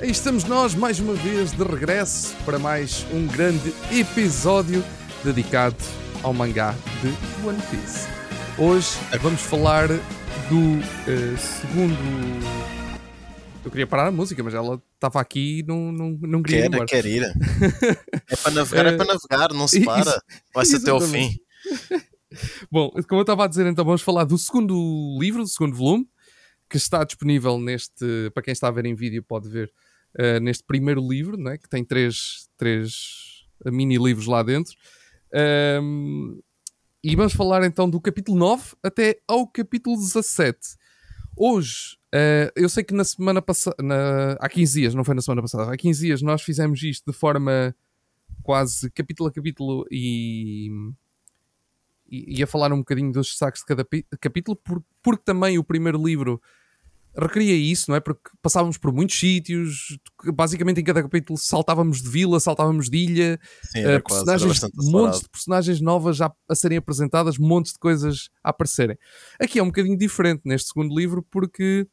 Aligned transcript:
Aí 0.00 0.10
estamos 0.10 0.44
nós 0.44 0.74
mais 0.74 0.98
uma 0.98 1.12
vez 1.12 1.52
de 1.52 1.62
regresso 1.62 2.34
para 2.46 2.58
mais 2.58 3.04
um 3.12 3.26
grande 3.26 3.74
episódio 3.92 4.82
dedicado 5.22 5.76
ao 6.22 6.32
mangá 6.32 6.74
de 7.02 7.46
One 7.46 7.60
Piece. 7.70 8.08
Hoje 8.56 8.88
vamos 9.20 9.42
falar 9.42 9.88
do 9.88 10.80
eh, 11.06 11.36
segundo. 11.36 11.94
Eu 13.62 13.70
queria 13.70 13.86
parar 13.86 14.06
a 14.06 14.10
música, 14.10 14.42
mas 14.42 14.54
ela 14.54 14.82
estava 14.94 15.20
aqui 15.20 15.58
e 15.58 15.62
não, 15.64 15.92
não, 15.92 16.18
não 16.22 16.42
queria 16.42 16.60
ir 16.60 16.62
Quer, 16.62 16.74
embora. 16.74 16.86
quer 16.86 17.04
ir. 17.04 17.22
É 18.26 18.36
para 18.36 18.52
navegar, 18.52 18.86
é 18.86 18.96
para 18.96 19.06
navegar, 19.06 19.52
não 19.52 19.68
se 19.68 19.78
Isso, 19.78 19.86
para. 19.86 20.22
Vai-se 20.54 20.76
até 20.76 20.90
ao 20.90 20.96
exatamente. 20.96 21.32
fim. 21.34 22.00
Bom, 22.72 22.90
como 23.06 23.20
eu 23.20 23.22
estava 23.22 23.44
a 23.44 23.48
dizer, 23.48 23.66
então 23.66 23.84
vamos 23.84 24.00
falar 24.00 24.24
do 24.24 24.38
segundo 24.38 25.18
livro, 25.20 25.42
do 25.42 25.48
segundo 25.48 25.76
volume, 25.76 26.08
que 26.70 26.78
está 26.78 27.04
disponível 27.04 27.58
neste. 27.58 28.30
Para 28.32 28.42
quem 28.44 28.52
está 28.52 28.68
a 28.68 28.70
ver 28.70 28.86
em 28.86 28.94
vídeo, 28.94 29.22
pode 29.22 29.48
ver 29.50 29.70
eh, 30.18 30.40
neste 30.40 30.64
primeiro 30.64 31.06
livro, 31.06 31.36
né, 31.36 31.56
que 31.58 31.68
tem 31.68 31.84
três, 31.84 32.48
três 32.56 33.44
mini 33.66 33.96
livros 33.98 34.26
lá 34.26 34.42
dentro. 34.42 34.74
Ahm, 35.32 36.38
e 37.02 37.16
vamos 37.16 37.32
falar 37.32 37.64
então 37.64 37.88
do 37.88 38.00
capítulo 38.00 38.38
9 38.38 38.74
até 38.82 39.20
ao 39.26 39.46
capítulo 39.46 39.96
17. 39.96 40.58
Hoje, 41.36 41.96
eh, 42.12 42.52
eu 42.56 42.68
sei 42.68 42.84
que 42.84 42.92
na 42.94 43.04
semana 43.04 43.40
passada, 43.40 43.76
há 44.40 44.48
15 44.48 44.80
dias, 44.80 44.94
não 44.94 45.04
foi 45.04 45.14
na 45.14 45.22
semana 45.22 45.40
passada, 45.42 45.72
há 45.72 45.76
15 45.76 46.06
dias 46.06 46.22
nós 46.22 46.42
fizemos 46.42 46.82
isto 46.82 47.10
de 47.10 47.16
forma 47.16 47.74
quase 48.42 48.90
capítulo 48.90 49.28
a 49.28 49.32
capítulo 49.32 49.86
e 49.90 50.68
e 52.10 52.40
ia 52.40 52.46
falar 52.46 52.72
um 52.72 52.78
bocadinho 52.78 53.12
dos 53.12 53.28
destaques 53.28 53.60
de 53.60 53.66
cada 53.66 53.86
capítulo, 54.20 54.56
por- 54.56 54.82
porque 55.02 55.22
também 55.24 55.58
o 55.58 55.64
primeiro 55.64 56.02
livro 56.04 56.40
requeria 57.16 57.54
isso, 57.54 57.90
não 57.90 57.96
é? 57.96 58.00
Porque 58.00 58.30
passávamos 58.40 58.78
por 58.78 58.92
muitos 58.92 59.18
sítios, 59.18 59.98
basicamente 60.34 60.80
em 60.80 60.84
cada 60.84 61.02
capítulo 61.02 61.38
saltávamos 61.38 62.02
de 62.02 62.08
vila, 62.08 62.38
saltávamos 62.38 62.88
de 62.88 62.98
ilha, 62.98 63.40
Sim, 63.62 63.80
era 63.80 64.00
personagens, 64.00 64.60
montes 64.76 65.20
de 65.20 65.28
personagens 65.28 65.80
novas 65.80 66.16
já 66.16 66.32
a 66.48 66.54
serem 66.54 66.78
apresentadas, 66.78 67.38
montes 67.38 67.72
de 67.72 67.78
coisas 67.78 68.30
a 68.42 68.50
aparecerem. 68.50 68.98
Aqui 69.40 69.58
é 69.58 69.62
um 69.62 69.66
bocadinho 69.66 69.96
diferente 69.96 70.42
neste 70.44 70.68
segundo 70.68 70.96
livro, 70.96 71.22
porque 71.22 71.86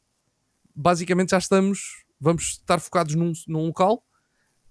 basicamente 0.74 1.30
já 1.30 1.38
estamos, 1.38 2.04
vamos 2.20 2.44
estar 2.44 2.78
focados 2.78 3.14
num, 3.14 3.32
num 3.48 3.66
local 3.66 4.04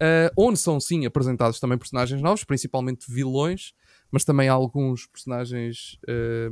eh, 0.00 0.32
onde 0.36 0.58
são 0.58 0.80
sim 0.80 1.04
apresentados 1.04 1.58
também 1.58 1.76
personagens 1.76 2.22
novos, 2.22 2.44
principalmente 2.44 3.10
vilões, 3.12 3.74
mas 4.10 4.24
também 4.24 4.48
alguns 4.48 5.06
personagens 5.06 5.98
eh, 6.08 6.48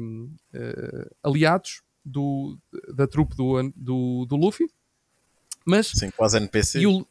aliados 1.23 1.86
do, 2.07 2.57
da 2.95 3.07
trupe 3.07 3.35
do, 3.37 3.73
do, 3.75 4.27
do 4.27 4.37
Luffy. 4.37 4.67
Mas 5.65 5.89
Sim, 5.89 6.11
quase 6.17 6.37
NPC. 6.37 6.79
e, 6.81 6.87
o- 6.87 7.07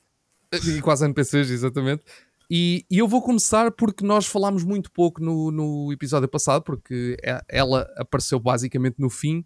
e 0.77 0.81
quase 0.81 1.03
NPCs, 1.05 1.49
exatamente. 1.51 2.03
E, 2.49 2.85
e 2.89 2.99
eu 2.99 3.07
vou 3.07 3.21
começar 3.21 3.71
porque 3.71 4.05
nós 4.05 4.25
falámos 4.25 4.63
muito 4.63 4.91
pouco 4.91 5.21
no, 5.21 5.51
no 5.51 5.91
episódio 5.91 6.27
passado, 6.29 6.61
porque 6.63 7.17
é- 7.23 7.41
ela 7.49 7.81
apareceu 7.97 8.39
basicamente 8.39 8.95
no 8.99 9.09
fim, 9.09 9.43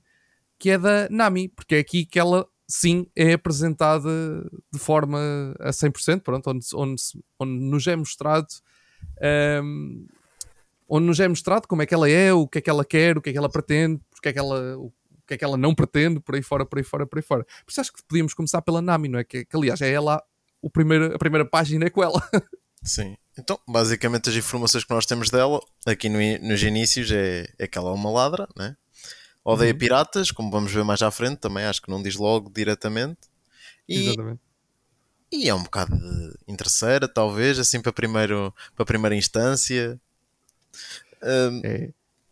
que 0.59 0.69
é 0.69 0.77
da 0.77 1.07
Nami, 1.09 1.47
porque 1.49 1.75
é 1.75 1.79
aqui 1.79 2.05
que 2.05 2.19
ela 2.19 2.45
sim 2.67 3.07
é 3.15 3.33
apresentada 3.33 4.09
de 4.71 4.77
forma 4.77 5.17
a 5.59 5.71
100%, 5.71 6.21
pronto, 6.21 6.49
onde, 6.51 6.65
onde, 6.75 7.01
onde 7.39 7.51
nos 7.65 7.87
é 7.87 7.95
mostrado. 7.95 8.47
ehm, 9.21 10.05
onde 10.87 11.05
nos 11.07 11.19
é 11.19 11.27
mostrado 11.27 11.67
como 11.67 11.81
é 11.81 11.85
que 11.85 11.93
ela 11.93 12.09
é, 12.09 12.33
o 12.33 12.47
que 12.47 12.57
é 12.57 12.61
que 12.61 12.69
ela 12.69 12.83
quer, 12.83 13.17
o 13.17 13.21
que 13.21 13.29
é 13.29 13.31
que 13.31 13.37
ela 13.37 13.49
pretende, 13.49 14.01
porque 14.11 14.29
é 14.29 14.33
que 14.33 14.39
ela, 14.39 14.77
o 14.77 14.91
que 15.29 15.35
é 15.35 15.37
que 15.37 15.45
ela 15.45 15.55
não 15.57 15.73
pretende, 15.75 16.19
por 16.19 16.35
aí 16.35 16.41
fora, 16.41 16.65
por 16.65 16.77
aí 16.79 16.83
fora, 16.83 17.05
por 17.05 17.17
aí 17.19 17.23
fora. 17.23 17.43
Por 17.63 17.69
isso 17.71 17.79
acho 17.79 17.93
que 17.93 18.03
podíamos 18.03 18.33
começar 18.33 18.61
pela 18.61 18.81
Nami, 18.81 19.07
não 19.07 19.19
é? 19.19 19.23
Que, 19.23 19.45
que, 19.45 19.55
aliás 19.55 19.79
é 19.79 19.91
ela, 19.91 20.21
o 20.61 20.69
primeiro, 20.69 21.15
a 21.15 21.19
primeira 21.19 21.45
página 21.45 21.85
é 21.85 21.89
com 21.89 22.03
ela. 22.03 22.21
Sim. 22.83 23.15
Então, 23.37 23.59
basicamente, 23.67 24.29
as 24.29 24.35
informações 24.35 24.83
que 24.83 24.89
nós 24.93 25.05
temos 25.05 25.29
dela, 25.29 25.61
aqui 25.85 26.09
no, 26.09 26.17
nos 26.47 26.61
inícios, 26.63 27.11
é, 27.11 27.47
é 27.57 27.67
que 27.67 27.77
ela 27.77 27.91
é 27.91 27.93
uma 27.93 28.11
ladra, 28.11 28.47
né? 28.57 28.75
Odeia 29.45 29.71
Uhum. 29.71 29.77
piratas, 29.77 30.31
como 30.31 30.51
vamos 30.51 30.71
ver 30.71 30.83
mais 30.83 31.01
à 31.01 31.09
frente, 31.11 31.37
também 31.37 31.63
acho 31.65 31.81
que 31.81 31.89
não 31.89 32.01
diz 32.01 32.15
logo 32.15 32.49
diretamente. 32.53 33.19
E, 33.87 34.07
Exatamente. 34.07 34.41
e 35.31 35.47
é 35.49 35.53
um 35.55 35.63
bocado 35.63 35.95
de 35.97 36.33
interesseira, 36.47 37.07
talvez, 37.07 37.57
assim 37.59 37.81
para, 37.81 37.93
primeiro, 37.93 38.53
para 38.75 38.85
primeira 38.85 39.15
instância. 39.15 39.99
Hum, 41.23 41.61
É, 41.63 41.89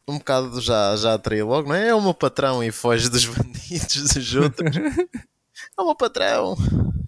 um 0.07 0.17
bocado 0.17 0.61
já, 0.61 0.95
já 0.95 1.13
atrai 1.13 1.41
logo, 1.43 1.69
não 1.69 1.75
é? 1.75 1.89
É 1.89 1.95
o 1.95 2.01
meu 2.01 2.13
patrão 2.13 2.63
e 2.63 2.71
foge 2.71 3.09
dos 3.09 3.25
bandidos 3.27 4.13
dos 4.13 4.35
outros. 4.35 4.75
é 4.77 5.81
o 5.81 5.85
meu 5.85 5.95
patrão. 5.95 6.55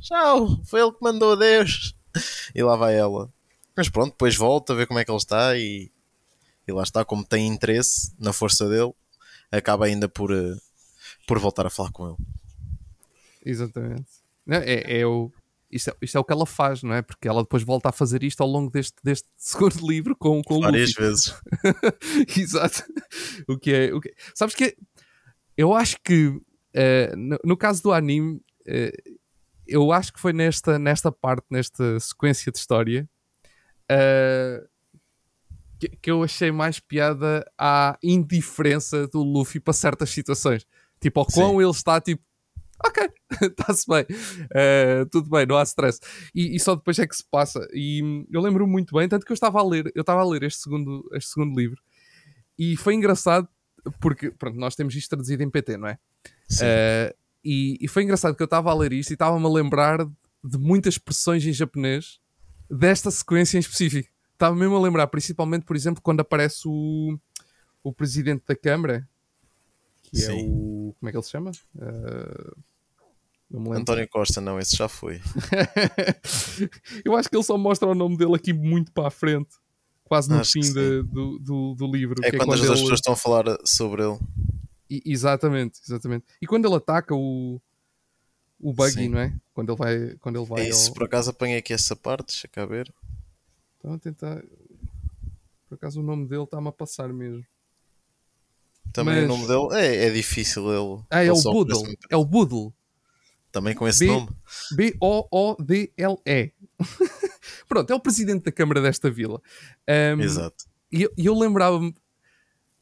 Tchau, 0.02 0.62
foi 0.66 0.82
ele 0.82 0.92
que 0.92 1.02
mandou 1.02 1.34
a 1.34 1.36
Deus. 1.36 1.96
E 2.54 2.62
lá 2.62 2.76
vai 2.76 2.96
ela. 2.98 3.32
Mas 3.76 3.88
pronto, 3.90 4.12
depois 4.12 4.36
volta 4.36 4.74
a 4.74 4.76
ver 4.76 4.88
como 4.88 5.00
é 5.00 5.06
que 5.06 5.12
ele 5.12 5.18
está 5.18 5.56
e, 5.58 5.92
e 6.68 6.72
lá 6.72 6.84
está, 6.84 7.06
como 7.06 7.24
tem 7.26 7.48
interesse 7.48 8.14
na 8.20 8.34
força 8.34 8.68
dele, 8.68 8.92
acaba 9.52 9.86
ainda 9.86 10.10
por, 10.10 10.32
eh, 10.32 10.56
por 11.26 11.40
voltar 11.40 11.66
a 11.66 11.70
falar 11.70 11.92
com 11.92 12.08
ele. 12.08 12.18
exatamente. 13.46 14.08
Não, 14.46 14.58
É, 14.58 15.00
é 15.00 15.06
o, 15.06 15.32
isto, 15.72 15.90
é, 15.90 15.96
isto 16.02 16.18
é 16.18 16.20
o 16.22 16.24
que 16.24 16.34
ela 16.34 16.46
faz, 16.46 16.84
não 16.84 16.94
é? 16.94 17.02
Porque 17.02 17.28
ela 17.28 17.42
depois 17.42 17.64
volta 17.64 17.90
a 17.90 17.92
fazer 17.92 18.24
isto 18.24 18.42
ao 18.42 18.50
longo 18.50 18.72
deste, 18.72 18.96
deste 19.04 19.28
segundo 19.38 19.88
livro 19.88 20.16
com, 20.16 20.42
com 20.42 20.56
o 20.56 20.62
Várias 20.62 20.94
vezes. 20.94 21.34
Exato. 22.38 22.84
O 23.48 23.58
que 23.58 23.74
é. 23.74 23.94
O 23.94 24.02
que... 24.02 24.14
Sabes 24.34 24.56
que 24.56 24.76
eu 25.58 25.74
acho 25.74 25.98
que 26.04 26.40
eh, 26.74 27.14
no, 27.16 27.38
no 27.44 27.58
caso 27.58 27.82
do 27.84 27.92
anime, 27.92 28.42
eh, 28.66 28.94
eu 29.68 29.92
acho 29.92 30.14
que 30.14 30.20
foi 30.20 30.34
nesta, 30.34 30.78
nesta 30.78 31.12
parte, 31.12 31.46
nesta 31.50 32.00
sequência 32.00 32.52
de 32.52 32.58
história, 32.58 33.10
eh, 33.90 34.64
que, 35.80 35.90
que 35.90 36.12
eu 36.12 36.24
achei 36.24 36.52
mais 36.52 36.80
piada 36.80 37.50
à 37.58 37.98
indiferença 38.04 39.08
do 39.08 39.24
Luffy 39.24 39.60
para 39.60 39.74
certas 39.74 40.10
situações. 40.10 40.66
Tipo, 41.00 41.22
ao 41.22 41.26
quão 41.26 41.62
ele 41.62 41.72
está 41.72 42.00
tipo. 42.02 42.22
Ok, 42.86 43.10
está-se 43.42 43.86
bem, 43.88 44.06
Eh, 44.54 45.06
tudo 45.12 45.30
bem, 45.30 45.46
não 45.46 45.58
há 45.58 45.64
stress. 45.64 46.00
E, 46.34 46.56
e 46.56 46.60
só 46.60 46.76
depois 46.76 46.98
é 47.00 47.08
que 47.08 47.16
se 47.16 47.24
passa. 47.30 47.68
E 47.74 48.04
hum, 48.04 48.26
eu 48.32 48.42
lembro 48.42 48.68
muito 48.68 48.96
bem, 48.96 49.08
tanto 49.08 49.26
que 49.26 49.32
eu 49.32 49.36
estava 49.36 49.60
a 49.60 49.64
ler, 49.64 49.92
eu 49.96 50.02
estava 50.02 50.22
a 50.22 50.26
ler 50.26 50.44
este 50.44 50.62
segundo, 50.64 51.08
este 51.14 51.32
segundo 51.32 51.58
livro 51.60 51.82
e 52.60 52.76
foi 52.76 52.94
engraçado 52.94 53.48
porque 54.02 54.30
pronto, 54.32 54.60
nós 54.60 54.76
temos 54.76 54.94
isto 54.94 55.10
traduzido 55.10 55.42
em 55.42 55.50
PT, 55.50 55.78
não 55.78 55.88
é? 55.88 55.98
Sim. 56.50 56.66
Eh, 56.66 57.16
e, 57.44 57.78
e 57.80 57.88
foi 57.88 58.04
engraçado 58.04 58.36
que 58.36 58.44
eu 58.44 58.46
estava 58.46 58.70
a 58.70 58.74
ler 58.74 58.92
isto 58.92 59.12
e 59.12 59.14
estava-me 59.14 59.46
a 59.46 59.50
lembrar 59.50 60.06
de 60.44 60.58
muitas 60.58 60.96
expressões 60.96 61.46
em 61.46 61.54
japonês 61.54 62.20
desta 62.70 63.10
sequência 63.10 63.56
em 63.56 63.62
específico. 63.62 64.10
Estava 64.34 64.54
mesmo 64.56 64.76
a 64.76 64.82
lembrar, 64.82 65.08
principalmente, 65.08 65.64
por 65.66 65.76
exemplo, 65.76 66.02
quando 66.02 66.20
aparece 66.20 66.64
o, 66.66 67.18
o 67.82 67.94
presidente 67.94 68.44
da 68.46 68.56
Câmara, 68.56 69.08
que 70.04 70.18
é 70.18 70.26
Sim. 70.26 70.50
o. 70.50 70.96
Como 71.00 71.08
é 71.08 71.12
que 71.12 71.18
ele 71.18 71.24
se 71.24 71.32
chama? 71.32 71.52
Lembro. 71.76 72.58
António 73.52 74.08
Costa, 74.10 74.40
não, 74.40 74.60
esse 74.60 74.76
já 74.76 74.88
foi. 74.88 75.20
eu 77.04 77.16
acho 77.16 77.30
que 77.30 77.36
ele 77.36 77.44
só 77.44 77.58
mostra 77.58 77.88
o 77.88 77.96
nome 77.96 78.18
dele 78.18 78.36
aqui 78.36 78.54
muito 78.54 78.92
para 78.92 79.08
a 79.08 79.12
frente, 79.12 79.50
quase 80.04 80.30
no 80.30 80.40
Acho 80.40 80.52
fim 80.54 80.62
de- 80.62 81.04
do, 81.04 81.40
do, 81.40 81.74
do 81.76 81.88
livro. 81.92 82.16
É 82.24 82.32
que 82.32 82.38
quando 82.38 82.54
as 82.54 82.60
ele- 82.62 82.70
pessoas 82.70 82.94
estão 83.00 83.14
a 83.14 83.18
falar 83.18 83.46
sobre 83.66 84.04
ele. 84.04 84.20
I- 84.90 85.02
exatamente, 85.06 85.80
exatamente. 85.86 86.26
E 86.42 86.46
quando 86.48 86.66
ele 86.68 86.76
ataca 86.76 87.16
o, 87.16 87.60
o 88.60 88.74
Buggy, 88.74 88.94
Sim. 88.94 89.10
não 89.10 89.20
é? 89.20 89.34
Quando 89.54 89.70
ele 89.72 89.78
vai, 89.78 90.16
quando 90.20 90.38
ele 90.40 90.46
vai 90.46 90.62
É 90.66 90.70
isso, 90.70 90.90
ao... 90.90 90.94
por 90.94 91.04
acaso 91.04 91.30
apanhei 91.32 91.58
aqui 91.58 91.74
essa 91.74 91.96
parte, 91.96 92.28
deixa 92.28 92.48
cá 92.48 92.66
ver. 92.66 92.94
Estava 93.78 93.96
a 93.96 94.00
tentar. 94.00 94.44
Por 95.68 95.76
acaso 95.76 96.00
o 96.02 96.04
nome 96.04 96.28
dele 96.28 96.44
está-me 96.44 96.68
a 96.68 96.72
passar 96.72 97.12
mesmo. 97.14 97.44
Também 98.92 99.16
Mas- 99.16 99.26
o 99.26 99.28
nome 99.28 99.48
dele 99.48 99.86
é, 99.86 100.08
é 100.08 100.10
difícil 100.12 100.64
ele. 100.72 101.04
Ah, 101.10 101.22
é 101.22 101.28
ele 101.28 101.32
o 101.32 101.42
Boodle. 101.44 101.84
É 102.10 102.18
o 102.18 102.26
Boodle. 102.26 102.74
Também 103.52 103.74
com 103.76 103.88
esse 103.88 104.06
B- 104.06 104.12
nome. 104.12 104.30
B-O-O-D-L-E. 104.76 106.54
Pronto, 107.68 107.92
é 107.92 107.96
o 107.96 108.00
presidente 108.00 108.44
da 108.46 108.52
Câmara 108.52 108.82
desta 108.82 109.10
vila. 109.10 109.42
Ahm, 109.88 110.22
Exato. 110.22 110.66
E 110.92 111.04
eu, 111.04 111.12
eu 111.18 111.38
lembrava-me 111.38 111.94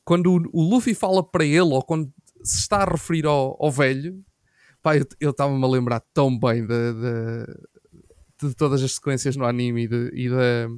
quando 0.03 0.31
o, 0.33 0.49
o 0.53 0.69
Luffy 0.69 0.93
fala 0.93 1.23
para 1.23 1.43
ele, 1.45 1.59
ou 1.61 1.81
quando 1.83 2.11
se 2.43 2.59
está 2.59 2.77
a 2.83 2.89
referir 2.89 3.25
ao, 3.25 3.57
ao 3.63 3.71
velho, 3.71 4.23
pá, 4.81 4.93
eu 5.19 5.31
estava-me 5.31 5.63
a 5.63 5.67
lembrar 5.67 5.99
tão 6.13 6.37
bem 6.37 6.65
de, 6.65 6.93
de- 6.93 8.47
de 8.47 8.53
todas 8.55 8.83
as 8.83 8.93
sequências 8.93 9.35
no 9.35 9.45
anime 9.45 9.83
e, 9.83 9.87
de- 9.87 10.11
e 10.13 10.29
da, 10.29 10.69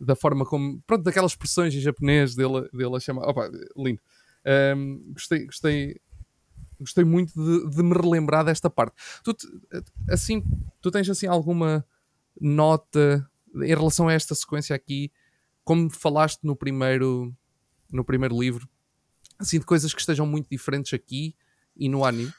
da 0.00 0.16
forma 0.16 0.44
como, 0.44 0.80
pronto, 0.86 1.02
daquelas 1.04 1.32
expressões 1.32 1.74
em 1.74 1.80
japonês 1.80 2.34
dele, 2.34 2.68
dele 2.72 2.96
a 2.96 3.00
chamar. 3.00 3.28
Opa, 3.28 3.48
lindo. 3.76 4.00
Ahm, 4.44 5.12
gostei, 5.12 5.44
gostei, 5.46 6.00
gostei 6.78 7.04
muito 7.04 7.32
de, 7.34 7.70
de 7.70 7.82
me 7.82 7.94
relembrar 7.94 8.44
desta 8.44 8.70
parte. 8.70 8.94
Tu, 9.22 9.36
assim, 10.10 10.42
tu 10.80 10.90
tens 10.90 11.08
assim 11.08 11.26
alguma 11.26 11.84
nota 12.40 13.28
em 13.54 13.68
relação 13.68 14.08
a 14.08 14.12
esta 14.12 14.34
sequência 14.34 14.76
aqui, 14.76 15.10
como 15.64 15.90
falaste 15.90 16.40
no 16.44 16.54
primeiro, 16.54 17.34
no 17.90 18.04
primeiro 18.04 18.38
livro, 18.38 18.68
assim, 19.38 19.58
de 19.58 19.64
coisas 19.64 19.92
que 19.92 20.00
estejam 20.00 20.26
muito 20.26 20.48
diferentes 20.50 20.92
aqui 20.92 21.34
e 21.76 21.88
no 21.88 22.04
anime? 22.04 22.32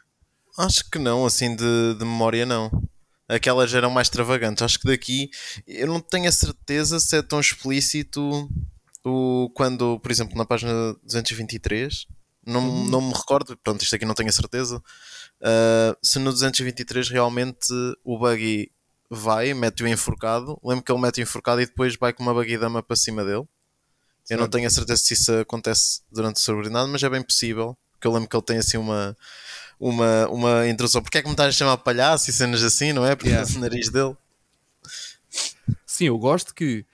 Acho 0.57 0.89
que 0.89 0.97
não, 0.97 1.25
assim 1.25 1.55
de, 1.55 1.95
de 1.95 2.05
memória 2.05 2.45
não. 2.45 2.71
Aquelas 3.27 3.73
eram 3.73 3.89
mais 3.89 4.07
extravagantes. 4.07 4.63
Acho 4.63 4.79
que 4.79 4.87
daqui 4.87 5.29
eu 5.67 5.87
não 5.87 5.99
tenho 5.99 6.29
a 6.29 6.31
certeza 6.31 6.99
se 6.99 7.17
é 7.17 7.21
tão 7.21 7.39
explícito 7.39 8.49
o, 9.03 9.49
quando, 9.53 9.99
por 9.99 10.11
exemplo, 10.11 10.37
na 10.37 10.45
página 10.45 10.71
223, 11.03 12.07
não, 12.47 12.61
Uhum. 12.69 12.87
não 12.89 13.01
me 13.01 13.13
recordo, 13.13 13.57
pronto, 13.57 13.81
isto 13.83 13.95
aqui 13.95 14.05
não 14.05 14.13
tenho 14.15 14.29
a 14.29 14.33
certeza. 14.33 14.77
uh, 14.77 15.95
se 16.01 16.17
no 16.19 16.31
223 16.31 17.09
realmente 17.09 17.67
o 18.03 18.17
buggy 18.17 18.71
vai, 19.09 19.53
mete-o 19.53 19.87
enforcado. 19.87 20.59
Lembro 20.63 20.83
que 20.83 20.91
ele 20.91 21.01
mete-o 21.01 21.21
enforcado 21.21 21.61
e 21.61 21.65
depois 21.65 21.95
vai 21.95 22.11
com 22.13 22.23
uma 22.23 22.33
buggy 22.33 22.57
dama 22.57 22.81
para 22.81 22.95
cima 22.95 23.23
dele. 23.23 23.45
Eu 24.29 24.37
não 24.37 24.47
tenho 24.49 24.67
a 24.67 24.69
certeza 24.69 25.01
se 25.01 25.13
isso 25.13 25.31
acontece 25.39 26.01
durante 26.11 26.35
o 26.35 26.39
subordinado, 26.39 26.89
mas 26.89 27.01
é 27.03 27.09
bem 27.09 27.21
possível. 27.23 27.77
Porque 27.93 28.07
eu 28.07 28.11
lembro 28.13 28.27
que 28.29 28.35
ele 28.35 28.43
tem 28.43 28.57
assim 28.57 28.77
uma, 28.77 29.15
uma, 29.79 30.27
uma 30.27 30.67
introdução. 30.67 31.01
Porque 31.01 31.17
é 31.19 31.21
que 31.21 31.27
me 31.27 31.33
estás 31.33 31.49
a 31.55 31.57
chamar 31.57 31.77
palhaço 31.77 32.29
e 32.29 32.33
cenas 32.33 32.61
assim, 32.63 32.91
não 32.91 33.05
é? 33.05 33.15
Porque 33.15 33.29
Yeah. 33.29 33.49
o 33.55 33.59
nariz 33.59 33.89
dele. 33.89 34.15
Sim, 35.85 36.05
eu 36.05 36.17
gosto 36.17 36.53
que 36.53 36.85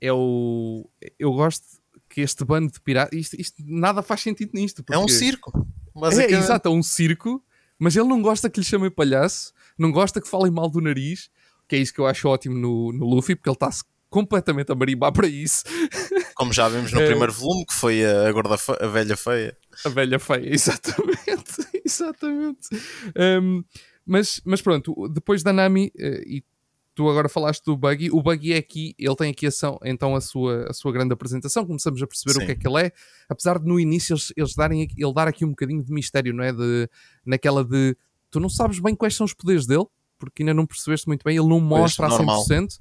é 0.00 0.12
o. 0.12 0.88
Eu 1.18 1.32
gosto 1.32 1.64
que 2.12 2.20
este 2.20 2.44
bando 2.44 2.70
de 2.70 2.80
piratas. 2.80 3.18
Isto, 3.18 3.40
isto- 3.40 3.62
nada 3.66 4.02
faz 4.02 4.20
sentido 4.20 4.50
nisto. 4.54 4.84
É 4.90 4.96
um 4.98 5.02
porque- 5.02 5.14
circo. 5.14 5.66
É, 5.96 6.00
Basicamente. 6.00 6.34
exato, 6.34 6.68
é 6.68 6.72
um 6.72 6.82
circo, 6.82 7.42
mas 7.78 7.96
ele 7.96 8.08
não 8.08 8.20
gosta 8.22 8.48
que 8.48 8.60
lhe 8.60 8.66
chamem 8.66 8.90
palhaço, 8.90 9.52
não 9.78 9.90
gosta 9.90 10.20
que 10.20 10.28
falem 10.28 10.50
mal 10.52 10.68
do 10.70 10.80
nariz, 10.80 11.30
que 11.68 11.76
é 11.76 11.78
isso 11.78 11.92
que 11.92 12.00
eu 12.00 12.06
acho 12.06 12.28
ótimo 12.28 12.56
no, 12.56 12.92
no 12.92 13.06
Luffy, 13.06 13.34
porque 13.36 13.48
ele 13.48 13.56
está-se 13.56 13.82
completamente 14.08 14.70
a 14.70 14.74
marimbar 14.74 15.12
para 15.12 15.26
isso. 15.26 15.64
Como 16.36 16.52
já 16.52 16.68
vimos 16.68 16.92
no 16.92 17.00
É. 17.00 17.06
primeiro 17.06 17.32
volume, 17.32 17.64
que 17.66 17.74
foi 17.74 18.04
a, 18.04 18.30
gorda 18.32 18.56
fe- 18.58 18.76
a 18.80 18.86
velha 18.86 19.16
feia. 19.16 19.56
A 19.84 19.88
velha 19.88 20.18
feia, 20.18 20.48
exatamente, 20.52 21.66
exatamente. 21.84 22.68
Um, 23.16 23.62
mas, 24.04 24.40
mas 24.44 24.60
pronto, 24.60 25.08
depois 25.08 25.42
da 25.42 25.52
Nami, 25.52 25.92
eh, 25.98 26.22
e 26.26 26.44
tu 26.94 27.08
agora 27.08 27.28
falaste 27.28 27.64
do 27.64 27.76
Buggy, 27.76 28.10
o 28.10 28.22
Buggy 28.22 28.52
é 28.52 28.58
aqui, 28.58 28.94
ele 28.98 29.16
tem 29.16 29.30
aqui 29.30 29.46
ação, 29.46 29.78
então 29.82 30.14
a 30.14 30.20
sua, 30.20 30.66
a 30.68 30.72
sua 30.74 30.92
grande 30.92 31.12
apresentação, 31.14 31.64
começamos 31.66 32.02
a 32.02 32.06
perceber 32.06 32.32
Sim. 32.34 32.42
o 32.42 32.46
que 32.46 32.52
é 32.52 32.54
que 32.54 32.68
ele 32.68 32.82
é, 32.86 32.92
apesar 33.28 33.58
de 33.58 33.66
no 33.66 33.80
início 33.80 34.12
eles, 34.12 34.32
eles 34.36 34.54
darem, 34.54 34.82
aqui- 34.82 35.02
ele 35.02 35.12
dar 35.14 35.26
aqui 35.26 35.44
um 35.44 35.50
bocadinho 35.50 35.82
de 35.82 35.90
mistério, 35.92 36.34
não 36.34 36.44
é? 36.44 36.52
De, 36.52 36.88
naquela 37.24 37.64
de, 37.64 37.96
tu 38.30 38.38
não 38.38 38.48
sabes 38.50 38.78
bem 38.78 38.94
quais 38.94 39.14
são 39.16 39.24
os 39.24 39.32
poderes 39.32 39.66
dele, 39.66 39.86
porque 40.18 40.42
ainda 40.42 40.52
não 40.54 40.66
percebeste 40.66 41.06
muito 41.08 41.24
bem, 41.24 41.36
ele 41.36 41.48
não 41.48 41.60
mostra 41.60 42.06
a 42.06 42.08
normal. 42.10 42.44
100%, 42.44 42.78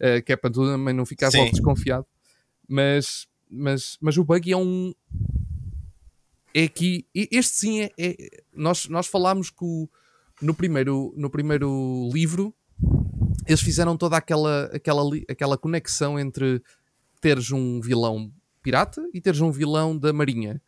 eh, 0.00 0.20
que 0.22 0.32
é 0.32 0.36
para 0.36 0.50
tu 0.50 0.64
também 0.64 0.94
não 0.94 1.04
ficares 1.04 1.34
logo 1.34 1.50
desconfiado, 1.50 2.06
mas, 2.66 3.26
mas, 3.50 3.98
mas 4.00 4.16
o 4.16 4.24
Buggy 4.24 4.52
é 4.52 4.56
um, 4.56 4.94
é 6.54 6.68
que 6.68 7.06
e- 7.14 7.28
este 7.30 7.54
sim 7.56 7.80
é, 7.82 7.90
é- 7.98 8.16
nós, 8.54 8.88
nós 8.88 9.06
falámos 9.06 9.50
que 9.50 9.62
o- 9.64 9.88
no, 10.40 10.54
primeiro, 10.54 11.12
no 11.16 11.30
primeiro 11.30 12.08
livro 12.12 12.54
eles 13.46 13.60
fizeram 13.60 13.96
toda 13.96 14.16
aquela, 14.16 14.64
aquela, 14.72 15.02
aquela 15.28 15.58
conexão 15.58 16.18
entre 16.18 16.62
teres 17.20 17.50
um 17.50 17.80
vilão 17.80 18.32
pirata 18.62 19.02
e 19.12 19.20
teres 19.20 19.40
um 19.40 19.50
vilão 19.50 19.96
da 19.96 20.12
marinha 20.12 20.60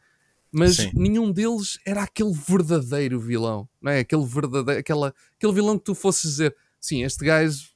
mas 0.57 0.77
Sim. 0.77 0.91
nenhum 0.95 1.33
deles 1.33 1.79
era 1.85 2.03
aquele 2.03 2.33
verdadeiro 2.33 3.19
vilão 3.19 3.69
não 3.83 3.91
é? 3.93 4.01
aquele 4.01 4.25
verdadeiro 4.25 4.81
aquela, 4.81 5.15
aquele 5.37 5.53
vilão 5.53 5.79
que 5.79 5.85
tu 5.85 5.95
fosses 5.95 6.31
dizer 6.31 6.57
sim, 6.81 7.03
este 7.03 7.25
gajo 7.25 7.69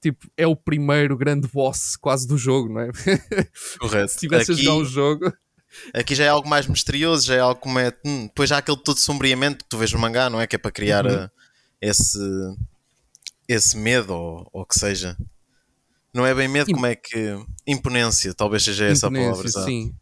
tipo, 0.00 0.28
é 0.36 0.46
o 0.46 0.54
primeiro 0.56 1.16
grande 1.16 1.48
boss 1.48 1.96
quase 1.96 2.26
do 2.28 2.36
jogo, 2.36 2.72
não 2.72 2.80
é? 2.82 2.90
Correto. 3.80 4.12
Se 4.12 4.18
tivesse 4.18 4.50
a 4.50 4.54
Aqui- 4.54 4.62
jogar 4.64 4.76
um 4.78 4.84
jogo, 4.84 5.32
Aqui 5.94 6.14
já 6.14 6.24
é 6.24 6.28
algo 6.28 6.46
mais 6.48 6.66
misterioso, 6.66 7.26
já 7.26 7.34
é 7.36 7.40
algo 7.40 7.58
como 7.60 7.78
é. 7.78 7.90
hum, 8.04 8.24
depois 8.26 8.50
já 8.50 8.56
há 8.56 8.58
aquele 8.58 8.76
todo 8.76 8.98
sombriamento 8.98 9.64
que 9.64 9.68
tu 9.70 9.78
vês 9.78 9.90
no 9.92 9.98
mangá, 9.98 10.28
não 10.30 10.40
é? 10.40 10.46
Que 10.46 10.56
é 10.56 10.58
para 10.58 10.70
criar 10.70 11.06
Uhum. 11.06 11.24
uh, 11.24 11.30
esse, 11.80 12.18
esse 13.48 13.76
medo 13.76 14.12
ou 14.14 14.48
o 14.52 14.64
que 14.66 14.78
seja. 14.78 15.16
Não 16.12 16.24
é 16.24 16.34
bem 16.34 16.46
medo, 16.48 16.70
Im- 16.70 16.74
como 16.74 16.86
é 16.86 16.94
que. 16.94 17.36
Imponência, 17.66 18.32
talvez 18.34 18.62
seja 18.64 18.84
essa 18.86 19.06
a 19.08 19.10
palavra. 19.10 19.30
Imponência, 19.30 19.48
exato. 19.48 19.66
sim. 19.66 19.94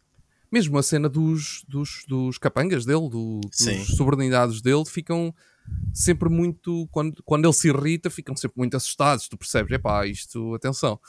Mesmo 0.51 0.77
a 0.77 0.83
cena 0.83 1.09
dos, 1.09 1.63
dos, 1.67 2.05
dos 2.07 2.37
capangas 2.37 2.85
dele, 2.85 3.09
do- 3.09 3.41
dos 3.41 3.87
subordinados 3.97 4.61
dele, 4.61 4.85
ficam 4.85 5.33
sempre 5.93 6.29
muito. 6.29 6.87
Quando, 6.91 7.23
quando 7.23 7.45
ele 7.45 7.53
se 7.53 7.69
irrita, 7.69 8.09
ficam 8.11 8.35
sempre 8.35 8.57
muito 8.59 8.77
assustados. 8.77 9.27
Tu 9.27 9.35
percebes, 9.37 9.71
epá, 9.71 10.05
isto, 10.05 10.53
atenção. 10.53 10.99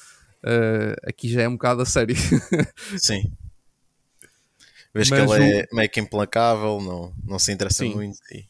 eh, 0.42 0.96
aqui 1.06 1.28
já 1.28 1.42
é 1.42 1.48
um 1.48 1.52
bocado 1.52 1.82
a 1.82 1.86
sério. 1.86 2.16
Sim. 2.98 3.30
Vês 4.94 5.08
que 5.08 5.14
ele 5.14 5.58
é 5.60 5.66
meio 5.72 5.90
que 5.90 6.00
implacável, 6.00 6.80
não, 6.80 7.12
não 7.24 7.38
se 7.38 7.50
interessa 7.52 7.78
Sim. 7.84 7.94
muito 7.94 8.18
e, 8.32 8.46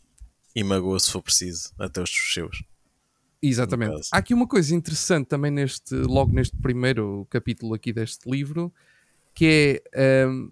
e 0.55 0.63
magoa 0.63 1.01
se 1.01 1.11
for 1.11 1.23
preciso, 1.23 1.73
até 1.79 2.03
os 2.03 2.11
seus. 2.33 2.63
Exatamente. 3.47 4.09
Há 4.13 4.19
aqui 4.19 4.33
uma 4.35 4.47
coisa 4.47 4.75
interessante 4.75 5.27
também 5.27 5.51
neste, 5.51 5.95
logo 5.95 6.33
neste 6.33 6.57
primeiro 6.57 7.27
capítulo 7.31 7.75
aqui 7.75 7.93
deste 7.93 8.29
livro, 8.31 8.73
que 9.35 9.83
é 9.93 10.27
hum, 10.27 10.51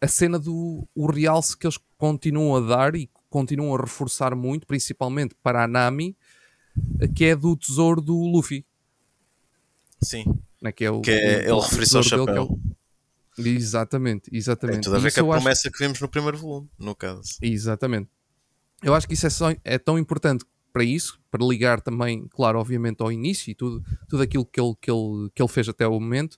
a 0.00 0.06
cena 0.08 0.38
do 0.38 0.86
o 0.94 1.06
realce 1.10 1.56
que 1.56 1.66
eles 1.66 1.78
continuam 1.98 2.56
a 2.56 2.60
dar 2.60 2.94
e 2.94 3.08
continuam 3.30 3.74
a 3.74 3.80
reforçar 3.80 4.34
muito, 4.36 4.66
principalmente 4.66 5.34
para 5.42 5.64
a 5.64 5.68
Nami, 5.68 6.16
que 7.14 7.24
é 7.24 7.36
do 7.36 7.56
tesouro 7.56 8.00
do 8.00 8.14
Luffy. 8.18 8.64
Sim. 10.00 10.24
Né? 10.60 10.72
Que 10.72 10.84
é 10.84 10.90
o, 10.90 11.00
Que 11.00 11.10
é, 11.10 11.40
ele 11.42 11.50
o 11.52 11.60
refere-se 11.60 11.96
ao 11.96 12.02
dele, 12.02 12.10
chapéu. 12.26 12.46
que 12.46 12.52
é 12.52 13.42
o- 13.44 13.46
Exatamente, 13.48 14.28
exatamente. 14.32 14.74
Tem 14.76 14.82
tudo 14.82 14.96
a 14.96 14.98
ver 14.98 15.12
com 15.12 15.20
a 15.20 15.22
eu 15.22 15.32
acho- 15.32 15.40
promessa 15.42 15.70
que 15.70 15.78
vimos 15.78 16.00
no 16.00 16.08
primeiro 16.08 16.36
volume, 16.36 16.68
no 16.78 16.94
caso. 16.94 17.22
Exatamente. 17.40 18.08
Eu 18.82 18.94
acho 18.94 19.06
que 19.08 19.14
isso 19.14 19.26
é, 19.26 19.30
só- 19.30 19.54
é 19.64 19.78
tão 19.78 19.98
importante 19.98 20.44
para 20.72 20.84
isso, 20.84 21.20
para 21.30 21.44
ligar 21.44 21.80
também, 21.80 22.26
claro, 22.30 22.58
obviamente 22.58 23.02
ao 23.02 23.12
início 23.12 23.50
e 23.50 23.54
tudo, 23.54 23.84
tudo 24.08 24.22
aquilo 24.22 24.44
que 24.44 24.60
ele, 24.60 24.74
que, 24.80 24.90
ele, 24.90 25.30
que 25.34 25.42
ele 25.42 25.48
fez 25.48 25.68
até 25.68 25.86
o 25.86 25.92
momento, 25.92 26.34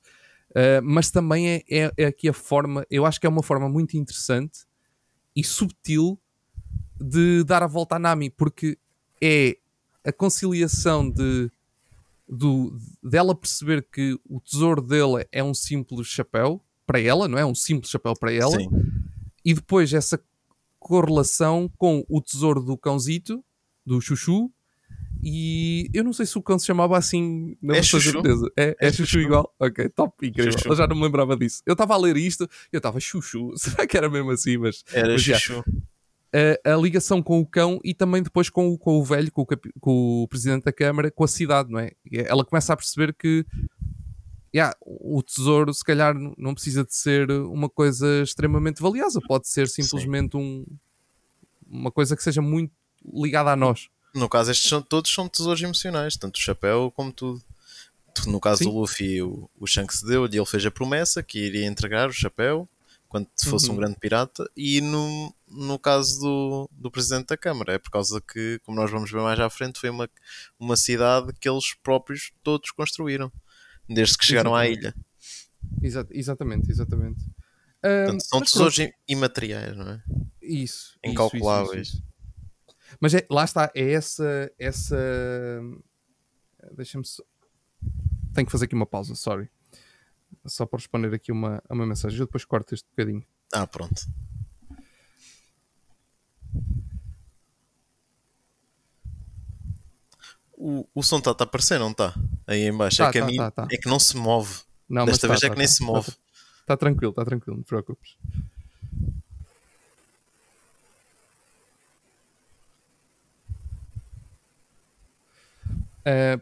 uh, 0.50 0.82
mas 0.82 1.10
também 1.10 1.48
é, 1.48 1.62
é, 1.70 1.92
é 1.96 2.04
aqui 2.06 2.28
a 2.28 2.32
forma, 2.32 2.86
eu 2.90 3.06
acho 3.06 3.20
que 3.20 3.26
é 3.26 3.30
uma 3.30 3.42
forma 3.42 3.68
muito 3.68 3.96
interessante 3.96 4.60
e 5.34 5.44
subtil 5.44 6.18
de 7.00 7.44
dar 7.44 7.62
a 7.62 7.66
volta 7.66 7.96
à 7.96 7.98
Nami, 7.98 8.30
porque 8.30 8.78
é 9.20 9.56
a 10.04 10.12
conciliação 10.12 11.10
de 11.10 11.50
do, 12.28 12.76
dela 13.02 13.34
perceber 13.34 13.86
que 13.90 14.18
o 14.28 14.40
tesouro 14.40 14.80
dele 14.80 15.26
é 15.30 15.42
um 15.42 15.54
simples 15.54 16.06
chapéu 16.06 16.60
para 16.86 17.00
ela, 17.00 17.28
não 17.28 17.38
é? 17.38 17.44
Um 17.44 17.54
simples 17.54 17.90
chapéu 17.90 18.14
para 18.14 18.32
ela 18.32 18.58
Sim. 18.58 18.68
e 19.44 19.54
depois 19.54 19.92
essa 19.92 20.20
correlação 20.78 21.70
com 21.78 22.04
o 22.08 22.20
tesouro 22.20 22.62
do 22.62 22.76
cãozito, 22.76 23.44
do 23.84 24.00
Chuchu, 24.00 24.50
e 25.22 25.88
eu 25.94 26.04
não 26.04 26.12
sei 26.12 26.26
se 26.26 26.36
o 26.36 26.42
cão 26.42 26.58
se 26.58 26.66
chamava 26.66 26.98
assim 26.98 27.56
na 27.62 27.76
É 27.76 27.82
Chuchu. 27.82 28.12
certeza. 28.12 28.50
É, 28.56 28.76
é, 28.80 28.88
É 28.88 28.90
chuchu, 28.92 29.06
Chuchu. 29.12 29.20
igual? 29.20 29.54
Ok, 29.58 29.88
top, 29.90 30.26
incrível. 30.26 30.52
Chuchu. 30.52 30.68
Eu 30.68 30.76
já 30.76 30.86
não 30.86 30.96
me 30.96 31.02
lembrava 31.02 31.36
disso. 31.36 31.62
Eu 31.66 31.72
estava 31.72 31.94
a 31.94 31.96
ler 31.96 32.16
isto 32.16 32.48
eu 32.72 32.78
estava 32.78 33.00
Chuchu. 33.00 33.52
Será 33.56 33.86
que 33.86 33.96
era 33.96 34.08
mesmo 34.10 34.30
assim? 34.30 34.58
Mas 34.58 34.84
Era 34.92 35.12
Mas 35.12 35.22
chuchu. 35.22 35.64
a, 36.64 36.72
a 36.72 36.76
ligação 36.76 37.22
com 37.22 37.40
o 37.40 37.46
cão 37.46 37.80
e 37.84 37.94
também 37.94 38.22
depois 38.22 38.50
com, 38.50 38.68
o- 38.68 38.78
com 38.78 38.98
o 38.98 39.04
velho, 39.04 39.30
com 39.32 39.42
o, 39.42 39.46
com 39.80 40.22
o 40.24 40.28
presidente 40.28 40.64
da 40.64 40.72
Câmara, 40.72 41.10
com 41.10 41.24
a 41.24 41.28
cidade, 41.28 41.70
não 41.70 41.78
é? 41.78 41.92
E 42.10 42.18
Ela 42.18 42.44
começa 42.44 42.72
a 42.72 42.76
perceber 42.76 43.14
que 43.14 43.46
yeah, 44.54 44.76
o 44.80 45.22
tesouro, 45.22 45.72
se 45.74 45.82
calhar, 45.84 46.14
não 46.38 46.54
precisa 46.54 46.84
de 46.84 46.94
ser 46.94 47.28
uma 47.30 47.68
coisa 47.68 48.22
extremamente 48.22 48.80
valiosa, 48.80 49.20
pode 49.26 49.48
ser 49.48 49.66
simplesmente 49.68 50.36
um, 50.36 50.64
uma 51.66 51.90
coisa 51.90 52.14
que 52.16 52.22
seja 52.22 52.40
muito 52.42 52.72
ligada 53.12 53.50
a 53.52 53.56
nós. 53.56 53.88
No 54.14 54.28
caso, 54.28 54.50
estes 54.50 54.68
são, 54.68 54.80
todos 54.80 55.12
são 55.12 55.28
tesouros 55.28 55.60
emocionais, 55.62 56.16
tanto 56.16 56.36
o 56.36 56.40
chapéu 56.40 56.92
como 56.94 57.12
tudo. 57.12 57.42
Tu- 58.14 58.30
No 58.30 58.38
caso 58.38 58.58
Sim. 58.58 58.70
do 58.70 58.78
Luffy, 58.78 59.20
o, 59.22 59.50
o 59.58 59.66
Shanks 59.66 60.02
deu-lhe, 60.02 60.36
ele 60.38 60.46
fez 60.46 60.64
a 60.64 60.70
promessa 60.70 61.22
que 61.22 61.38
iria 61.38 61.66
entregar 61.66 62.08
o 62.08 62.12
chapéu 62.12 62.68
quando 63.08 63.28
fosse 63.44 63.66
Uhum. 63.68 63.74
um 63.74 63.76
grande 63.76 63.96
pirata. 63.98 64.48
E 64.56 64.80
no, 64.80 65.34
no 65.48 65.78
caso 65.80 66.20
do, 66.20 66.70
do 66.72 66.90
presidente 66.92 67.26
da 67.26 67.36
Câmara, 67.36 67.72
é 67.74 67.78
por 67.78 67.90
causa 67.90 68.20
que, 68.20 68.60
como 68.64 68.80
nós 68.80 68.88
vamos 68.90 69.10
ver 69.10 69.20
mais 69.20 69.38
à 69.40 69.50
frente, 69.50 69.80
foi 69.80 69.90
uma, 69.90 70.08
uma 70.60 70.76
cidade 70.76 71.32
que 71.40 71.48
eles 71.48 71.74
próprios 71.82 72.30
todos 72.42 72.70
construíram, 72.70 73.32
desde 73.88 74.16
que 74.16 74.24
chegaram 74.24 74.54
à 74.54 74.64
Exatamente. 74.66 74.80
ilha. 74.80 74.94
Exa- 75.82 76.06
exatamente, 76.12 76.70
exatamente. 76.70 77.20
Portanto, 77.82 78.24
são 78.24 78.40
tesouros 78.40 78.76
pronto, 78.76 78.88
im- 79.08 79.12
imateriais, 79.12 79.76
não 79.76 79.90
é? 79.90 80.02
Isso. 80.40 80.62
isso, 80.62 80.98
incalculáveis. 81.04 81.88
isso, 81.88 81.96
isso, 81.96 82.04
isso. 82.04 82.13
Mas 83.04 83.12
é, 83.12 83.26
lá 83.30 83.44
está, 83.44 83.70
é 83.74 83.92
essa. 83.92 84.50
essa... 84.58 84.96
Deixa-me 86.72 87.04
só. 87.04 87.22
Tenho 88.32 88.46
que 88.46 88.50
fazer 88.50 88.64
aqui 88.64 88.74
uma 88.74 88.86
pausa, 88.86 89.14
sorry. 89.14 89.50
Só 90.46 90.64
para 90.64 90.78
responder 90.78 91.14
aqui 91.14 91.30
uma, 91.30 91.62
uma 91.68 91.84
mensagem. 91.84 92.18
Eu 92.18 92.24
depois 92.24 92.46
corto 92.46 92.72
este 92.72 92.88
bocadinho. 92.88 93.22
Ah, 93.52 93.66
pronto. 93.66 94.06
O, 100.56 100.88
o 100.94 101.02
som 101.02 101.18
está 101.18 101.32
a 101.32 101.42
aparecer, 101.42 101.78
não 101.78 101.90
está? 101.90 102.14
Aí 102.46 102.62
em 102.62 102.74
baixo. 102.74 102.96
Tá, 102.96 103.08
é, 103.08 103.12
que 103.12 103.20
tá, 103.20 103.26
mim- 103.26 103.36
tá, 103.36 103.50
tá. 103.50 103.68
é 103.70 103.76
que 103.76 103.86
não 103.86 103.98
se 103.98 104.16
move. 104.16 104.62
Não, 104.88 105.04
Desta 105.04 105.28
mas 105.28 105.40
vez 105.42 105.50
é 105.50 105.54
que 105.54 105.58
nem 105.58 105.68
se 105.68 105.82
move. 105.82 106.08
Está 106.08 106.18
tá 106.68 106.76
tranquilo, 106.78 107.10
está 107.10 107.22
tranquilo, 107.22 107.58
não 107.58 107.64
te 107.64 107.68
preocupes. 107.68 108.16
Uh, 116.06 116.40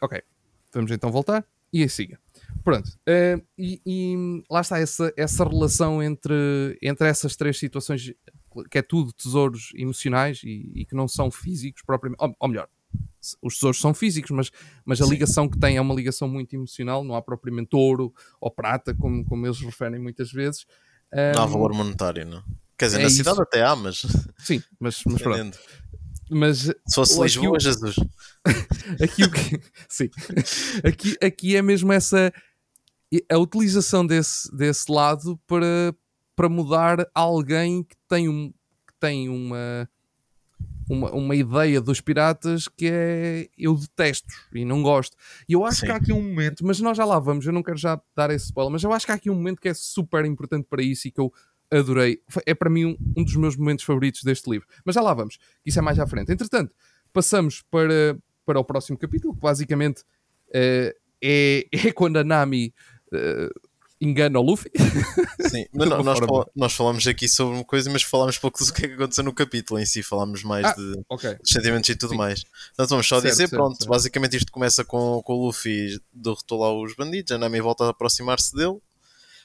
ok, 0.00 0.22
vamos 0.72 0.90
então 0.90 1.10
voltar 1.10 1.44
e 1.72 1.82
aí 1.82 1.88
siga. 1.88 2.18
Pronto, 2.62 2.88
uh, 2.88 3.44
e, 3.58 3.80
e, 3.84 4.44
lá 4.50 4.60
está 4.60 4.78
essa, 4.78 5.12
essa 5.16 5.44
relação 5.44 6.02
entre, 6.02 6.78
entre 6.82 7.08
essas 7.08 7.34
três 7.34 7.58
situações, 7.58 8.12
que 8.70 8.78
é 8.78 8.82
tudo 8.82 9.12
tesouros 9.12 9.72
emocionais 9.74 10.42
e, 10.44 10.70
e 10.74 10.84
que 10.84 10.94
não 10.94 11.08
são 11.08 11.30
físicos 11.30 11.82
propriamente, 11.82 12.22
ou, 12.22 12.36
ou, 12.38 12.48
melhor, 12.48 12.68
os 13.40 13.54
tesouros 13.54 13.80
são 13.80 13.94
físicos, 13.94 14.30
mas, 14.30 14.50
mas 14.84 15.00
a 15.00 15.06
ligação 15.06 15.48
que 15.48 15.58
tem 15.58 15.76
é 15.76 15.80
uma 15.80 15.94
ligação 15.94 16.28
muito 16.28 16.54
emocional, 16.54 17.02
não 17.02 17.14
há 17.16 17.22
propriamente 17.22 17.74
ouro 17.74 18.12
ou 18.40 18.50
prata, 18.50 18.94
como, 18.94 19.24
como 19.24 19.46
eles 19.46 19.60
referem 19.60 20.00
muitas 20.00 20.30
vezes. 20.30 20.66
Um, 21.12 21.36
não 21.36 21.42
há 21.42 21.46
valor 21.46 21.72
monetário, 21.72 22.26
não? 22.26 22.42
Quer 22.76 22.86
dizer, 22.86 22.98
é 22.98 23.02
na 23.02 23.08
isso. 23.08 23.16
cidade 23.16 23.40
até 23.40 23.62
há, 23.62 23.76
mas. 23.76 24.02
Sim, 24.38 24.62
mas, 24.78 25.02
mas 25.06 25.22
pronto. 25.22 25.58
Mas, 26.32 26.58
Se 26.58 26.94
fosse 26.94 27.20
Lisboa, 27.20 27.56
o... 27.56 27.60
Jesus. 27.60 27.96
aqui, 29.00 29.24
o 29.24 29.30
que... 29.30 29.60
Sim. 29.88 30.08
Aqui, 30.84 31.16
aqui 31.22 31.56
é 31.56 31.62
mesmo 31.62 31.92
essa. 31.92 32.32
A 33.30 33.36
utilização 33.36 34.06
desse, 34.06 34.50
desse 34.56 34.90
lado 34.90 35.38
para, 35.46 35.94
para 36.34 36.48
mudar 36.48 37.06
alguém 37.14 37.84
que 37.84 37.94
tem, 38.08 38.26
um, 38.26 38.50
que 38.50 38.94
tem 38.98 39.28
uma, 39.28 39.86
uma, 40.88 41.10
uma 41.12 41.36
ideia 41.36 41.78
dos 41.78 42.00
piratas 42.00 42.68
que 42.68 42.88
é 42.90 43.48
eu 43.58 43.74
detesto 43.74 44.32
e 44.54 44.64
não 44.64 44.82
gosto. 44.82 45.14
E 45.46 45.52
eu 45.52 45.64
acho 45.66 45.80
Sim. 45.80 45.86
que 45.86 45.92
há 45.92 45.96
aqui 45.96 46.12
um 46.12 46.22
momento, 46.22 46.64
mas 46.64 46.80
nós 46.80 46.96
já 46.96 47.04
lá 47.04 47.18
vamos, 47.18 47.44
eu 47.44 47.52
não 47.52 47.62
quero 47.62 47.76
já 47.76 48.00
dar 48.16 48.30
esse 48.30 48.46
spoiler, 48.46 48.72
mas 48.72 48.82
eu 48.82 48.92
acho 48.92 49.04
que 49.04 49.12
há 49.12 49.16
aqui 49.16 49.28
um 49.28 49.34
momento 49.34 49.60
que 49.60 49.68
é 49.68 49.74
super 49.74 50.24
importante 50.24 50.66
para 50.68 50.82
isso 50.82 51.06
e 51.06 51.10
que 51.10 51.20
eu 51.20 51.30
adorei. 51.72 52.20
É 52.46 52.54
para 52.54 52.70
mim 52.70 52.84
um, 52.84 52.96
um 53.16 53.24
dos 53.24 53.36
meus 53.36 53.56
momentos 53.56 53.84
favoritos 53.84 54.22
deste 54.22 54.50
livro. 54.50 54.66
Mas 54.84 54.94
já 54.94 55.00
lá 55.00 55.14
vamos, 55.14 55.38
isso 55.64 55.78
é 55.78 55.82
mais 55.82 55.98
à 55.98 56.06
frente. 56.06 56.32
Entretanto, 56.32 56.74
passamos 57.12 57.62
para, 57.70 58.16
para 58.44 58.60
o 58.60 58.64
próximo 58.64 58.98
capítulo, 58.98 59.34
que 59.34 59.40
basicamente 59.40 60.00
uh, 60.00 60.94
é, 61.22 61.66
é 61.72 61.92
quando 61.92 62.18
a 62.18 62.24
Nami. 62.24 62.74
Uh, 63.12 63.72
engana 64.02 64.40
o 64.40 64.42
Luffy. 64.42 64.70
Sim, 65.48 65.64
mas 65.72 65.88
não, 65.88 66.02
nós, 66.02 66.18
nós 66.56 66.72
falamos 66.72 67.06
aqui 67.06 67.28
sobre 67.28 67.54
uma 67.54 67.64
coisa, 67.64 67.88
mas 67.88 68.02
falámos 68.02 68.36
pouco 68.36 68.62
do 68.64 68.72
que 68.72 68.84
é 68.84 68.88
que 68.88 68.94
aconteceu 68.94 69.22
no 69.22 69.32
capítulo 69.32 69.78
em 69.78 69.86
si, 69.86 70.02
falámos 70.02 70.42
mais 70.42 70.66
ah, 70.66 70.74
de 70.74 71.04
okay. 71.08 71.36
sentimentos 71.44 71.88
e 71.88 71.94
tudo 71.94 72.10
Sim. 72.10 72.16
mais. 72.16 72.42
Portanto, 72.42 72.88
vamos 72.88 73.06
só 73.06 73.20
certo, 73.20 73.32
dizer, 73.32 73.48
certo, 73.48 73.52
pronto, 73.52 73.76
certo. 73.76 73.88
basicamente 73.88 74.36
isto 74.36 74.50
começa 74.50 74.84
com, 74.84 75.22
com 75.22 75.34
o 75.34 75.46
Luffy 75.46 76.00
derrotou 76.12 76.60
lá 76.60 76.74
os 76.74 76.94
bandidos, 76.96 77.30
a 77.30 77.38
Nami 77.38 77.60
volta 77.60 77.84
a 77.84 77.90
aproximar-se 77.90 78.54
dele, 78.54 78.78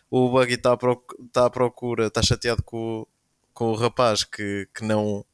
o 0.09 0.29
Buggy 0.29 0.53
está 0.53 0.73
à, 0.73 0.77
proc 0.77 1.13
tá 1.31 1.45
à 1.45 1.49
procura, 1.49 2.07
está 2.07 2.21
chateado 2.21 2.63
com, 2.63 3.05
com 3.53 3.71
o 3.71 3.75
rapaz 3.75 4.23
que, 4.23 4.67
que 4.73 4.83
não 4.83 5.25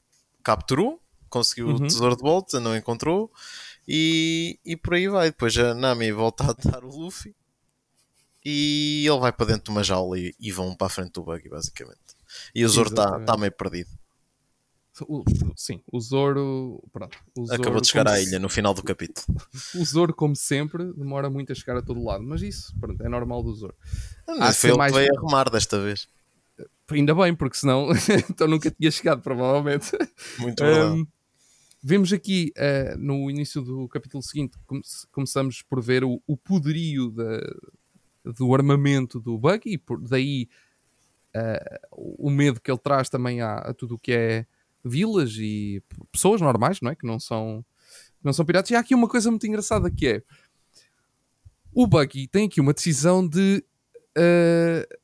capturou, 0.43 0.99
conseguiu 1.29 1.67
uhum. 1.67 1.75
o 1.75 1.87
tesouro 1.87 2.15
de 2.15 2.21
volta, 2.21 2.59
não 2.59 2.75
encontrou, 2.75 3.31
e, 3.87 4.59
e 4.65 4.75
por 4.75 4.95
aí 4.95 5.07
vai. 5.07 5.29
Depois 5.31 5.57
a 5.57 5.73
Nami 5.73 6.11
volta 6.11 6.49
a 6.49 6.53
dar 6.53 6.83
o 6.83 6.89
Luffy 6.89 7.35
e 8.45 9.05
ele 9.07 9.19
vai 9.19 9.31
para 9.31 9.45
dentro 9.47 9.65
de 9.65 9.71
uma 9.71 9.83
jaula 9.83 10.17
e, 10.19 10.35
e 10.39 10.51
vão 10.51 10.75
para 10.75 10.87
a 10.87 10.89
frente 10.89 11.13
do 11.13 11.23
buggy, 11.23 11.49
basicamente. 11.49 11.99
E 12.53 12.65
o 12.65 12.69
Zoro 12.69 12.89
está 12.89 13.19
tá 13.19 13.37
meio 13.37 13.51
perdido. 13.51 13.89
O, 15.01 15.23
sim, 15.55 15.81
o 15.91 15.99
Zoro, 15.99 16.83
pronto, 16.91 17.17
o 17.35 17.47
Zoro, 17.47 17.61
acabou 17.61 17.81
de 17.81 17.87
chegar 17.87 18.07
à 18.07 18.21
ilha 18.21 18.37
no 18.37 18.47
final 18.47 18.75
do 18.75 18.83
capítulo. 18.83 19.25
o 19.75 19.83
Zoro, 19.83 20.13
como 20.13 20.35
sempre, 20.35 20.93
demora 20.93 21.31
muito 21.31 21.51
a 21.51 21.55
chegar 21.55 21.77
a 21.77 21.81
todo 21.81 22.03
lado, 22.03 22.23
mas 22.23 22.43
isso 22.43 22.75
pronto, 22.79 23.01
é 23.01 23.09
normal 23.09 23.41
do 23.41 23.55
Zoro. 23.55 23.75
Não, 24.27 24.53
foi 24.53 24.69
ele 24.69 24.77
mais... 24.77 24.91
que 24.93 24.99
veio 24.99 25.17
arrumar 25.17 25.49
desta 25.49 25.79
vez. 25.81 26.07
Ainda 26.91 27.15
bem, 27.15 27.33
porque 27.33 27.57
senão 27.57 27.89
então 28.29 28.47
nunca 28.47 28.69
tinha 28.69 28.91
chegado, 28.91 29.21
provavelmente. 29.21 29.91
Muito 30.37 30.61
um, 30.63 31.07
Vemos 31.85 32.13
aqui 32.13 32.53
uh, 32.55 32.97
no 32.97 33.29
início 33.29 33.61
do 33.61 33.89
capítulo 33.89 34.23
seguinte, 34.23 34.57
come 34.65 34.81
começamos 35.11 35.61
por 35.61 35.81
ver 35.81 36.05
o, 36.05 36.21
o 36.25 36.37
poderio 36.37 37.11
da, 37.11 37.41
do 38.37 38.55
armamento 38.55 39.19
do 39.19 39.37
Buggy, 39.37 39.73
e 39.73 39.77
por 39.77 39.99
daí 39.99 40.47
uh, 41.35 41.79
o 41.91 42.29
medo 42.29 42.61
que 42.61 42.71
ele 42.71 42.77
traz 42.77 43.09
também 43.09 43.41
a, 43.41 43.55
a 43.55 43.73
tudo 43.73 43.95
o 43.95 43.99
que 43.99 44.13
é 44.13 44.45
vilas 44.83 45.33
e 45.37 45.81
pessoas 46.11 46.41
normais, 46.41 46.79
não 46.81 46.91
é? 46.91 46.95
Que 46.95 47.05
não 47.05 47.19
são, 47.19 47.65
não 48.23 48.33
são 48.33 48.45
piratas. 48.45 48.71
E 48.71 48.75
há 48.75 48.79
aqui 48.79 48.93
uma 48.93 49.07
coisa 49.07 49.29
muito 49.29 49.45
engraçada 49.47 49.89
que 49.89 50.07
é 50.07 50.23
o 51.73 51.87
Buggy 51.87 52.27
tem 52.27 52.45
aqui 52.45 52.61
uma 52.61 52.73
decisão 52.73 53.27
de 53.27 53.63
uh, 54.17 55.03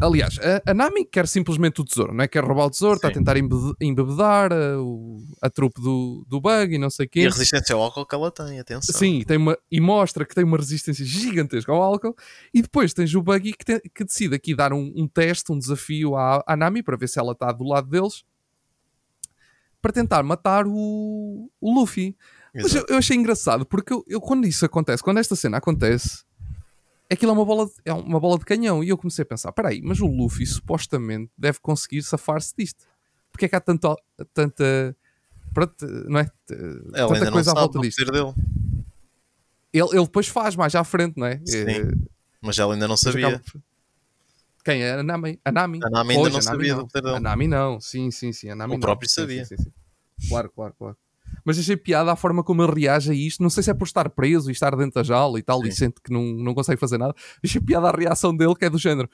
Aliás, 0.00 0.38
a, 0.38 0.70
a, 0.70 0.74
Nami 0.74 1.04
quer 1.04 1.26
simplesmente 1.26 1.80
o 1.80 1.84
tesouro, 1.84 2.14
não 2.14 2.24
é? 2.24 2.28
Quer 2.28 2.44
roubar 2.44 2.66
o 2.66 2.70
tesouro, 2.70 2.96
está 2.96 3.08
a 3.08 3.12
tentar 3.12 3.36
embebedar 3.36 4.52
a, 4.52 4.56
a, 4.56 5.46
a 5.46 5.50
trupe 5.50 5.80
do, 5.80 6.24
do 6.28 6.40
bug 6.40 6.74
e 6.74 6.78
não 6.78 6.90
sei 6.90 7.06
o 7.06 7.08
quê. 7.08 7.20
E 7.20 7.26
a 7.26 7.30
resistência 7.30 7.74
ao 7.74 7.82
álcool 7.82 8.06
que 8.06 8.14
ela 8.14 8.30
tem, 8.30 8.60
atenção. 8.60 8.94
Sim, 8.94 9.22
tem 9.26 9.36
uma, 9.36 9.58
e 9.70 9.80
mostra 9.80 10.24
que 10.24 10.34
tem 10.34 10.44
uma 10.44 10.56
resistência 10.56 11.04
gigantesca 11.04 11.72
ao 11.72 11.82
álcool. 11.82 12.14
E 12.54 12.62
depois 12.62 12.94
tens 12.94 13.14
o 13.14 13.22
Buggy 13.22 13.52
que, 13.52 13.64
te, 13.64 13.80
que 13.94 14.04
decide 14.04 14.34
aqui 14.34 14.54
dar 14.54 14.72
um, 14.72 14.92
um 14.96 15.06
teste, 15.08 15.52
um 15.52 15.58
desafio 15.58 16.16
à, 16.16 16.42
à 16.46 16.56
Nami 16.56 16.82
para 16.82 16.96
ver 16.96 17.08
se 17.08 17.18
ela 17.18 17.32
está 17.32 17.50
do 17.52 17.64
lado 17.64 17.88
deles 17.88 18.24
para 19.80 19.92
tentar 19.92 20.22
matar 20.22 20.66
o, 20.66 21.50
o 21.60 21.74
Luffy. 21.74 22.16
Exato. 22.54 22.62
Mas 22.62 22.74
eu, 22.74 22.86
eu, 22.88 22.98
achei 22.98 23.16
engraçado 23.16 23.64
porque 23.64 23.92
eu, 23.92 24.04
eu, 24.08 24.20
quando 24.20 24.46
isso 24.46 24.64
acontece, 24.64 25.02
quando 25.02 25.18
esta 25.18 25.36
cena 25.36 25.58
acontece 25.58 26.24
aquilo 27.10 27.32
é 27.32 27.34
uma 27.34 27.44
bola 27.44 27.66
de, 27.66 27.72
é 27.84 27.92
uma 27.92 28.20
bola 28.20 28.38
de 28.38 28.44
canhão. 28.44 28.82
E 28.84 28.88
eu 28.88 28.96
comecei 28.96 29.24
a 29.24 29.26
pensar: 29.26 29.52
peraí, 29.52 29.82
mas 29.82 30.00
o 30.00 30.06
Luffy 30.06 30.46
supostamente 30.46 31.30
deve 31.36 31.58
conseguir 31.60 32.02
safar-se 32.02 32.54
disto. 32.56 32.84
Porque 33.32 33.46
é 33.46 33.48
que 33.48 33.56
há 33.56 33.60
tanto, 33.60 33.96
tanta. 34.32 34.96
Pronto, 35.52 35.86
não 36.08 36.20
é? 36.20 36.30
Ela 36.94 37.14
tanta 37.14 37.32
coisa 37.32 37.50
à 37.50 37.54
volta 37.54 37.80
disto. 37.80 38.04
Dele. 38.04 38.32
Ele, 39.72 39.88
ele 39.92 40.04
depois 40.04 40.28
faz 40.28 40.56
mais 40.56 40.74
à 40.74 40.82
frente, 40.84 41.16
não 41.16 41.26
é? 41.26 41.40
Sim, 41.44 41.58
é, 41.58 41.90
mas 42.40 42.58
ela 42.58 42.74
ainda 42.74 42.88
não 42.88 42.96
sabia. 42.96 43.28
Acaba... 43.28 43.44
Quem? 44.64 44.86
A 44.86 45.02
Nami? 45.02 45.40
A 45.44 45.52
Nami, 45.52 45.80
a 45.82 45.90
Nami 45.90 46.16
ainda 46.16 46.30
não 46.30 46.42
sabia 46.42 46.74
não. 46.74 46.82
do 46.82 46.88
poder. 46.88 47.08
A 47.08 47.20
Nami 47.20 47.48
não, 47.48 47.80
sim, 47.80 48.10
sim, 48.10 48.32
sim. 48.32 48.50
A 48.50 48.54
Nami 48.54 48.74
o 48.74 48.76
não. 48.76 48.80
próprio 48.80 49.08
sabia. 49.08 49.44
Sim, 49.44 49.56
sim. 49.56 49.72
Claro, 50.28 50.50
claro, 50.50 50.74
claro 50.78 50.96
mas 51.44 51.58
achei 51.58 51.76
piada 51.76 52.12
a 52.12 52.16
forma 52.16 52.42
como 52.42 52.62
ele 52.62 52.80
reage 52.80 53.10
a 53.10 53.14
isto. 53.14 53.42
Não 53.42 53.50
sei 53.50 53.62
se 53.62 53.70
é 53.70 53.74
por 53.74 53.84
estar 53.84 54.08
preso 54.10 54.50
e 54.50 54.52
estar 54.52 54.74
dentro 54.76 54.94
da 54.94 55.02
jaula 55.02 55.38
e 55.38 55.42
tal, 55.42 55.64
e 55.64 55.72
sente 55.72 56.00
que 56.02 56.12
não, 56.12 56.22
não 56.22 56.54
consegue 56.54 56.80
fazer 56.80 56.98
nada. 56.98 57.14
Achei 57.42 57.60
piada 57.60 57.88
a 57.88 57.96
reação 57.96 58.36
dele, 58.36 58.54
que 58.54 58.64
é 58.64 58.70
do 58.70 58.78
género: 58.78 59.08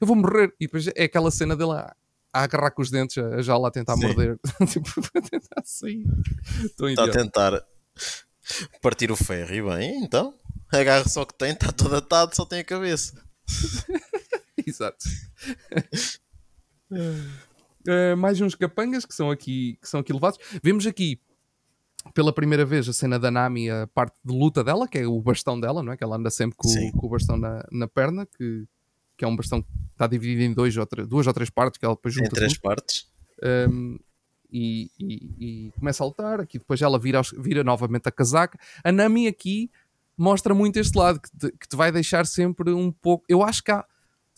eu 0.00 0.06
vou 0.06 0.16
morrer. 0.16 0.52
E 0.60 0.66
depois 0.66 0.86
é 0.88 1.04
aquela 1.04 1.30
cena 1.30 1.56
dele 1.56 1.72
a, 1.72 1.94
a 2.32 2.42
agarrar 2.42 2.70
com 2.70 2.82
os 2.82 2.90
dentes 2.90 3.18
a 3.18 3.42
jaula 3.42 3.68
a 3.68 3.70
tentar 3.70 3.96
morder. 3.96 4.38
tipo, 4.68 4.88
a 5.14 5.20
tentar 5.20 5.62
sair. 5.64 6.04
Está 6.88 7.04
a 7.04 7.10
tentar 7.10 7.64
partir 8.82 9.10
o 9.10 9.16
ferro. 9.16 9.54
E 9.54 9.62
bem, 9.62 10.04
então, 10.04 10.34
agarra 10.72 11.08
só 11.08 11.24
que 11.24 11.34
tem, 11.34 11.52
está 11.52 11.72
todo 11.72 11.96
atado, 11.96 12.34
só 12.34 12.44
tem 12.44 12.60
a 12.60 12.64
cabeça. 12.64 13.22
Exato. 14.66 15.04
Uh, 16.92 18.16
mais 18.16 18.40
uns 18.40 18.54
capangas 18.54 19.06
que 19.06 19.14
são 19.14 19.30
aqui 19.30 19.78
que 19.80 19.88
são 19.88 20.00
aqui 20.00 20.12
levados. 20.12 20.38
Vemos 20.62 20.86
aqui 20.86 21.20
pela 22.14 22.32
primeira 22.32 22.64
vez 22.64 22.88
a 22.88 22.92
cena 22.92 23.18
da 23.18 23.30
Nami, 23.30 23.70
a 23.70 23.86
parte 23.86 24.16
de 24.24 24.32
luta 24.32 24.64
dela, 24.64 24.88
que 24.88 24.98
é 24.98 25.06
o 25.06 25.20
bastão 25.20 25.60
dela, 25.60 25.82
não 25.82 25.92
é? 25.92 25.96
Que 25.96 26.04
ela 26.04 26.16
anda 26.16 26.30
sempre 26.30 26.56
com, 26.56 26.68
com 26.92 27.06
o 27.06 27.10
bastão 27.10 27.36
na, 27.36 27.64
na 27.70 27.86
perna, 27.86 28.26
que, 28.26 28.66
que 29.16 29.24
é 29.24 29.28
um 29.28 29.36
bastão 29.36 29.62
que 29.62 29.68
está 29.92 30.06
dividido 30.06 30.42
em 30.42 30.52
dois 30.52 30.76
ou 30.76 30.86
duas 31.06 31.26
ou 31.26 31.32
três 31.32 31.50
partes, 31.50 31.78
que 31.78 31.84
ela 31.84 31.94
depois 31.94 32.14
junta. 32.14 32.28
Em 32.28 32.30
três 32.30 32.52
tudo. 32.54 32.62
partes. 32.62 33.06
Um, 33.42 33.98
e, 34.52 34.90
e, 34.98 35.68
e, 35.68 35.72
começa 35.72 36.02
a 36.02 36.06
lutar. 36.06 36.40
Aqui 36.40 36.58
depois 36.58 36.80
ela 36.82 36.98
vira, 36.98 37.20
vira 37.38 37.62
novamente 37.62 38.08
a 38.08 38.10
casaca. 38.10 38.58
A 38.82 38.90
Nami 38.90 39.26
aqui 39.26 39.70
mostra 40.16 40.54
muito 40.54 40.78
este 40.78 40.96
lado 40.98 41.20
que 41.20 41.30
te, 41.30 41.52
que 41.52 41.68
te 41.68 41.76
vai 41.76 41.92
deixar 41.92 42.26
sempre 42.26 42.72
um 42.72 42.90
pouco. 42.90 43.24
Eu 43.28 43.42
acho 43.42 43.62
que 43.62 43.70
há, 43.70 43.84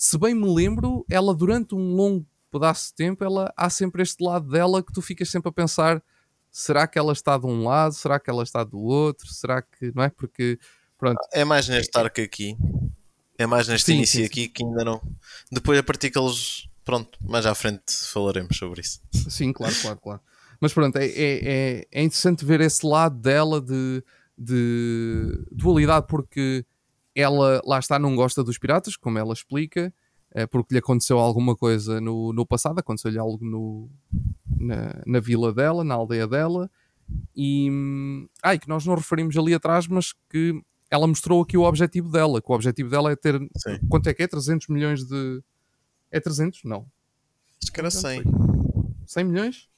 se 0.02 0.18
bem 0.18 0.34
me 0.34 0.52
lembro, 0.52 1.06
ela 1.08 1.32
durante 1.32 1.76
um 1.76 1.94
longo 1.94 2.26
pedaço 2.50 2.88
de 2.88 2.94
tempo, 2.94 3.22
ela, 3.22 3.54
há 3.56 3.70
sempre 3.70 4.02
este 4.02 4.20
lado 4.24 4.50
dela 4.50 4.82
que 4.82 4.92
tu 4.92 5.00
ficas 5.00 5.30
sempre 5.30 5.48
a 5.48 5.52
pensar: 5.52 6.02
será 6.50 6.88
que 6.88 6.98
ela 6.98 7.12
está 7.12 7.38
de 7.38 7.46
um 7.46 7.62
lado? 7.62 7.94
Será 7.94 8.18
que 8.18 8.28
ela 8.28 8.42
está 8.42 8.64
do 8.64 8.80
outro? 8.80 9.32
Será 9.32 9.62
que. 9.62 9.92
Não 9.94 10.02
é? 10.02 10.10
Porque. 10.10 10.58
Pronto. 10.98 11.20
É 11.32 11.44
mais 11.44 11.68
neste 11.68 11.96
arco 11.96 12.20
aqui. 12.20 12.56
É 13.38 13.46
mais 13.46 13.68
neste 13.68 13.86
sim, 13.86 13.98
início 13.98 14.18
sim, 14.18 14.26
aqui 14.26 14.48
que 14.48 14.64
ainda 14.64 14.84
não. 14.84 15.00
Depois, 15.52 15.78
a 15.78 15.84
partir 15.84 16.10
que 16.10 16.18
eles. 16.18 16.68
Pronto, 16.84 17.16
mais 17.22 17.46
à 17.46 17.54
frente 17.54 17.92
falaremos 18.12 18.56
sobre 18.56 18.80
isso. 18.80 19.00
Sim, 19.30 19.52
claro, 19.52 19.74
claro, 19.80 20.00
claro. 20.00 20.20
Mas 20.60 20.74
pronto, 20.74 20.96
é, 20.96 21.06
é, 21.06 21.12
é, 21.14 21.86
é 21.92 22.02
interessante 22.02 22.44
ver 22.44 22.60
esse 22.60 22.84
lado 22.84 23.20
dela 23.20 23.60
de, 23.60 24.02
de 24.36 25.44
dualidade, 25.52 26.08
porque 26.08 26.66
ela, 27.14 27.60
lá 27.64 27.78
está, 27.78 27.98
não 27.98 28.16
gosta 28.16 28.42
dos 28.42 28.58
piratas, 28.58 28.96
como 28.96 29.18
ela 29.18 29.32
explica, 29.32 29.92
é 30.30 30.46
porque 30.46 30.74
lhe 30.74 30.78
aconteceu 30.78 31.18
alguma 31.18 31.54
coisa 31.54 32.00
no, 32.00 32.32
no 32.32 32.46
passado, 32.46 32.78
aconteceu-lhe 32.78 33.18
algo 33.18 33.44
no, 33.44 33.90
na, 34.58 35.02
na 35.06 35.20
vila 35.20 35.52
dela, 35.52 35.84
na 35.84 35.94
aldeia 35.94 36.26
dela, 36.26 36.70
e 37.36 37.68
ai, 38.42 38.58
que 38.58 38.68
nós 38.68 38.86
não 38.86 38.94
referimos 38.94 39.36
ali 39.36 39.52
atrás, 39.52 39.86
mas 39.86 40.14
que 40.30 40.62
ela 40.90 41.06
mostrou 41.06 41.42
aqui 41.42 41.56
o 41.56 41.62
objetivo 41.62 42.10
dela, 42.10 42.40
que 42.40 42.50
o 42.50 42.54
objetivo 42.54 42.88
dela 42.88 43.12
é 43.12 43.16
ter, 43.16 43.38
Sim. 43.56 43.78
quanto 43.88 44.08
é 44.08 44.14
que 44.14 44.22
é? 44.22 44.26
300 44.26 44.68
milhões 44.68 45.04
de... 45.04 45.42
É 46.10 46.20
300? 46.20 46.64
Não. 46.64 46.86
Acho 47.62 47.72
que 47.72 47.80
era 47.80 47.90
100. 47.90 48.22
100 49.06 49.24
milhões? 49.24 49.68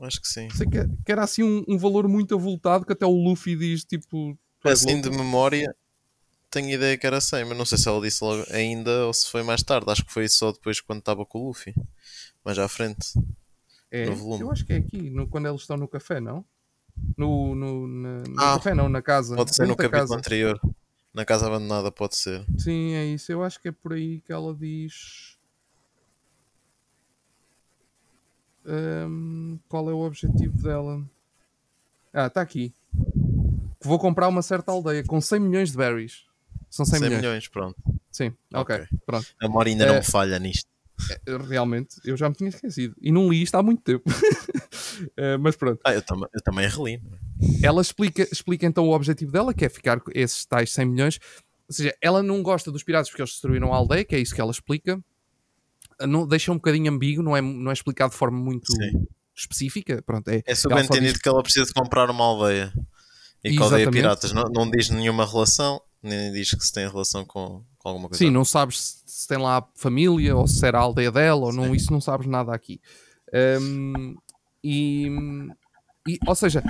Acho 0.00 0.20
que 0.20 0.28
sim. 0.28 0.48
Sei 0.50 0.66
que, 0.66 0.78
que 1.04 1.12
era 1.12 1.22
assim 1.22 1.42
um, 1.42 1.62
um 1.68 1.76
valor 1.76 2.08
muito 2.08 2.34
avultado 2.34 2.86
que 2.86 2.92
até 2.92 3.04
o 3.04 3.10
Luffy 3.10 3.54
diz 3.54 3.84
tipo. 3.84 4.38
"Tu 4.60 4.68
és 4.68 4.80
Assim 4.80 5.00
de 5.00 5.08
louco." 5.08 5.22
memória, 5.22 5.74
tenho 6.50 6.70
ideia 6.70 6.96
que 6.98 7.06
era 7.06 7.20
100, 7.20 7.44
mas 7.44 7.56
não 7.58 7.64
sei 7.64 7.78
se 7.78 7.88
ela 7.88 8.00
disse 8.00 8.22
logo 8.24 8.44
ainda 8.50 9.06
ou 9.06 9.12
se 9.14 9.28
foi 9.30 9.42
mais 9.42 9.62
tarde. 9.62 9.90
Acho 9.90 10.04
que 10.04 10.12
foi 10.12 10.28
só 10.28 10.52
depois 10.52 10.80
quando 10.80 10.98
estava 11.00 11.24
com 11.24 11.38
o 11.38 11.46
Luffy. 11.48 11.74
Mais 12.44 12.58
à 12.58 12.68
frente. 12.68 13.12
É, 13.90 14.06
no 14.06 14.14
volume. 14.16 14.42
eu 14.42 14.50
acho 14.52 14.64
que 14.64 14.72
é 14.72 14.76
aqui, 14.76 15.10
no- 15.10 15.26
quando 15.26 15.46
eles 15.48 15.60
estão 15.62 15.76
no 15.76 15.88
café, 15.88 16.20
não? 16.20 16.44
No, 17.16 17.54
no, 17.54 17.86
na- 17.88 18.22
no 18.22 18.40
Ah, 18.40 18.56
café, 18.56 18.74
não, 18.74 18.88
na 18.88 19.02
casa. 19.02 19.34
Pode 19.36 19.54
ser 19.54 19.66
no 19.66 19.74
capítulo 19.76 20.00
casa. 20.08 20.16
anterior. 20.16 20.60
Na 21.12 21.24
casa 21.24 21.46
abandonada, 21.46 21.90
pode 21.90 22.14
ser. 22.16 22.44
Sim, 22.58 22.92
é 22.94 23.04
isso. 23.06 23.32
Eu 23.32 23.42
acho 23.42 23.60
que 23.60 23.68
é 23.68 23.72
por 23.72 23.92
aí 23.94 24.20
que 24.20 24.32
ela 24.32 24.54
diz. 24.54 25.36
Hum, 28.64 29.58
qual 29.68 29.88
é 29.90 29.92
o 29.92 30.00
objetivo 30.00 30.56
dela? 30.62 31.02
Ah, 32.12 32.26
está 32.26 32.40
aqui. 32.40 32.72
Vou 33.82 33.98
comprar 33.98 34.28
uma 34.28 34.42
certa 34.42 34.70
aldeia 34.72 35.02
com 35.04 35.20
100 35.20 35.40
milhões 35.40 35.70
de 35.72 35.76
berries. 35.76 36.24
São 36.70 36.86
100, 36.86 36.98
100 37.00 37.08
milhões. 37.08 37.22
milhões, 37.22 37.48
pronto. 37.48 37.76
Sim, 38.10 38.32
ok. 38.54 38.76
Ok. 38.76 38.86
Pronto. 39.04 39.26
A 39.42 39.48
memória 39.48 39.70
ainda 39.72 39.86
não 39.86 39.94
É. 39.94 39.98
me 39.98 40.04
falha 40.04 40.38
nisto. 40.38 40.68
Eh, 41.10 41.20
Realmente, 41.48 41.96
eu 42.04 42.16
já 42.16 42.28
me 42.28 42.34
tinha 42.34 42.48
esquecido. 42.50 42.94
E 43.00 43.10
não 43.10 43.28
li 43.28 43.42
isto 43.42 43.54
há 43.56 43.62
muito 43.62 43.82
tempo. 43.82 44.04
Eh, 45.16 45.36
mas 45.40 45.56
pronto. 45.56 45.80
Ah, 45.84 45.94
eu, 45.94 46.02
tam 46.02 46.20
eu 46.32 46.40
também 46.44 46.68
reli. 46.68 47.00
não 47.02 47.14
é? 47.16 47.20
Ela 47.66 47.80
explica, 47.82 48.22
explica 48.30 48.66
então 48.66 48.86
o 48.88 48.92
objetivo 48.94 49.32
dela, 49.32 49.52
que 49.54 49.64
é 49.64 49.68
ficar 49.68 49.98
com 50.00 50.10
esses 50.14 50.44
tais 50.44 50.70
100 50.72 50.84
milhões. 50.86 51.18
Ou 51.68 51.74
seja, 51.74 51.94
ela 52.02 52.22
não 52.22 52.42
gosta 52.42 52.70
dos 52.70 52.82
piratas 52.82 53.08
porque 53.08 53.22
eles 53.22 53.30
destruíram 53.32 53.72
a 53.72 53.76
aldeia, 53.76 54.04
que 54.04 54.14
é 54.14 54.18
isso 54.18 54.34
que 54.34 54.40
ela 54.40 54.50
explica. 54.50 55.02
Não, 56.06 56.26
deixa 56.26 56.50
um 56.52 56.56
bocadinho 56.56 56.90
ambíguo, 56.92 57.22
não 57.22 57.36
é, 57.36 57.40
não 57.40 57.70
é 57.70 57.74
explicado 57.74 58.12
de 58.12 58.16
forma 58.18 58.38
muito 58.38 58.70
Sim. 58.72 59.06
específica. 59.36 60.02
Pronto, 60.02 60.28
é, 60.28 60.36
É 60.36 60.42
ela 60.46 60.56
subentendido 60.56 61.12
diz- 61.12 61.22
que 61.22 61.28
ela 61.28 61.42
precisa 61.42 61.64
de 61.66 61.72
comprar 61.72 62.10
uma 62.10 62.24
aldeia. 62.24 62.72
E 63.44 63.56
que 63.56 63.62
a 63.62 63.64
aldeia 63.64 63.90
piratas 63.90 64.32
não, 64.32 64.44
não 64.52 64.70
diz 64.70 64.90
nenhuma 64.90 65.24
relação, 65.26 65.80
nem 66.02 66.32
diz 66.32 66.54
que 66.54 66.64
se 66.64 66.72
tem 66.72 66.88
relação 66.88 67.24
com, 67.24 67.62
com 67.78 67.88
alguma 67.88 68.08
coisa. 68.08 68.24
Sim, 68.24 68.30
não 68.30 68.44
sabes 68.44 68.80
se, 68.80 69.02
se 69.06 69.28
tem 69.28 69.38
lá 69.38 69.66
família 69.74 70.36
ou 70.36 70.46
se 70.46 70.64
era 70.66 70.78
a 70.78 70.82
aldeia 70.82 71.12
dela 71.12 71.46
ou 71.46 71.52
não, 71.52 71.74
isso 71.74 71.92
não 71.92 72.00
sabes 72.00 72.26
nada 72.26 72.54
aqui. 72.54 72.80
Hum, 73.60 74.16
e, 74.62 75.08
e, 76.08 76.18
ou 76.26 76.34
seja, 76.34 76.62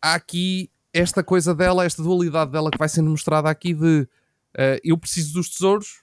há 0.00 0.14
aqui 0.14 0.70
esta 0.92 1.22
coisa 1.22 1.54
dela, 1.54 1.84
esta 1.84 2.02
dualidade 2.02 2.52
dela 2.52 2.70
que 2.70 2.78
vai 2.78 2.88
sendo 2.88 3.10
mostrada 3.10 3.50
aqui 3.50 3.74
de 3.74 4.08
eh, 4.56 4.80
eu 4.82 4.96
preciso 4.96 5.34
dos 5.34 5.50
tesouros, 5.50 6.02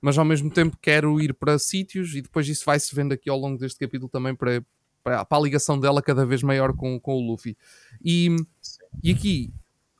mas 0.00 0.18
ao 0.18 0.24
mesmo 0.24 0.50
tempo 0.50 0.76
quero 0.80 1.18
ir 1.20 1.32
para 1.32 1.58
sítios 1.58 2.14
e 2.14 2.20
depois 2.20 2.46
isso 2.46 2.64
vai-se 2.64 2.94
vendo 2.94 3.12
aqui 3.12 3.30
ao 3.30 3.38
longo 3.38 3.58
deste 3.58 3.78
capítulo 3.78 4.10
também 4.10 4.34
para, 4.34 4.62
para, 5.02 5.24
para 5.24 5.38
a 5.38 5.40
ligação 5.40 5.80
dela 5.80 6.02
cada 6.02 6.26
vez 6.26 6.42
maior 6.42 6.74
com, 6.74 7.00
com 7.00 7.14
o 7.14 7.26
Luffy. 7.26 7.56
E, 8.04 8.36
e 9.02 9.10
aqui, 9.10 9.52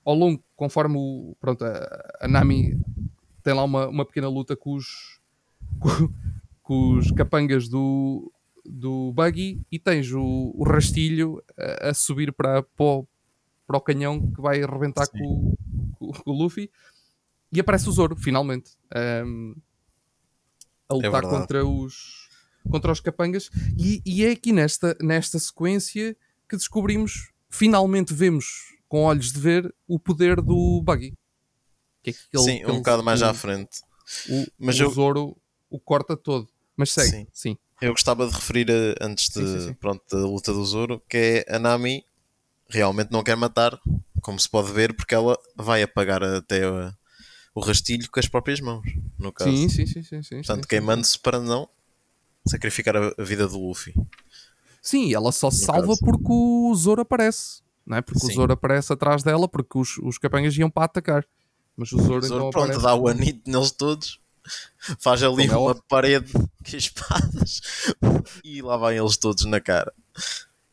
ao 0.07 0.15
longo, 0.15 0.43
conforme 0.55 0.97
o, 0.97 1.37
pronto, 1.41 1.65
a, 1.65 2.19
a 2.21 2.29
Nami 2.29 2.81
tem 3.43 3.53
lá 3.53 3.63
uma, 3.65 3.89
uma 3.89 4.05
pequena 4.07 4.29
luta 4.29 4.57
com 4.57 4.73
os, 4.75 5.21
com, 5.81 6.09
com 6.63 6.93
os 6.99 7.11
capangas 7.11 7.69
do, 7.69 8.33
do 8.65 9.13
Buggy 9.13 9.61
e 9.71 9.79
tens 9.79 10.11
o, 10.13 10.53
o 10.55 10.65
rastilho 10.65 11.43
a, 11.59 11.91
a 11.91 11.95
subir 11.95 12.33
para, 12.33 12.63
para, 12.63 12.85
o, 12.87 13.07
para 13.67 13.77
o 13.77 13.81
canhão 13.81 14.31
que 14.33 14.41
vai 14.41 14.63
arrebentar 14.63 15.07
com, 15.09 15.19
o- 15.19 15.57
com, 15.99 16.13
com 16.13 16.31
o 16.31 16.43
Luffy 16.43 16.71
e 17.53 17.61
aparece 17.61 17.89
o 17.89 17.93
Zoro, 17.93 18.17
finalmente. 18.17 18.71
ahm, 18.95 19.55
a 20.89 20.95
lutar 20.95 21.11
verdade. 21.11 21.29
contra 21.41 21.67
os 21.67 22.27
contra 22.71 22.91
os 22.93 23.01
capangas 23.01 23.49
e, 23.79 24.01
e 24.05 24.25
é 24.25 24.31
aqui 24.33 24.53
nesta, 24.53 24.97
nesta 25.01 25.39
sequência 25.39 26.17
que 26.49 26.57
descobrimos, 26.57 27.31
finalmente 27.49 28.13
vemos 28.13 28.76
com 28.89 29.03
olhos 29.05 29.33
de 29.33 29.41
ver 29.41 29.75
o 29.87 29.99
poder 29.99 30.41
do 30.41 30.81
Buggy. 30.83 31.15
Que 32.03 32.11
é 32.11 32.13
que 32.13 32.21
ele- 32.33 32.43
Sim, 32.45 32.65
um 32.67 32.77
bocado 32.79 33.03
mais 33.03 33.23
à 33.23 33.35
frente. 33.35 33.81
o, 34.29 34.47
Mas 34.59 34.79
o 34.79 34.85
eu- 34.85 34.91
Zoro 34.91 35.37
o 35.71 35.81
corta 35.81 36.17
todo. 36.17 36.49
Mas 36.77 36.93
segue, 36.93 37.11
sim. 37.11 37.27
Sim. 37.33 37.59
Eu 37.81 37.93
gostava 37.93 38.27
de 38.27 38.33
referir 38.35 38.71
eh, 38.71 38.95
antes 39.01 39.29
de, 39.29 39.35
Sim, 39.47 39.61
sim. 39.69 39.75
Pronto, 39.75 40.03
da 40.11 40.25
luta 40.27 40.53
do 40.53 40.65
Zoro 40.65 41.01
que 41.09 41.45
é 41.49 41.55
a 41.55 41.59
Nami 41.59 42.05
realmente 42.69 43.11
não 43.13 43.23
quer 43.23 43.37
matar, 43.37 43.79
como 44.23 44.39
se 44.41 44.49
pode 44.49 44.73
ver, 44.73 44.95
porque 44.95 45.15
ela 45.15 45.39
vai 45.57 45.83
apagar 45.83 46.23
até 46.23 46.63
eh, 46.65 46.93
o 47.55 47.61
rastilho 47.61 48.11
com 48.11 48.19
as 48.21 48.29
próprias 48.29 48.61
mãos, 48.61 48.85
no 49.19 49.33
caso. 49.33 49.51
Sim, 49.51 49.69
sim, 49.69 49.87
sim, 49.87 50.03
sim, 50.03 50.23
sim, 50.23 50.37
Portanto, 50.37 50.67
queimando-se 50.69 51.19
para 51.19 51.39
não 51.41 51.69
sacrificar 52.47 52.97
a, 52.97 53.15
a 53.19 53.25
vida 53.25 53.47
do 53.49 53.59
Luffy. 53.59 53.95
Sim, 54.81 55.13
ela 55.13 55.33
só 55.33 55.49
No 55.49 55.53
salva 55.53 55.89
caso. 55.89 56.01
porque 56.01 56.27
o 56.29 56.73
Zoro 56.77 57.03
aparece. 57.03 57.61
Não 57.87 57.97
é? 57.97 58.03
Porque 58.03 58.19
o 58.25 58.29
Sim. 58.29 58.35
Zoro 58.35 58.53
aparece 58.53 58.93
atrás 58.93 59.23
dela 59.23 59.49
porque 59.49 59.79
os, 59.79 59.97
os 59.99 60.19
capangas 60.19 60.57
iam 60.57 60.69
para 60.71 60.85
atacar. 60.87 61.25
Mas 61.77 61.93
o 61.93 61.99
Zoro, 62.03 62.19
O 62.19 62.23
Zoro, 62.29 62.49
então 62.49 62.51
pronto, 62.51 62.65
aparece. 62.65 62.83
dá 62.83 62.95
o 62.95 63.07
anito 63.09 63.49
neles 63.51 63.71
todos, 63.71 64.21
faz 64.99 65.23
ali 65.23 65.47
Como 65.47 65.53
é 65.53 65.57
uma 65.57 65.71
óbvio. 65.71 65.85
parede 65.89 66.33
com 66.33 66.77
espadas 66.77 67.61
e 68.43 68.61
lá 68.63 68.77
vão 68.77 68.91
eles 68.91 69.17
todos 69.17 69.45
na 69.45 69.61
cara. 69.61 69.93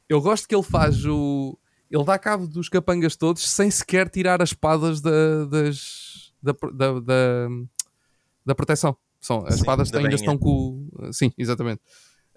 Eu 0.09 0.21
gosto 0.21 0.47
que 0.47 0.55
ele 0.55 0.63
faz 0.63 1.05
o. 1.05 1.57
Ele 1.91 2.03
dá 2.03 2.17
cabo 2.17 2.47
dos 2.47 2.69
capangas 2.69 3.15
todos 3.15 3.47
sem 3.47 3.69
sequer 3.69 4.09
tirar 4.09 4.41
as 4.41 4.49
espadas 4.49 4.99
da, 5.01 5.45
das, 5.45 6.33
da, 6.41 6.51
da, 6.73 6.99
da, 6.99 7.47
da 8.45 8.55
proteção. 8.55 8.97
São, 9.21 9.45
as 9.45 9.55
Sim, 9.55 9.59
espadas 9.61 9.91
da 9.91 9.99
ainda 9.99 10.15
estão 10.15 10.37
com. 10.37 10.87
o- 10.91 11.13
Sim, 11.13 11.31
exatamente. 11.37 11.81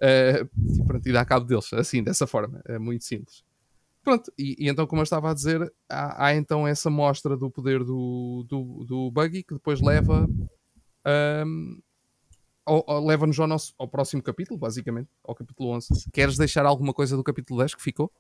Eh, 0.01 0.47
e 0.79 0.85
pronto, 0.85 1.09
e 1.09 1.13
dá 1.13 1.25
cabo 1.25 1.47
deles, 1.47 1.73
assim, 1.73 2.03
dessa 2.03 2.27
forma. 2.27 2.61
É 2.67 2.79
muito 2.79 3.05
simples. 3.05 3.43
Pronto, 4.07 4.33
e, 4.39 4.55
e 4.65 4.69
então, 4.69 4.87
como 4.87 5.01
eu 5.01 5.03
estava 5.03 5.33
a 5.33 5.35
dizer, 5.35 5.61
há, 5.89 6.27
há 6.27 6.35
então 6.37 6.65
essa 6.65 6.89
mostra 6.89 7.37
do 7.37 7.51
poder 7.51 7.81
do, 7.83 8.47
do, 8.49 8.85
do 8.85 9.11
Buggy 9.11 9.43
que 9.43 9.55
depois 9.55 9.81
leva. 9.81 10.29
ao- 12.65 13.05
leva-nos 13.05 13.39
ao, 13.41 13.47
nosso, 13.47 13.75
ao 13.79 13.89
próximo 13.89 14.23
capítulo, 14.23 14.59
basicamente, 14.59 15.09
ao 15.25 15.35
capítulo 15.35 15.71
11. 15.71 15.89
Queres 16.13 16.37
deixar 16.37 16.65
alguma 16.67 16.93
coisa 16.93 17.17
do 17.17 17.23
capítulo 17.25 17.59
10 17.61 17.75
que 17.75 17.83
ficou? 17.83 18.11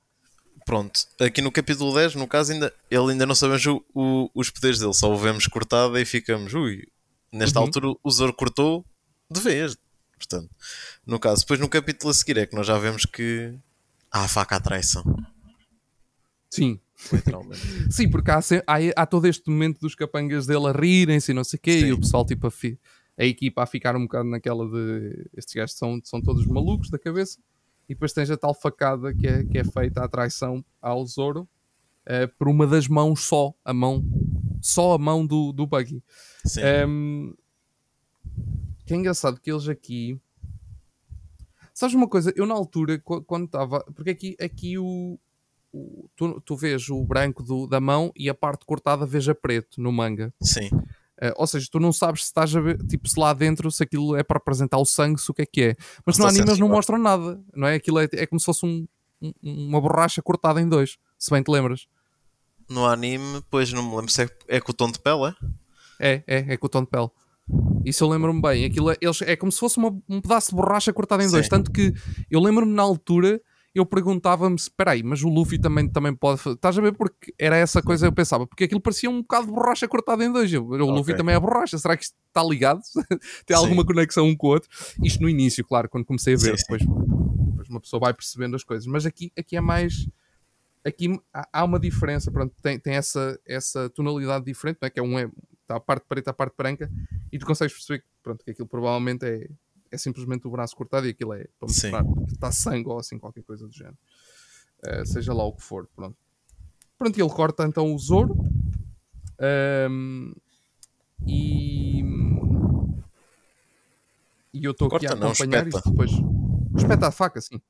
Pronto, 0.64 1.01
aqui 1.20 1.40
no 1.40 1.53
capítulo 1.53 1.94
10, 1.94 2.16
no 2.16 2.27
caso, 2.27 2.53
ainda, 2.53 2.72
ele 2.90 3.12
ainda 3.12 3.25
não 3.27 3.35
sabemos 3.37 3.64
o- 3.66 3.85
o- 3.94 4.29
os 4.35 4.51
poderes 4.51 4.79
dele, 4.81 4.92
só 4.94 5.12
o 5.12 5.16
vemos 5.16 5.46
cortado 5.46 5.96
e 5.99 6.05
ficamos, 6.05 6.53
ui, 6.55 6.85
nesta 7.33 7.61
Uhum. 7.61 7.66
altura 7.66 7.87
o 8.03 8.11
Zoro 8.11 8.33
cortou 8.35 8.85
de 9.31 9.40
vez. 9.40 9.77
Portanto, 10.18 10.51
no 11.07 11.20
caso, 11.20 11.42
depois 11.42 11.61
no 11.61 11.68
capítulo 11.68 12.11
a 12.11 12.14
seguir 12.14 12.38
é 12.38 12.46
que 12.46 12.57
nós 12.57 12.66
já 12.66 12.77
vemos 12.79 13.05
que 13.05 13.55
há 14.11 14.25
a 14.25 14.29
faca 14.29 14.57
à 14.57 14.61
traição, 14.61 15.05
Sim. 16.57 16.81
literalmente. 17.12 17.61
Sim, 17.92 18.11
porque 18.11 18.31
há, 18.31 18.38
há, 18.66 18.77
há 19.03 19.07
todo 19.07 19.27
este 19.27 19.49
momento 19.51 19.81
dos 19.81 19.95
capangas 19.95 20.47
dele 20.47 20.66
a 20.66 20.73
rirem-se 20.73 21.31
e 21.31 21.35
não 21.35 21.45
sei 21.45 21.59
o 21.59 21.61
quê, 21.61 21.81
Sim. 21.81 21.87
e 21.87 21.92
o 21.92 21.99
pessoal, 22.01 22.25
tipo, 22.25 22.47
a, 22.47 22.51
fi- 22.51 22.79
a 23.19 23.25
equipa 23.25 23.62
a 23.62 23.66
ficar 23.66 23.95
um 23.97 24.03
bocado 24.03 24.29
naquela 24.29 24.69
de 24.69 25.29
estes 25.37 25.55
gajos 25.55 25.77
são, 25.77 26.01
são 26.05 26.21
todos 26.21 26.47
malucos 26.47 26.90
da 26.90 26.99
cabeça, 26.99 27.38
e 27.88 27.95
depois 27.95 28.12
tens 28.12 28.31
a 28.31 28.37
tal 28.37 28.55
facada 28.55 29.14
que 29.14 29.27
é, 29.27 29.45
que 29.45 29.59
é 29.59 29.64
feita 29.64 30.03
à 30.05 30.09
traição 30.09 30.64
ao 30.83 31.05
Zoro 31.07 31.49
eh, 32.07 32.27
por 32.27 32.49
uma 32.49 32.66
das 32.66 32.88
mãos 32.88 33.21
só, 33.25 33.55
a 33.64 33.73
mão, 33.73 34.03
só 34.61 34.95
a 34.95 34.99
mão 34.99 35.25
do, 35.27 35.53
do 35.53 35.66
Buggy. 35.66 36.03
Sim, 36.45 36.61
Um, 36.88 37.35
que 38.85 38.95
é 38.95 38.97
engraçado 38.97 39.40
que 39.40 39.51
eles 39.51 39.69
aqui. 39.69 40.19
Sabes 41.75 41.95
uma 41.95 42.09
coisa? 42.09 42.33
Eu 42.37 42.47
na 42.47 42.55
altura, 42.55 42.99
qu- 42.99 43.23
quando 43.23 43.47
estava. 43.47 43.81
Porque 43.95 44.11
aqui, 44.11 44.37
aqui 44.40 44.79
o. 44.79 45.19
o- 45.76 46.08
tu, 46.16 46.40
tu 46.40 46.56
vês 46.56 46.88
o 46.88 47.04
branco 47.04 47.42
do- 47.42 47.66
da 47.66 47.80
mão 47.80 48.12
e 48.16 48.28
a 48.28 48.34
parte 48.34 48.64
cortada 48.64 49.04
vês 49.06 49.28
a 49.28 49.34
preto 49.34 49.80
no 49.80 49.92
manga. 49.92 50.32
sim, 50.42 50.68
Uh, 51.18 51.32
ou 51.36 51.46
seja, 51.46 51.66
tu 51.72 51.80
não 51.80 51.94
sabes 51.94 52.20
se 52.20 52.26
estás 52.26 52.54
a 52.54 52.60
ver, 52.60 52.76
tipo, 52.86 53.08
se 53.08 53.18
lá 53.18 53.32
dentro, 53.32 53.70
se 53.70 53.82
aquilo 53.82 54.14
é 54.16 54.22
para 54.22 54.36
representar 54.36 54.76
o 54.76 54.84
sangue, 54.84 55.18
se 55.18 55.30
o 55.30 55.32
que 55.32 55.40
é 55.40 55.46
que 55.46 55.62
é. 55.62 55.76
Mas 56.04 56.18
no 56.18 56.26
anime 56.26 56.40
eles 56.40 56.58
não 56.58 56.68
censurado. 56.68 56.74
mostram 56.76 56.98
nada, 56.98 57.40
não 57.54 57.66
é? 57.66 57.76
Aquilo 57.76 57.98
é, 58.00 58.06
é 58.12 58.26
como 58.26 58.38
se 58.38 58.44
fosse 58.44 58.66
um- 58.66 58.86
um- 59.22 59.32
uma 59.42 59.80
borracha 59.80 60.20
cortada 60.20 60.60
em 60.60 60.68
dois, 60.68 60.98
se 61.18 61.30
bem 61.30 61.42
te 61.42 61.50
lembras. 61.50 61.86
no 62.68 62.84
anime, 62.84 63.42
pois 63.50 63.72
não 63.72 63.82
me 63.82 63.96
lembro 63.96 64.10
se 64.12 64.24
é, 64.24 64.28
é 64.48 64.60
com 64.60 64.72
o 64.72 64.74
tom 64.74 64.90
de 64.90 64.98
pele, 65.00 65.28
é? 65.28 65.34
É, 65.98 66.24
é, 66.26 66.52
é 66.52 66.56
com 66.58 66.66
o 66.66 66.68
tom 66.68 66.82
de 66.82 66.90
pele. 66.90 67.08
Isso 67.82 68.04
eu 68.04 68.08
lembro-me 68.10 68.42
bem. 68.42 68.64
Aquilo 68.66 68.90
é, 68.90 68.96
eles, 69.00 69.22
é 69.22 69.36
como 69.36 69.50
se 69.50 69.58
fosse 69.58 69.78
uma- 69.78 69.96
um 70.06 70.20
pedaço 70.20 70.50
de 70.50 70.56
borracha 70.56 70.92
cortado 70.92 71.22
em 71.22 71.30
dois. 71.30 71.46
Sim. 71.46 71.50
Tanto 71.50 71.70
que 71.70 71.94
eu 72.30 72.40
lembro-me 72.40 72.72
na 72.74 72.82
altura, 72.82 73.40
eu 73.78 73.86
perguntava-me: 73.86 74.56
espera 74.56 74.92
aí, 74.92 75.02
mas 75.02 75.22
o 75.22 75.28
Luffy 75.28 75.58
também, 75.58 75.88
também 75.88 76.14
pode. 76.14 76.40
fazer?" 76.40 76.56
Estás 76.56 76.78
a 76.78 76.80
ver? 76.80 76.92
Porque 76.92 77.34
era 77.38 77.56
essa 77.56 77.82
coisa 77.82 78.06
que 78.06 78.08
eu 78.08 78.14
pensava. 78.14 78.46
Porque 78.46 78.64
aquilo 78.64 78.80
parecia 78.80 79.08
um 79.10 79.20
bocado 79.22 79.46
de 79.46 79.52
borracha 79.52 79.86
cortada 79.88 80.24
em 80.24 80.32
dois. 80.32 80.52
Eu, 80.52 80.64
o 80.66 80.76
Luffy 80.90 81.12
Ok. 81.12 81.16
também 81.16 81.34
é 81.34 81.40
borracha. 81.40 81.76
Será 81.78 81.96
que 81.96 82.04
isto 82.04 82.14
está 82.28 82.42
ligado? 82.42 82.80
Tem 83.46 83.56
Sim. 83.56 83.62
alguma 83.62 83.84
conexão 83.84 84.26
um 84.26 84.36
com 84.36 84.46
o 84.48 84.50
outro? 84.50 84.68
Isto 85.02 85.22
no 85.22 85.28
início, 85.28 85.64
claro, 85.64 85.88
quando 85.88 86.04
comecei 86.04 86.34
a 86.34 86.36
ver. 86.36 86.56
Sim. 86.58 86.64
Depois, 86.68 86.82
depois 87.50 87.68
uma 87.68 87.80
pessoa 87.80 88.00
vai 88.00 88.14
percebendo 88.14 88.56
as 88.56 88.64
coisas. 88.64 88.86
Mas 88.86 89.04
aqui, 89.06 89.32
aqui 89.36 89.56
é 89.56 89.60
mais 89.60 90.08
aqui 90.84 91.20
há- 91.34 91.48
há 91.52 91.64
uma 91.64 91.80
diferença, 91.80 92.30
pronto, 92.30 92.54
tem, 92.62 92.78
tem 92.78 92.94
essa, 92.94 93.38
essa 93.44 93.90
tonalidade 93.90 94.44
diferente, 94.44 94.78
não 94.80 94.86
é? 94.86 94.90
que 94.90 95.00
é 95.00 95.02
um 95.02 95.18
é, 95.18 95.28
está 95.62 95.74
a 95.76 95.80
parte 95.80 96.04
preta, 96.08 96.30
a 96.30 96.32
parte 96.32 96.54
branca, 96.56 96.88
e 97.32 97.38
tu 97.40 97.44
consegues 97.44 97.74
perceber 97.74 97.98
que, 98.00 98.06
pronto, 98.22 98.44
que 98.44 98.52
aquilo 98.52 98.68
provavelmente 98.68 99.26
é, 99.26 99.48
é 99.90 99.99
simplesmente 99.99 100.46
o 100.46 100.51
braço 100.51 100.77
cortado 100.77 101.07
e 101.07 101.11
aquilo 101.11 101.33
é 101.33 101.46
para 101.59 101.68
mostrar 101.68 102.05
que 102.05 102.35
está 102.35 102.53
sangue 102.53 102.88
ou 102.88 102.99
assim, 102.99 103.18
qualquer 103.18 103.42
coisa 103.42 103.66
do 103.66 103.72
género. 103.72 103.99
Eh, 104.85 105.05
seja 105.05 105.33
lá 105.33 105.44
o 105.44 105.53
que 105.53 105.62
for, 105.62 105.88
pronto. 105.94 106.16
Pronto, 106.99 107.18
ele 107.18 107.31
corta 107.31 107.64
então 107.64 107.94
o 107.94 107.99
Zoro. 107.99 108.37
Ahm, 109.38 110.33
e. 111.27 112.03
E 114.53 114.64
eu 114.64 114.72
estou 114.72 114.88
aqui 114.94 115.07
a 115.07 115.14
não, 115.14 115.29
acompanhar 115.29 115.66
isto 115.66 115.90
depois. 115.90 116.11
Espeta 116.77 117.09
a 117.09 117.11
faca, 117.11 117.40
sim. 117.40 117.61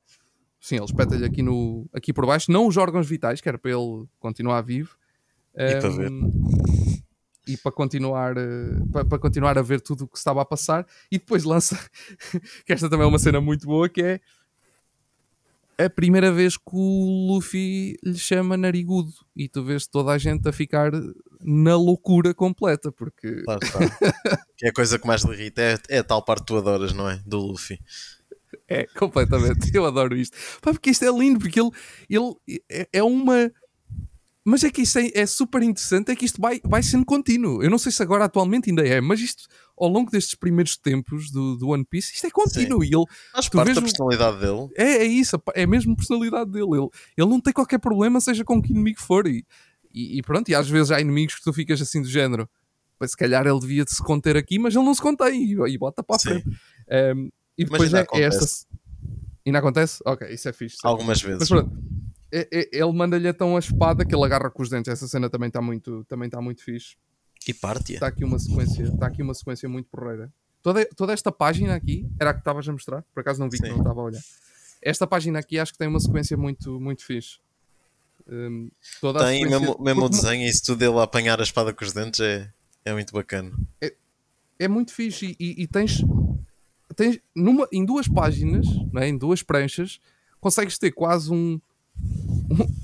Sim, 0.59 0.77
ele 0.77 0.85
espeta-lhe 0.85 1.25
aqui, 1.25 1.41
no, 1.41 1.85
aqui 1.93 2.13
por 2.13 2.25
baixo, 2.25 2.51
não 2.51 2.65
os 2.67 2.77
órgãos 2.77 3.07
vitais, 3.07 3.41
que 3.41 3.49
era 3.49 3.57
para 3.57 3.71
ele 3.71 4.05
continuar 4.19 4.61
vivo. 4.61 4.97
E 5.55 5.79
para 5.79 5.89
ver. 5.89 6.11
E 7.47 7.57
para 7.57 7.71
continuar, 7.71 8.37
eh, 8.37 8.79
para, 8.91 9.05
para 9.05 9.19
continuar 9.19 9.57
a 9.57 9.61
ver 9.61 9.81
tudo 9.81 10.05
o 10.05 10.07
que 10.07 10.17
estava 10.17 10.41
a 10.41 10.45
passar. 10.45 10.85
E 11.11 11.17
depois 11.17 11.43
lança, 11.43 11.77
que 12.65 12.73
esta 12.73 12.89
também 12.89 13.05
é 13.05 13.09
uma 13.09 13.19
cena 13.19 13.39
muito 13.39 13.65
boa, 13.65 13.87
que 13.87 14.01
é 14.01 14.19
a 15.77 15.89
primeira 15.89 16.31
vez 16.31 16.57
que 16.57 16.73
o 16.73 17.27
Luffy 17.27 17.97
lhe 18.03 18.17
chama 18.17 18.57
narigudo. 18.57 19.13
E 19.35 19.47
tu 19.47 19.63
vês 19.63 19.85
toda 19.87 20.11
a 20.11 20.17
gente 20.17 20.47
a 20.49 20.51
ficar 20.51 20.91
na 21.39 21.75
loucura 21.75 22.33
completa, 22.33 22.91
porque 22.91 23.43
Lá 23.47 23.57
está. 23.61 23.79
que 24.57 24.65
é 24.65 24.69
a 24.69 24.73
coisa 24.73 24.97
que 24.97 25.07
mais 25.07 25.23
lhe 25.23 25.33
irrita. 25.33 25.61
É, 25.61 25.77
é 25.89 25.97
a 25.99 26.03
tal 26.03 26.23
parte 26.23 26.41
que 26.41 26.47
tu 26.47 26.57
adoras, 26.57 26.93
não 26.93 27.09
é? 27.09 27.21
Do 27.25 27.37
Luffy. 27.37 27.79
É, 28.67 28.85
completamente. 28.85 29.69
Eu 29.75 29.85
adoro 29.85 30.15
isto. 30.15 30.35
Pá, 30.61 30.71
porque 30.71 30.89
isto 30.89 31.05
é 31.05 31.11
lindo, 31.11 31.39
porque 31.39 31.59
ele, 31.59 31.71
ele 32.09 32.61
é, 32.69 32.87
é 32.93 33.03
uma. 33.03 33.51
Mas 34.49 34.63
é 34.63 34.69
que 34.71 34.81
isto 34.83 34.97
é, 34.97 35.11
é 35.13 35.25
super 35.25 35.61
interessante, 35.61 36.09
é 36.09 36.15
que 36.15 36.23
isto 36.23 36.39
vai, 36.39 36.61
vai 36.63 36.81
sendo 36.81 37.03
contínuo. 37.05 37.61
Eu 37.61 37.69
não 37.69 37.77
sei 37.77 37.91
se 37.91 38.01
agora 38.01 38.23
atualmente 38.23 38.69
ainda 38.69 38.81
é, 38.87 39.01
mas 39.01 39.19
isto, 39.19 39.43
ao 39.77 39.89
longo 39.89 40.09
destes 40.09 40.35
primeiros 40.35 40.77
tempos 40.77 41.29
do, 41.29 41.57
do 41.57 41.67
One 41.67 41.83
Piece, 41.83 42.13
isto 42.13 42.27
é 42.27 42.29
contínuo. 42.31 42.81
E 42.81 42.87
ele, 42.87 43.03
Faz 43.33 43.49
parte 43.49 43.73
da 43.73 43.81
personalidade 43.81 44.39
dele. 44.39 44.69
é, 44.77 44.99
é 44.99 45.03
isso, 45.05 45.35
é 45.53 45.65
mesmo 45.67 45.91
a 45.91 45.95
personalidade 45.97 46.49
dele. 46.49 46.65
Ele, 46.77 46.87
ele 47.17 47.27
não 47.29 47.41
tem 47.41 47.51
qualquer 47.51 47.77
problema, 47.77 48.21
seja 48.21 48.45
com 48.45 48.61
que 48.61 48.71
inimigo 48.71 49.01
for. 49.01 49.27
E, 49.27 49.45
e, 49.93 50.17
e 50.17 50.21
pronto, 50.21 50.47
e 50.47 50.55
às 50.55 50.69
vezes 50.69 50.91
há 50.91 51.01
inimigos 51.01 51.35
que 51.35 51.43
tu 51.43 51.51
ficas 51.51 51.81
assim 51.81 52.01
do 52.01 52.07
género. 52.07 52.49
Pois 52.97 53.11
se 53.11 53.17
calhar 53.17 53.45
ele 53.45 53.59
devia 53.59 53.83
de 53.83 53.91
se 53.93 54.01
conter 54.01 54.37
aqui, 54.37 54.57
mas 54.57 54.73
ele 54.73 54.85
não 54.85 54.95
se 54.95 55.01
contém 55.01 55.43
e, 55.43 55.51
e 55.73 55.77
bota 55.77 56.01
para 56.01 56.15
a 56.15 56.19
frente. 56.19 56.47
Um, 56.47 57.29
e 57.57 57.65
Mas 57.69 57.89
depois 57.89 57.93
é, 57.93 58.05
é 58.13 58.21
esta. 58.21 58.45
Ainda 59.45 59.59
acontece? 59.59 59.99
Ok, 60.05 60.25
isso 60.33 60.47
é 60.47 60.53
fixe. 60.53 60.77
é 60.83 60.87
Algumas 60.87 61.21
mas 61.21 61.31
vezes. 61.31 61.47
pronto, 61.49 61.69
é- 61.69 61.79
é- 61.79 61.96
ele 62.31 62.91
manda-lhe 62.93 63.27
então 63.27 63.55
a 63.55 63.59
espada 63.59 64.05
que 64.05 64.13
ele 64.15 64.23
agarra 64.25 64.49
com 64.49 64.61
os 64.61 64.69
dentes. 64.69 64.91
Essa 64.91 65.07
cena 65.07 65.29
também 65.29 65.47
está 65.47 65.61
muito, 65.61 66.03
também 66.09 66.29
tá 66.29 66.41
muito 66.41 66.63
fixe. 66.63 66.95
E 67.47 67.53
parte 67.53 67.93
Está 67.93 68.07
aqui 68.07 68.23
uma 68.25 68.37
sequência, 68.39 68.83
está 68.83 69.07
aqui 69.07 69.21
uma 69.21 69.33
sequência 69.33 69.69
muito 69.69 69.87
porreira. 69.89 70.31
Toda, 70.61 70.85
toda 70.95 71.13
esta 71.13 71.31
página 71.31 71.75
aqui, 71.75 72.05
era 72.19 72.31
a 72.31 72.33
que 72.33 72.39
estavas 72.39 72.67
a 72.67 72.71
mostrar, 72.73 73.01
por 73.13 73.21
acaso 73.21 73.39
não 73.39 73.49
vi 73.49 73.57
que 73.57 73.65
Sim. 73.67 73.71
não 73.71 73.77
estava 73.79 74.01
a 74.01 74.03
olhar. 74.03 74.21
Esta 74.81 75.07
página 75.07 75.39
aqui 75.39 75.57
acho 75.57 75.71
que 75.71 75.77
tem 75.77 75.87
uma 75.87 75.99
sequência 75.99 76.35
muito, 76.35 76.79
muito 76.79 77.05
fixe. 77.05 77.39
Hum, 78.27 78.69
toda 78.99 79.19
Tem 79.25 79.43
sequência- 79.43 79.59
mesmo, 79.59 79.81
mesmo 79.81 80.05
o 80.05 80.09
desenho 80.09 80.43
e 80.45 80.49
isso 80.49 80.65
tudo 80.65 80.79
dele 80.79 80.97
a 80.99 81.03
apanhar 81.03 81.39
a 81.39 81.43
espada 81.43 81.73
com 81.73 81.85
os 81.85 81.93
dentes 81.93 82.19
é, 82.19 82.51
é 82.83 82.91
muito 82.91 83.13
bacana. 83.13 83.51
é 84.59 84.67
muito 84.67 84.91
fixe 84.93 85.37
e, 85.39 85.45
e- 85.51 85.63
e 85.63 85.67
tens, 85.67 86.03
tens 86.95 87.19
numa, 87.33 87.67
em 87.71 87.85
duas 87.85 88.07
páginas, 88.07 88.65
não 88.91 89.01
é? 89.01 89.07
em 89.07 89.17
duas 89.17 89.41
pranchas, 89.43 90.01
consegues 90.41 90.77
ter 90.77 90.91
quase 90.91 91.31
um, 91.31 91.61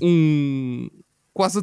um 0.00 0.88
quase 1.32 1.60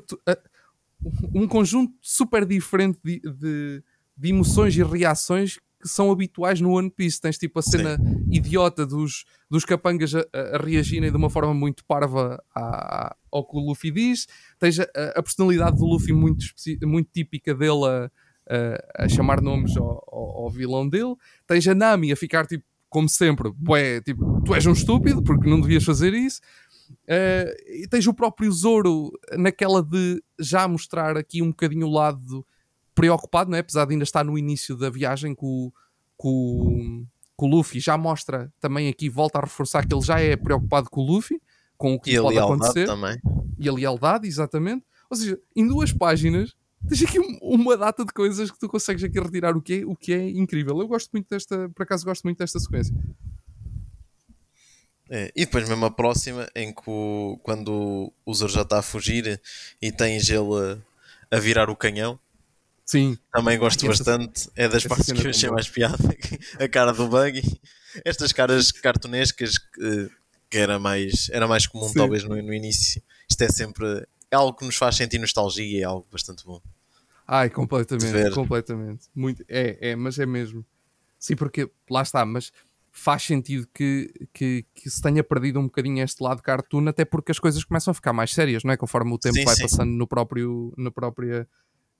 um 1.33 1.47
conjunto 1.47 1.93
super 2.01 2.45
diferente 2.45 2.99
de, 3.03 3.19
de, 3.21 3.83
de 4.17 4.29
emoções 4.29 4.75
e 4.75 4.83
reações 4.83 5.57
que 5.81 5.87
são 5.87 6.11
habituais 6.11 6.61
no 6.61 6.73
One 6.73 6.91
Piece. 6.91 7.19
Tens 7.19 7.37
tipo 7.39 7.57
a 7.57 7.61
cena 7.63 7.97
idiota 8.29 8.85
dos, 8.85 9.25
dos 9.49 9.65
capangas 9.65 10.13
a, 10.13 10.19
a- 10.31 10.57
reagirem 10.63 11.09
de 11.09 11.17
uma 11.17 11.29
forma 11.29 11.53
muito 11.55 11.83
parva 11.85 12.41
à- 12.55 13.15
ao 13.31 13.43
que 13.43 13.57
o 13.57 13.59
Luffy 13.59 13.89
diz. 13.89 14.27
Tens 14.59 14.79
a, 14.79 14.83
a 15.15 15.23
personalidade 15.23 15.77
do 15.77 15.85
Luffy 15.85 16.13
muito, 16.13 16.45
muito 16.83 17.09
típica 17.11 17.55
dele 17.55 17.83
a, 17.85 18.11
a- 18.99 19.05
a 19.05 19.09
chamar 19.09 19.41
nomes 19.41 19.75
ao, 19.75 19.85
ao- 20.11 20.43
ao 20.43 20.49
vilão 20.51 20.87
dele. 20.87 21.15
Tens 21.47 21.67
a 21.67 21.73
Nami 21.73 22.11
a 22.11 22.15
ficar 22.15 22.45
tipo, 22.45 22.63
como 22.87 23.09
sempre, 23.09 23.49
bué, 23.55 24.01
tipo, 24.01 24.41
tu 24.43 24.53
és 24.53 24.65
um 24.67 24.73
estúpido 24.73 25.23
porque 25.23 25.49
não 25.49 25.59
devias 25.61 25.83
fazer 25.83 26.13
isso. 26.13 26.41
Eh, 27.07 27.81
e 27.83 27.87
tens 27.87 28.05
o 28.07 28.13
próprio 28.13 28.51
Zoro 28.51 29.11
naquela 29.37 29.81
de 29.83 30.23
já 30.39 30.67
mostrar 30.67 31.17
aqui 31.17 31.41
um 31.41 31.47
bocadinho 31.49 31.87
o 31.87 31.91
lado 31.91 32.45
preocupado, 32.95 33.49
não 33.49 33.57
é? 33.57 33.61
apesar 33.61 33.85
de 33.85 33.93
ainda 33.93 34.03
estar 34.03 34.23
no 34.23 34.37
início 34.37 34.75
da 34.75 34.89
viagem 34.89 35.33
com, 35.33 35.67
o- 35.67 35.73
com, 36.17 37.05
com 37.35 37.45
o 37.45 37.49
Luffy, 37.49 37.79
já 37.79 37.97
mostra 37.97 38.51
também 38.59 38.87
aqui, 38.89 39.09
volta 39.09 39.39
a 39.39 39.41
reforçar 39.41 39.85
que 39.87 39.93
ele 39.95 40.03
já 40.03 40.19
é 40.19 40.35
preocupado 40.35 40.89
com 40.89 41.01
o 41.01 41.05
Luffy, 41.05 41.41
com 41.77 41.93
o 41.95 41.99
que 41.99 42.11
E 42.11 42.21
pode 42.21 42.35
acontecer 42.37 42.85
também. 42.85 43.17
e 43.57 43.67
a 43.67 43.73
lealdade, 43.73 44.27
exatamente. 44.27 44.85
Ou 45.09 45.17
seja, 45.17 45.39
em 45.55 45.67
duas 45.67 45.91
páginas 45.91 46.53
tens 46.87 47.03
aqui 47.03 47.19
um- 47.19 47.37
uma 47.41 47.75
data 47.77 48.05
de 48.05 48.13
coisas 48.13 48.51
que 48.51 48.59
tu 48.59 48.67
consegues 48.69 49.03
aqui 49.03 49.19
retirar 49.19 49.55
o 49.57 49.61
que 49.61 49.81
é, 49.81 49.85
o 49.85 49.95
que 49.95 50.13
é 50.13 50.29
incrível. 50.29 50.79
Eu 50.79 50.87
gosto 50.87 51.09
muito 51.11 51.27
desta, 51.29 51.69
por 51.69 51.83
acaso 51.83 52.05
gosto 52.05 52.23
muito 52.23 52.37
desta 52.39 52.59
sequência. 52.59 52.93
É, 55.13 55.29
e 55.35 55.43
depois 55.45 55.67
mesmo 55.67 55.85
a 55.85 55.91
próxima, 55.91 56.47
em 56.55 56.73
que 56.73 56.83
o- 56.89 57.37
quando 57.43 58.13
o 58.25 58.33
Zoro 58.33 58.51
já 58.53 58.61
está 58.61 58.79
a 58.79 58.81
fugir 58.81 59.41
e 59.81 59.91
tens 59.91 60.29
ele 60.29 60.79
a, 61.29 61.35
a 61.35 61.39
virar 61.39 61.69
o 61.69 61.75
canhão, 61.75 62.17
Sim, 62.85 63.17
também 63.31 63.57
gosto 63.59 63.79
Essa- 63.89 64.03
bastante. 64.05 64.49
É 64.55 64.67
das 64.69 64.85
partes 64.85 65.11
que 65.11 65.25
eu 65.25 65.29
achei 65.29 65.49
mais 65.49 65.67
piada. 65.69 65.97
a 66.59 66.67
cara 66.69 66.93
do 66.93 67.07
Buggy. 67.09 67.59
Estas 68.05 68.31
caras 68.31 68.71
cartunescas 68.71 69.57
que, 69.57 70.09
que 70.49 70.57
era, 70.57 70.79
mais, 70.79 71.29
era 71.29 71.45
mais 71.47 71.67
comum 71.67 71.87
Sim. 71.89 71.95
talvez 71.95 72.23
no, 72.23 72.41
no 72.41 72.53
início. 72.53 73.01
Isto 73.29 73.41
é 73.43 73.49
sempre 73.49 73.85
é 74.29 74.35
algo 74.35 74.57
que 74.57 74.65
nos 74.65 74.77
faz 74.77 74.95
sentir 74.95 75.19
nostalgia 75.19 75.65
e 75.65 75.81
é 75.81 75.83
algo 75.83 76.07
bastante 76.09 76.45
bom. 76.45 76.61
Ai, 77.27 77.49
completamente, 77.49 78.31
completamente. 78.31 79.07
Muito, 79.13 79.43
é, 79.47 79.89
é, 79.91 79.95
mas 79.95 80.17
é 80.19 80.25
mesmo. 80.25 80.65
Sim, 81.19 81.35
porque 81.35 81.69
lá 81.89 82.01
está, 82.01 82.25
mas 82.25 82.51
faz 82.91 83.23
sentido 83.23 83.67
que, 83.73 84.11
que, 84.33 84.65
que 84.75 84.89
se 84.89 85.01
tenha 85.01 85.23
perdido 85.23 85.59
um 85.59 85.63
bocadinho 85.63 86.03
este 86.03 86.21
lado 86.21 86.41
cartoon, 86.41 86.87
até 86.89 87.05
porque 87.05 87.31
as 87.31 87.39
coisas 87.39 87.63
começam 87.63 87.91
a 87.91 87.95
ficar 87.95 88.11
mais 88.13 88.33
sérias, 88.33 88.63
não 88.63 88.71
é? 88.73 88.77
Conforme 88.77 89.13
o 89.13 89.17
tempo 89.17 89.37
Sim, 89.37 89.45
vai 89.45 89.55
sim. 89.55 89.61
passando 89.63 89.91
no 89.91 90.05
próprio, 90.05 90.73
na 90.77 90.91
própria, 90.91 91.47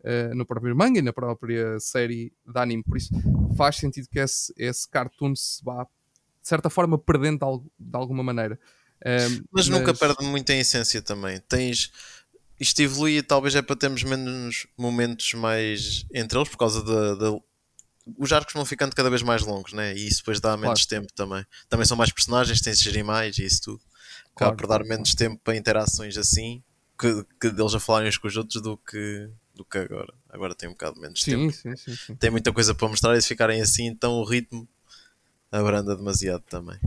eh, 0.04 0.34
no 0.34 0.46
próprio 0.46 0.76
manga 0.76 1.00
e 1.00 1.02
na 1.02 1.14
própria 1.14 1.80
série 1.80 2.34
de 2.46 2.60
anime. 2.60 2.84
Por 2.84 2.98
isso 2.98 3.10
faz 3.56 3.78
sentido 3.78 4.08
que 4.10 4.20
esse, 4.20 4.54
esse 4.58 4.88
cartoon 4.90 5.34
se 5.36 5.64
vá, 5.64 5.84
de 5.84 6.48
certa 6.48 6.70
forma, 6.70 6.98
perdendo 6.98 7.40
de, 7.40 7.46
al- 7.46 7.66
de 7.80 7.98
alguma 7.98 8.22
maneira. 8.22 8.60
Ehm, 9.06 9.44
Mas, 9.52 9.68
nunca 9.70 9.94
perde 9.94 10.24
muito 10.26 10.52
a 10.52 10.56
essência 10.56 11.02
também. 11.02 11.40
Tens. 11.48 11.92
Isto 12.60 12.82
evolui 12.82 13.24
talvez 13.24 13.56
é 13.56 13.62
para 13.62 13.76
termos 13.76 14.04
menos 14.04 14.68
momentos 14.78 15.34
mais 15.34 16.06
entre 16.14 16.38
eles 16.38 16.50
por 16.50 16.58
causa 16.58 16.84
da. 16.84 17.16
da- 17.16 17.40
Os 18.18 18.32
arcos 18.32 18.54
vão 18.54 18.66
ficando 18.66 18.96
cada 18.96 19.10
vez 19.10 19.22
mais 19.22 19.42
longos, 19.44 19.74
né? 19.74 19.94
E 19.96 20.08
isso 20.08 20.18
depois 20.18 20.40
dá 20.40 20.56
menos 20.58 20.86
tempo 20.86 21.12
também. 21.14 21.46
Também 21.70 21.86
são 21.86 21.98
mais 21.98 22.12
personagens, 22.12 22.62
tens 22.62 22.80
de 22.80 22.86
gerir 22.86 23.06
mais 23.06 23.38
e 23.38 23.46
isso 23.46 23.62
tudo. 23.62 23.82
Acaba 24.36 24.36
Claro, 24.36 24.58
por 24.58 24.68
dar 24.68 24.76
claro, 24.80 24.88
menos 24.88 25.14
tempo 25.16 25.40
para 25.44 25.56
interações 25.56 26.18
assim 26.18 26.64
que, 27.00 27.26
que 27.40 27.50
deles 27.50 27.74
a 27.74 27.80
falarem 27.80 28.10
uns 28.10 28.18
com 28.18 28.28
os 28.28 28.38
outros 28.38 28.62
do 28.62 28.78
que, 28.78 29.30
do 29.56 29.66
que 29.66 29.78
agora. 29.78 30.14
Agora 30.30 30.54
tem 30.56 30.70
um 30.70 30.74
bocado 30.74 31.00
menos 31.00 31.24
tempo. 31.24 31.52
Sim, 31.52 31.76
sim, 31.76 31.76
sim, 31.76 31.96
sim. 31.96 32.16
Tem 32.16 32.30
muita 32.30 32.54
coisa 32.54 32.76
para 32.76 32.88
mostrar 32.88 33.18
e 33.18 33.22
se 33.22 33.28
ficarem 33.28 33.62
assim, 33.62 33.88
então 33.88 34.14
o 34.14 34.24
ritmo 34.24 34.68
abranda 35.52 35.96
demasiado 35.96 36.44
também. 36.44 36.80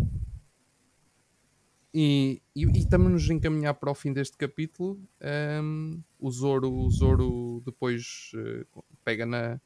E, 1.93 2.43
e, 2.57 2.65
e 2.65 2.79
estamos 2.79 3.11
nos 3.11 3.31
encaminhar 3.31 3.75
para 3.75 3.91
o 3.91 3.95
fim 3.95 4.13
deste 4.13 4.37
capítulo. 4.37 5.01
Ehm, 5.21 6.01
o, 6.19 6.31
Zoro, 6.31 6.73
o 6.73 6.91
Zoro 6.91 7.63
depois 7.65 8.33
eh, 8.35 8.67
pega 9.05 9.25
na, 9.25 9.61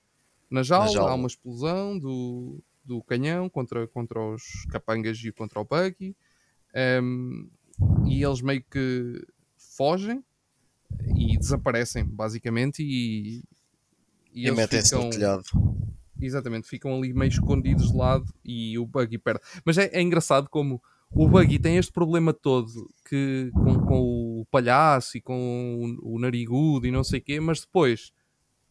na, 0.50 0.62
jaula, 0.62 0.88
jaula. 0.88 1.10
há 1.10 1.14
uma 1.14 1.26
explosão 1.26 1.98
do, 1.98 2.62
do 2.84 3.02
canhão 3.02 3.48
contra, 3.48 3.86
contra 3.86 4.20
os 4.20 4.42
capangas 4.70 5.18
e 5.22 5.32
contra 5.32 5.60
o 5.60 5.64
Buggy. 5.64 6.16
Ehm, 6.74 7.48
e 8.06 8.24
eles 8.24 8.40
meio 8.40 8.62
que 8.70 9.24
fogem 9.56 10.24
e 11.16 11.36
desaparecem, 11.36 12.04
basicamente. 12.04 12.82
E, 12.82 13.42
E, 14.34 14.46
eles 14.46 14.56
metem-se 14.56 14.94
no 14.94 15.10
telhado. 15.10 15.44
Exatamente, 16.20 16.66
ficam 16.66 16.96
ali 16.96 17.12
meio 17.12 17.28
escondidos 17.28 17.92
de 17.92 17.96
lado 17.96 18.26
e 18.44 18.76
o 18.78 18.86
Buggy 18.86 19.18
perde. 19.18 19.40
Mas 19.64 19.78
é, 19.78 19.88
é 19.92 20.02
engraçado 20.02 20.48
como 20.48 20.82
o 21.12 21.28
Buggy 21.28 21.58
tem 21.58 21.76
este 21.76 21.92
problema 21.92 22.32
todo 22.32 22.90
que, 23.08 23.50
com, 23.54 23.86
com 23.86 24.40
o 24.40 24.46
palhaço 24.50 25.16
e 25.16 25.20
com 25.20 25.96
o, 26.02 26.14
o 26.16 26.18
narigudo 26.18 26.86
e 26.86 26.90
não 26.90 27.04
sei 27.04 27.20
o 27.20 27.22
quê, 27.22 27.40
mas 27.40 27.60
depois 27.60 28.12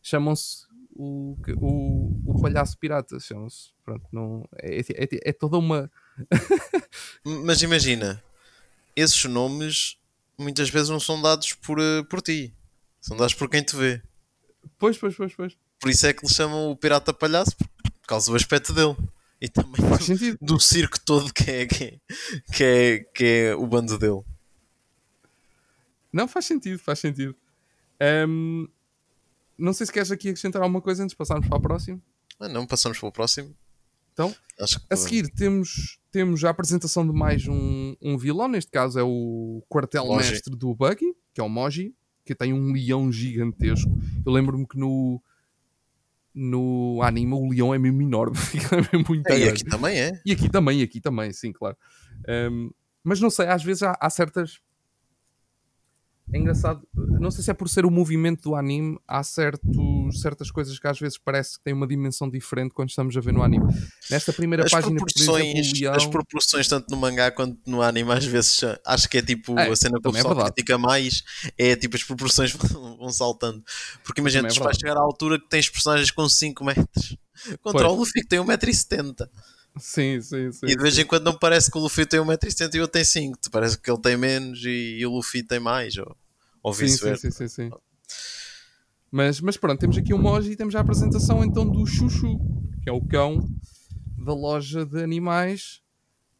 chamam-se 0.01 0.66
o, 0.97 1.37
o, 1.57 2.21
o 2.25 2.41
palhaço 2.41 2.77
pirata. 2.77 3.19
Chamam-se. 3.19 3.71
Pronto, 3.83 4.05
não, 4.11 4.47
é, 4.57 4.79
é, 4.79 5.07
é 5.29 5.33
toda 5.33 5.57
uma. 5.57 5.89
Mas 7.45 7.61
imagina, 7.61 8.21
esses 8.95 9.23
nomes 9.25 9.97
muitas 10.37 10.69
vezes 10.69 10.89
não 10.89 10.99
são 10.99 11.21
dados 11.21 11.53
por, 11.53 11.79
eh, 11.79 12.03
por 12.03 12.21
ti, 12.21 12.53
são 12.99 13.17
dados 13.17 13.33
por 13.33 13.49
quem 13.49 13.63
te 13.63 13.75
vê. 13.75 14.01
Pois, 14.77 14.97
pois, 14.97 15.15
pois, 15.15 15.33
pois. 15.33 15.57
Por 15.79 15.89
isso 15.89 16.05
é 16.07 16.13
que 16.13 16.25
lhe 16.25 16.33
chamam 16.33 16.71
o 16.71 16.75
pirata 16.75 17.13
palhaço, 17.13 17.55
por 17.55 18.07
causa 18.07 18.31
do 18.31 18.35
aspecto 18.35 18.73
dele. 18.73 18.95
E 19.39 19.47
também 19.47 19.79
do, 20.39 20.55
do 20.55 20.59
circo 20.59 20.99
todo 20.99 21.31
que 21.31 21.49
é, 21.49 21.65
que, 21.67 21.83
é, 21.83 21.99
que, 22.51 22.63
é, 22.63 22.99
que 23.13 23.23
é 23.23 23.55
o 23.55 23.67
bando 23.67 23.97
dele. 23.97 24.23
Não, 26.11 26.27
faz 26.27 26.45
sentido, 26.45 26.79
faz 26.79 26.97
sentido. 26.97 27.35
Ahm, 27.99 28.67
não 29.57 29.73
sei 29.73 29.85
se 29.85 29.93
queres 29.93 30.11
aqui 30.11 30.29
acrescentar 30.29 30.61
alguma 30.61 30.81
coisa 30.81 31.03
antes 31.03 31.13
de 31.13 31.17
passarmos 31.17 31.47
para 31.47 31.57
a 31.57 31.61
próxima. 31.61 32.01
Ah, 32.39 32.47
não, 32.47 32.65
passamos 32.65 32.99
para 32.99 33.09
o 33.09 33.11
próximo. 33.11 33.55
Então, 34.13 34.35
Acho 34.59 34.79
que 34.79 34.85
a 34.89 34.95
seguir 34.97 35.29
temos, 35.29 35.99
temos 36.11 36.43
a 36.43 36.49
apresentação 36.49 37.05
de 37.05 37.13
mais 37.13 37.47
um, 37.47 37.95
um 38.01 38.17
vilão, 38.17 38.47
neste 38.47 38.71
caso 38.71 38.99
é 38.99 39.03
o 39.03 39.63
quartel-mestre 39.69 40.55
do 40.55 40.73
Buggy, 40.73 41.13
que 41.33 41.39
é 41.39 41.43
o 41.43 41.49
Moji, 41.49 41.93
que 42.25 42.33
tem 42.33 42.51
um 42.51 42.71
leão 42.71 43.11
gigantesco. 43.11 43.91
Eu 44.25 44.31
lembro-me 44.31 44.67
que 44.67 44.77
no, 44.77 45.21
no 46.33 46.99
anime 47.03 47.33
o 47.33 47.49
leão 47.49 47.73
é 47.73 47.77
mesmo 47.77 48.01
enorme, 48.01 48.35
é 48.73 48.75
mesmo 48.75 49.05
muito 49.07 49.27
É, 49.29 49.39
e 49.39 49.49
aqui 49.49 49.63
também 49.63 49.99
é. 49.99 50.21
E 50.25 50.31
aqui 50.31 50.49
também, 50.49 50.81
aqui 50.81 50.99
também, 50.99 51.31
sim, 51.31 51.51
claro. 51.51 51.77
Um, 52.27 52.71
mas 53.03 53.21
não 53.21 53.29
sei, 53.29 53.47
às 53.47 53.63
vezes 53.63 53.83
há, 53.83 53.97
há 54.01 54.09
certas. 54.09 54.59
É 56.33 56.37
engraçado, 56.37 56.81
não 56.93 57.31
sei 57.31 57.41
se 57.41 57.49
é 57.49 57.53
por 57.53 57.69
ser 57.69 57.85
o 57.85 57.89
movimento 57.91 58.41
do 58.49 58.55
anime, 58.55 58.99
há 59.07 59.23
certos, 59.23 60.21
certas 60.21 60.51
coisas 60.51 60.77
que 60.77 60.85
às 60.85 60.99
vezes 60.99 61.17
parece 61.17 61.57
que 61.57 61.63
têm 61.63 61.73
uma 61.73 61.87
dimensão 61.87 62.29
diferente 62.29 62.73
quando 62.73 62.89
estamos 62.89 63.15
a 63.15 63.21
ver 63.21 63.31
no 63.33 63.41
anime. 63.41 63.65
Nesta 64.11 64.33
primeira 64.33 64.65
As 64.65 64.71
página, 64.71 64.97
por 64.99 65.07
exemplo, 65.09 65.35
leão. 65.79 65.93
as 65.93 66.05
proporções, 66.05 66.67
tanto 66.67 66.91
no 66.91 66.97
mangá 66.97 67.31
quanto 67.31 67.57
no 67.65 67.81
anime, 67.81 68.11
às 68.11 68.25
vezes 68.25 68.59
acho 68.85 69.07
que 69.09 69.19
é 69.19 69.21
tipo 69.21 69.57
É, 69.57 69.69
a 69.69 69.75
cena 69.77 69.99
que 70.01 70.07
o 70.07 70.11
é 70.11 70.13
pessoal 70.15 70.35
verdade. 70.35 70.53
critica 70.55 70.77
mais, 70.77 71.23
é 71.57 71.77
tipo 71.77 71.95
as 71.95 72.03
proporções 72.03 72.51
vão, 72.73 73.09
saltando. 73.09 73.63
Porque 74.03 74.19
imagina, 74.19 74.47
é 74.47 74.51
tu 74.51 74.55
vais 74.55 74.75
verdade. 74.75 74.79
chegar 74.81 74.97
à 74.97 75.01
altura 75.01 75.39
que 75.39 75.47
tens 75.47 75.69
personagens 75.69 76.11
com 76.11 76.27
5 76.27 76.61
metros 76.65 77.15
contra 77.63 77.83
Pois. 77.87 77.93
o 77.93 77.95
Luffy 77.95 78.21
que 78.21 78.27
tem 78.27 78.39
1,70m. 78.39 79.29
Sim, 79.79 80.21
sim, 80.21 80.51
sim. 80.51 80.67
E 80.67 80.75
de 80.75 80.81
vez 80.81 80.97
em 80.97 81.05
quando 81.05 81.23
não 81.25 81.37
parece 81.37 81.69
que 81.71 81.77
o 81.77 81.81
Luffy 81.81 82.05
tem 82.05 82.19
1,70m 82.19 82.75
e 82.75 82.77
o 82.79 82.81
outro 82.81 82.93
tem 82.93 83.03
5. 83.05 83.37
Te 83.39 83.49
parece 83.49 83.77
que 83.79 83.89
ele 83.89 84.01
tem 84.01 84.17
menos 84.17 84.63
e, 84.63 84.97
e 84.99 85.05
o 85.05 85.11
Luffy 85.11 85.43
tem 85.43 85.59
mais, 85.59 85.97
ou, 85.97 86.15
ou 86.63 86.73
Sim, 86.73 86.87
sim, 86.87 86.91
vice-versa. 86.91 87.31
sim, 87.31 87.47
sim, 87.47 87.47
sim. 87.47 87.71
Mas, 89.11 89.39
mas 89.39 89.55
pronto, 89.57 89.79
temos 89.79 89.97
aqui 89.97 90.13
o 90.13 90.17
Moji 90.17 90.51
e 90.51 90.55
temos 90.55 90.75
a 90.75 90.79
apresentação 90.81 91.43
então 91.43 91.67
do 91.67 91.85
Chuchu, 91.85 92.37
que 92.83 92.89
é 92.89 92.91
o 92.91 93.01
cão 93.01 93.39
da 94.17 94.33
loja 94.33 94.85
de 94.85 95.01
animais 95.01 95.81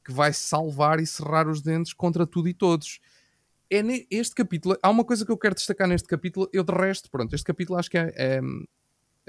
que 0.04 0.12
vai 0.12 0.34
salvar 0.34 1.00
e 1.00 1.08
serrar 1.08 1.48
os 1.48 1.62
dentes 1.62 1.94
contra 1.94 2.26
tudo 2.28 2.48
e 2.50 2.54
todos. 2.54 3.00
É 3.70 3.82
ne- 3.84 4.06
este 4.10 4.34
capítulo, 4.36 4.78
há 4.82 4.90
uma 4.90 5.04
coisa 5.04 5.26
que 5.26 5.32
eu 5.32 5.38
quero 5.38 5.56
destacar 5.56 5.88
neste 5.88 6.08
capítulo, 6.08 6.50
eu 6.54 6.64
de 6.64 6.74
resto, 6.74 7.10
pronto, 7.10 7.34
este 7.36 7.44
capítulo 7.46 7.78
acho 7.78 7.90
que 7.90 7.98
é- 7.98 8.14
é 8.16 8.42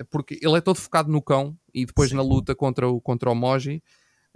porque 0.05 0.39
ele 0.43 0.57
é 0.57 0.61
todo 0.61 0.77
focado 0.77 1.11
no 1.11 1.21
cão 1.23 1.57
e 1.75 1.85
depois 1.87 2.11
Sim. 2.11 2.17
na 2.17 2.23
luta 2.23 2.55
contra 2.55 2.89
o, 2.89 3.01
contra 3.01 3.31
o 3.31 3.35
Moji. 3.35 3.83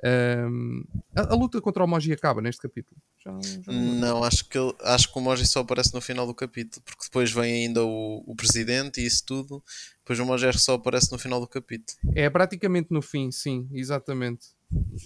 Ehm, 0.05 0.83
a, 1.15 1.33
a 1.33 1.37
luta 1.37 1.61
contra 1.61 1.85
o 1.85 1.87
Moji 1.87 2.13
acaba 2.13 2.41
neste 2.43 2.61
capítulo. 2.63 3.01
Já, 3.25 3.31
já 3.41 3.73
não- 3.73 3.95
Não, 3.95 4.25
acho 4.25 4.49
que, 4.49 4.59
ele- 4.59 4.75
acho 4.83 5.13
que 5.13 5.19
o 5.19 5.23
Moji 5.23 5.47
só 5.47 5.61
aparece 5.61 5.95
no 5.95 6.01
final 6.01 6.27
do 6.27 6.35
capítulo, 6.35 6.83
porque 6.85 7.05
depois 7.05 7.31
vem 7.31 7.67
ainda 7.67 7.85
o, 7.85 8.23
o 8.27 8.35
presidente 8.35 9.01
e 9.01 9.07
isso 9.07 9.25
tudo. 9.25 9.63
Depois 9.99 10.19
o 10.19 10.27
Moji 10.27 10.53
só 10.59 10.75
aparece 10.75 11.13
no 11.13 11.19
final 11.19 11.41
do 11.41 11.47
capítulo. 11.47 11.97
É 12.17 12.29
praticamente 12.29 12.89
no 12.91 13.01
fim, 13.01 13.31
sim, 13.31 13.69
exatamente. 13.73 14.49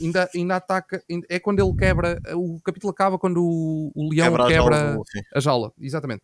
Ainda, 0.00 0.30
ainda 0.34 0.56
ataca, 0.56 1.02
é 1.28 1.38
quando 1.40 1.58
ele 1.60 1.76
quebra, 1.76 2.20
o 2.34 2.60
capítulo 2.60 2.90
acaba 2.90 3.18
quando 3.18 3.44
o, 3.44 3.90
o 3.94 4.08
leão 4.10 4.28
Quebra 4.28 4.46
quebra, 4.46 4.76
a 4.76 4.80
jaula 4.80 5.02
a 5.34 5.40
jaula, 5.40 5.72
exatamente. 5.80 6.22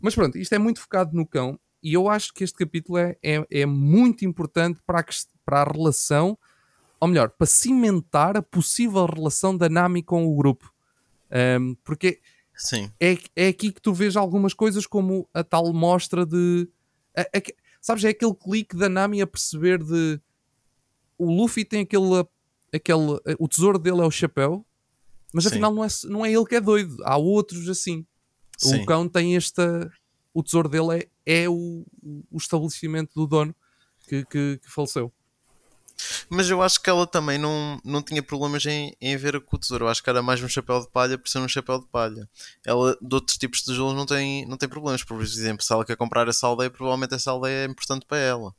Mas 0.00 0.14
pronto, 0.14 0.36
isto 0.38 0.54
é 0.54 0.58
muito 0.58 0.80
focado 0.80 1.14
no 1.14 1.26
cão 1.26 1.58
e 1.82 1.94
eu 1.94 2.08
acho 2.08 2.32
que 2.32 2.44
este 2.44 2.56
capítulo 2.58 2.98
é, 2.98 3.16
é, 3.22 3.46
é 3.50 3.66
muito 3.66 4.24
importante 4.24 4.80
para 4.86 5.00
a, 5.00 5.04
para 5.44 5.62
a 5.62 5.72
relação, 5.72 6.36
ou 7.00 7.08
melhor, 7.08 7.30
para 7.30 7.46
cimentar 7.46 8.36
a 8.36 8.42
possível 8.42 9.06
relação 9.06 9.56
da 9.56 9.68
Nami 9.68 10.02
com 10.02 10.26
o 10.26 10.36
grupo. 10.36 10.72
Ahm, 11.30 11.74
porque 11.84 12.20
Sim, 12.54 12.90
é, 13.00 13.16
é 13.36 13.48
aqui 13.48 13.70
que 13.70 13.80
tu 13.80 13.92
vês 13.92 14.16
algumas 14.16 14.52
coisas 14.52 14.86
como 14.86 15.28
a 15.32 15.44
tal 15.44 15.72
mostra 15.72 16.26
de. 16.26 16.68
a- 17.16 17.22
a- 17.22 17.42
sabes, 17.80 18.04
é 18.04 18.08
aquele 18.08 18.34
clique 18.34 18.76
da 18.76 18.88
Nami 18.88 19.20
a 19.22 19.26
perceber 19.26 19.82
de. 19.82 20.20
O 21.16 21.26
Luffy 21.30 21.64
tem 21.64 21.82
aquele. 21.82 22.24
aquele 22.72 23.20
o 23.38 23.46
tesouro 23.48 23.78
dele 23.78 24.00
é 24.00 24.04
o 24.04 24.10
chapéu, 24.10 24.64
mas 25.32 25.44
Sim. 25.44 25.50
afinal 25.50 25.72
não 25.74 25.84
é, 25.84 25.88
não 26.04 26.26
é 26.26 26.32
ele 26.32 26.44
que 26.46 26.56
é 26.56 26.60
doido. 26.60 26.96
Há 27.04 27.16
outros 27.16 27.68
assim. 27.68 28.04
sim. 28.56 28.82
O 28.82 28.86
cão 28.86 29.08
tem 29.08 29.36
esta. 29.36 29.88
O 30.34 30.42
tesouro 30.42 30.68
dele 30.68 30.98
é, 31.00 31.08
é 31.30 31.46
o, 31.46 31.84
o 32.30 32.38
estabelecimento 32.38 33.12
do 33.14 33.26
dono 33.26 33.54
que, 34.08 34.24
que, 34.24 34.58
que 34.62 34.70
faleceu. 34.70 35.12
Mas 36.30 36.48
eu 36.48 36.62
acho 36.62 36.80
que 36.80 36.88
ela 36.88 37.06
também 37.06 37.36
não, 37.36 37.78
não 37.84 38.00
tinha 38.02 38.22
problemas 38.22 38.64
em, 38.64 38.96
em 39.00 39.16
ver 39.16 39.38
com 39.40 39.56
o 39.56 39.58
tesouro. 39.58 39.84
Eu 39.84 39.88
acho 39.88 40.02
que 40.02 40.08
era 40.08 40.22
mais 40.22 40.42
um 40.42 40.48
chapéu 40.48 40.80
de 40.80 40.88
palha 40.88 41.18
por 41.18 41.28
ser 41.28 41.38
um 41.40 41.48
chapéu 41.48 41.80
de 41.80 41.86
palha. 41.88 42.28
Ela, 42.64 42.96
de 43.02 43.14
outros 43.14 43.36
tipos 43.36 43.58
de 43.58 43.66
tijolos, 43.66 43.94
não 43.94 44.06
tem, 44.06 44.46
não 44.46 44.56
tem 44.56 44.68
problemas. 44.68 45.02
Por 45.04 45.20
exemplo, 45.20 45.62
se 45.62 45.72
ela 45.72 45.84
quer 45.84 45.96
comprar 45.96 46.26
essa 46.28 46.46
aldeia, 46.46 46.70
provavelmente 46.70 47.14
essa 47.14 47.30
aldeia 47.30 47.64
é 47.64 47.70
importante 47.70 48.06
para 48.06 48.18
ela. 48.18 48.54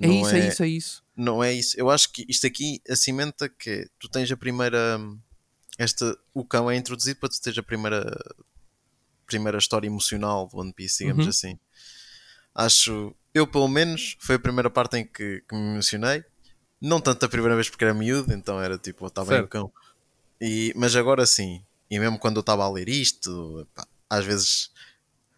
É 0.00 0.06
Não 0.06 0.20
isso, 0.22 0.34
é... 0.34 0.48
isso, 0.48 0.62
é 0.62 0.68
isso. 0.68 1.04
Não 1.16 1.44
é 1.44 1.52
isso. 1.52 1.78
Eu 1.78 1.90
acho 1.90 2.10
que 2.10 2.24
isto 2.28 2.46
aqui 2.46 2.80
acimenta 2.88 3.48
que 3.48 3.88
tu 3.98 4.08
tens 4.08 4.32
a 4.32 4.36
primeira. 4.36 4.98
Esta, 5.78 6.18
o 6.32 6.44
cão 6.44 6.70
é 6.70 6.76
introduzido 6.76 7.20
para 7.20 7.28
tu 7.28 7.40
teres 7.40 7.58
a 7.58 7.62
primeira, 7.62 8.04
primeira 9.26 9.58
história 9.58 9.86
emocional 9.86 10.48
do 10.48 10.58
One 10.58 10.72
Piece, 10.72 11.04
digamos 11.04 11.24
Uhum. 11.24 11.30
assim. 11.30 11.58
Acho. 12.54 13.14
Eu, 13.32 13.46
pelo 13.46 13.68
menos, 13.68 14.16
foi 14.20 14.36
a 14.36 14.38
primeira 14.38 14.68
parte 14.68 14.96
em 14.96 15.04
que, 15.04 15.42
que 15.48 15.54
me 15.54 15.74
emocionei. 15.74 16.24
Não 16.80 17.00
tanto 17.00 17.24
a 17.24 17.28
primeira 17.28 17.54
vez 17.54 17.68
porque 17.68 17.84
era 17.84 17.94
miúdo, 17.94 18.32
então 18.32 18.60
era 18.60 18.78
tipo, 18.78 19.06
estava 19.06 19.38
em 19.38 19.46
cão. 19.46 19.72
E, 20.40 20.72
mas 20.74 20.96
agora 20.96 21.26
sim. 21.26 21.62
E 21.90 21.98
mesmo 21.98 22.18
quando 22.18 22.36
eu 22.36 22.40
estava 22.40 22.64
a 22.64 22.70
ler 22.70 22.88
isto, 22.88 23.66
pá, 23.74 23.86
às 24.08 24.24
vezes 24.24 24.70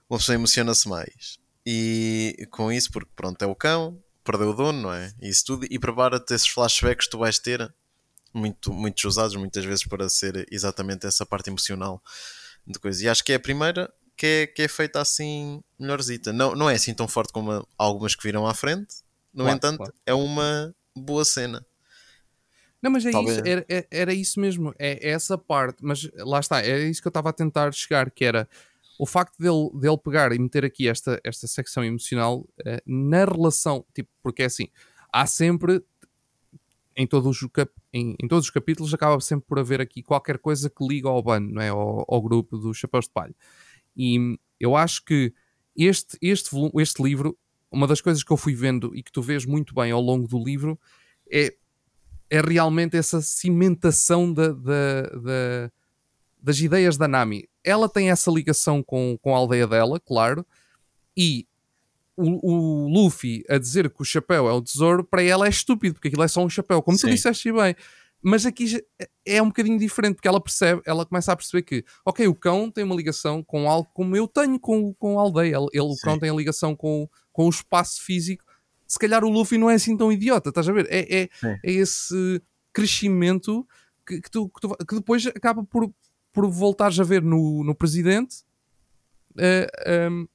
uma 0.08 0.18
pessoa 0.18 0.34
emociona-se 0.34 0.88
mais. 0.88 1.38
E 1.66 2.46
com 2.50 2.70
isso, 2.70 2.90
porque 2.92 3.10
pronto, 3.14 3.42
é 3.42 3.46
o 3.46 3.54
cão, 3.54 3.98
perdeu 4.24 4.50
o 4.50 4.54
dono, 4.54 4.82
não 4.82 4.92
é? 4.92 5.12
E 5.20 5.28
isso 5.28 5.44
tudo. 5.44 5.66
E 5.68 5.78
prepara-te 5.78 6.34
esses 6.34 6.48
flashbacks 6.48 7.06
que 7.06 7.10
tu 7.10 7.18
vais 7.18 7.38
ter, 7.38 7.72
muito, 8.32 8.72
muitos 8.72 9.04
usados 9.04 9.34
muitas 9.36 9.64
vezes 9.64 9.84
para 9.84 10.08
ser 10.08 10.46
exatamente 10.50 11.06
essa 11.06 11.26
parte 11.26 11.50
emocional 11.50 12.02
de 12.66 12.78
coisa. 12.78 13.04
E 13.04 13.08
acho 13.08 13.24
que 13.24 13.32
é 13.32 13.36
a 13.36 13.40
primeira 13.40 13.92
que 14.16 14.26
é, 14.26 14.46
que 14.46 14.62
é 14.62 14.68
feita 14.68 15.00
assim 15.00 15.62
melhorzita. 15.78 16.32
Não, 16.32 16.54
não 16.54 16.68
é 16.70 16.74
assim 16.74 16.94
tão 16.94 17.08
forte 17.08 17.32
como 17.32 17.66
algumas 17.78 18.14
que 18.14 18.22
viram 18.22 18.46
à 18.46 18.54
frente. 18.54 18.96
No 19.32 19.44
Claro, 19.44 19.56
entanto, 19.56 19.76
claro. 19.78 19.94
é 20.06 20.14
uma 20.14 20.74
boa 20.94 21.24
cena. 21.24 21.64
Não, 22.82 22.90
mas 22.90 23.06
é 23.06 23.12
Talvez. 23.12 23.38
isso, 23.38 23.46
era, 23.46 23.64
é- 23.68 23.86
era 23.90 24.12
isso 24.12 24.40
mesmo, 24.40 24.74
é 24.78 25.08
essa 25.10 25.38
parte, 25.38 25.78
mas 25.84 26.08
lá 26.16 26.40
está, 26.40 26.60
é 26.60 26.80
isso 26.88 27.00
que 27.00 27.06
eu 27.06 27.10
estava 27.10 27.30
a 27.30 27.32
tentar 27.32 27.72
chegar, 27.72 28.10
que 28.10 28.24
era 28.24 28.48
o 28.98 29.06
facto 29.06 29.38
dele, 29.38 29.70
dele 29.80 29.96
pegar 29.98 30.32
e 30.32 30.38
meter 30.38 30.64
aqui 30.64 30.88
esta, 30.88 31.20
esta 31.24 31.46
secção 31.46 31.84
emocional 31.84 32.44
eh, 32.66 32.82
na 32.84 33.24
relação, 33.24 33.84
tipo, 33.94 34.10
porque 34.20 34.42
é 34.42 34.46
assim, 34.46 34.66
há 35.12 35.24
sempre, 35.26 35.82
em 36.96 37.06
todos, 37.06 37.40
os 37.40 37.48
cap- 37.52 37.72
em, 37.92 38.16
em 38.20 38.26
todos 38.28 38.46
os 38.46 38.50
capítulos, 38.50 38.92
acaba 38.92 39.18
sempre 39.20 39.46
por 39.46 39.60
haver 39.60 39.80
aqui 39.80 40.02
qualquer 40.02 40.38
coisa 40.38 40.68
que 40.68 40.84
liga 40.84 41.08
ao 41.08 41.22
bando, 41.22 41.52
não 41.54 41.62
é? 41.62 41.68
ao, 41.68 42.04
ao 42.08 42.20
grupo 42.20 42.58
dos 42.58 42.76
Chapéus 42.76 43.04
de 43.06 43.12
Palha. 43.12 43.34
E 43.96 44.38
eu 44.60 44.76
acho 44.76 45.04
que 45.04 45.32
este, 45.76 46.16
este, 46.20 46.50
este 46.76 47.02
livro, 47.02 47.36
uma 47.70 47.86
das 47.86 48.00
coisas 48.00 48.22
que 48.22 48.30
eu 48.32 48.36
fui 48.36 48.54
vendo 48.54 48.94
e 48.94 49.02
que 49.02 49.10
tu 49.12 49.22
vês 49.22 49.44
muito 49.46 49.74
bem 49.74 49.90
ao 49.90 50.00
longo 50.00 50.26
do 50.28 50.42
livro, 50.42 50.78
é 51.30 51.54
é 52.30 52.40
realmente 52.40 52.96
essa 52.96 53.20
cimentação 53.20 54.32
da, 54.32 54.48
da- 54.52 55.02
da- 55.02 55.70
das 56.42 56.58
ideias 56.60 56.96
da 56.96 57.06
Nami. 57.06 57.46
Ela 57.62 57.90
tem 57.90 58.10
essa 58.10 58.30
ligação 58.30 58.82
com, 58.82 59.18
com 59.20 59.34
a 59.34 59.38
aldeia 59.38 59.66
dela, 59.66 60.00
claro, 60.00 60.44
e 61.14 61.46
o, 62.16 62.86
o 62.86 62.88
Luffy 62.88 63.44
a 63.50 63.58
dizer 63.58 63.90
que 63.90 64.00
o 64.00 64.04
chapéu 64.04 64.48
é 64.48 64.52
o 64.52 64.62
tesouro, 64.62 65.04
para 65.04 65.22
ela 65.22 65.44
é 65.46 65.50
estúpido, 65.50 65.94
porque 65.94 66.08
aquilo 66.08 66.22
é 66.22 66.28
só 66.28 66.42
um 66.42 66.48
chapéu, 66.48 66.80
como 66.82 66.96
tu 66.96 67.02
Sim. 67.02 67.10
disseste 67.10 67.52
bem. 67.52 67.76
Mas 68.22 68.46
aqui 68.46 68.66
já- 68.68 68.80
é 69.26 69.42
um 69.42 69.48
bocadinho 69.48 69.78
diferente, 69.78 70.14
porque 70.16 70.28
ela 70.28 70.40
percebe, 70.40 70.80
ela 70.86 71.04
começa 71.04 71.32
a 71.32 71.36
perceber 71.36 71.62
que, 71.62 71.84
ok, 72.04 72.26
o 72.28 72.34
cão 72.34 72.70
tem 72.70 72.84
uma 72.84 72.94
ligação 72.94 73.42
com 73.42 73.68
algo 73.68 73.90
como 73.92 74.16
eu 74.16 74.28
tenho 74.28 74.60
com, 74.60 74.94
com 74.94 75.18
a 75.18 75.22
aldeia. 75.22 75.56
Ele, 75.72 75.80
o 75.82 75.96
cão 76.02 76.18
tem 76.18 76.30
a 76.30 76.34
ligação 76.34 76.76
com, 76.76 77.08
com 77.32 77.46
o 77.46 77.50
espaço 77.50 78.00
físico. 78.02 78.44
Se 78.86 78.98
calhar 78.98 79.24
o 79.24 79.28
Luffy 79.28 79.58
não 79.58 79.68
é 79.70 79.74
assim 79.74 79.96
tão 79.96 80.12
idiota, 80.12 80.50
estás 80.50 80.68
a 80.68 80.72
ver? 80.72 80.86
É, 80.90 81.22
é, 81.22 81.28
é 81.64 81.72
esse 81.72 82.40
crescimento 82.72 83.66
que, 84.06 84.20
que 84.20 84.30
tu, 84.30 84.48
que 84.48 84.60
tu- 84.60 84.76
que 84.86 84.94
depois 84.94 85.26
acaba 85.26 85.64
por, 85.64 85.92
por 86.32 86.48
voltares 86.48 86.98
a 87.00 87.04
ver 87.04 87.22
no, 87.22 87.64
no 87.64 87.74
presidente 87.74 88.44
eh, 89.38 89.66
ehm, 89.86 90.26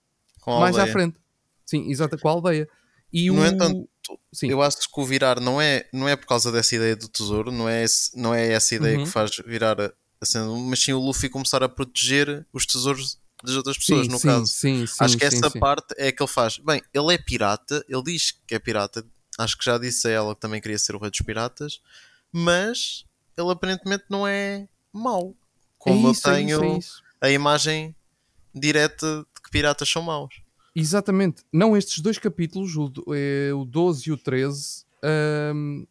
Com 0.42 0.52
a 0.54 0.60
mais 0.60 0.76
à 0.78 0.82
aldeia. 0.82 0.94
frente. 0.94 1.18
Sim, 1.66 1.90
exato, 1.90 2.18
com 2.18 2.28
a 2.28 2.32
aldeia. 2.32 2.68
E 3.12 3.30
No 3.32 3.42
o... 3.42 3.46
entanto, 3.46 3.90
Sim. 4.32 4.50
Eu 4.50 4.62
acho 4.62 4.78
que 4.90 5.02
o 5.02 5.06
virar 5.06 5.38
não 5.42 5.60
é, 5.60 5.86
não 5.92 6.08
é 6.08 6.16
por 6.16 6.26
causa 6.28 6.50
dessa 6.50 6.74
ideia 6.76 6.96
do 6.96 7.10
tesouro, 7.10 7.52
não 7.52 7.68
é, 7.68 7.84
esse- 7.84 8.18
não 8.18 8.34
é 8.34 8.54
essa 8.54 8.74
ideia 8.76 8.98
Uhum. 9.00 9.04
que 9.04 9.10
faz 9.10 9.32
virar 9.46 9.80
a, 9.82 9.92
cena, 10.26 10.46
mas 10.48 10.80
sim 10.82 10.94
o 10.94 11.00
Luffy 11.00 11.28
começar 11.30 11.62
a 11.62 11.68
proteger 11.68 12.46
os 12.54 12.66
tesouros 12.66 13.20
das 13.44 13.56
outras 13.56 13.78
pessoas, 13.78 14.06
sim, 14.06 14.12
no 14.14 14.18
sim, 14.18 14.28
caso. 14.28 14.46
Sim, 14.48 14.88
sim, 14.88 14.96
acho 15.04 15.18
que 15.18 15.26
essa 15.26 15.52
parte 15.52 15.94
é 15.98 16.10
que 16.12 16.24
ele 16.24 16.30
faz. 16.32 16.58
Bem, 16.60 16.82
ele 16.94 17.14
é 17.14 17.18
pirata, 17.18 17.84
ele 17.90 18.02
diz 18.04 18.32
que 18.48 18.56
é 18.56 18.60
pirata, 18.60 19.06
acho 19.38 19.58
que 19.58 19.66
já 19.66 19.78
disse 19.78 20.08
a 20.08 20.12
ela 20.12 20.34
que 20.36 20.40
também 20.40 20.62
queria 20.62 20.80
ser 20.80 20.96
o 20.96 21.00
rei 21.00 21.10
dos 21.12 21.20
piratas, 21.20 21.82
mas 22.32 23.04
ele 23.38 23.52
aparentemente 23.52 24.06
não 24.10 24.26
é 24.26 24.70
mau. 24.94 25.36
Como 25.78 26.08
é 26.08 26.12
isso, 26.12 26.30
eu 26.30 26.34
tenho 26.34 26.50
é 26.50 26.52
isso, 26.54 26.64
é 26.64 26.78
isso. 26.78 27.04
a 27.22 27.30
imagem 27.30 27.94
direta 28.56 29.26
de 29.36 29.42
que 29.42 29.50
piratas 29.52 29.90
são 29.90 30.02
maus. 30.02 30.34
Exatamente. 30.80 31.44
Não, 31.52 31.76
estes 31.76 32.00
dois 32.00 32.20
capítulos, 32.20 32.76
o, 32.78 32.92
eh, 33.12 33.52
o 33.52 33.66
12 33.66 34.10
e 34.10 34.12
o 34.12 34.18
13, 34.18 34.86
ahm, 35.04 35.86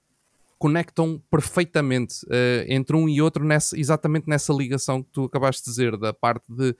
conectam 0.59 1.21
perfeitamente 1.29 2.25
eh, 2.31 2.67
entre 2.69 2.95
um 2.95 3.09
e 3.09 3.21
outro 3.21 3.45
nessa, 3.45 3.77
exatamente 3.77 4.29
nessa 4.29 4.53
ligação 4.53 5.03
que 5.03 5.11
tu 5.11 5.25
acabaste 5.25 5.65
de 5.65 5.71
dizer, 5.71 5.97
da 5.97 6.15
parte 6.15 6.45
de, 6.49 6.77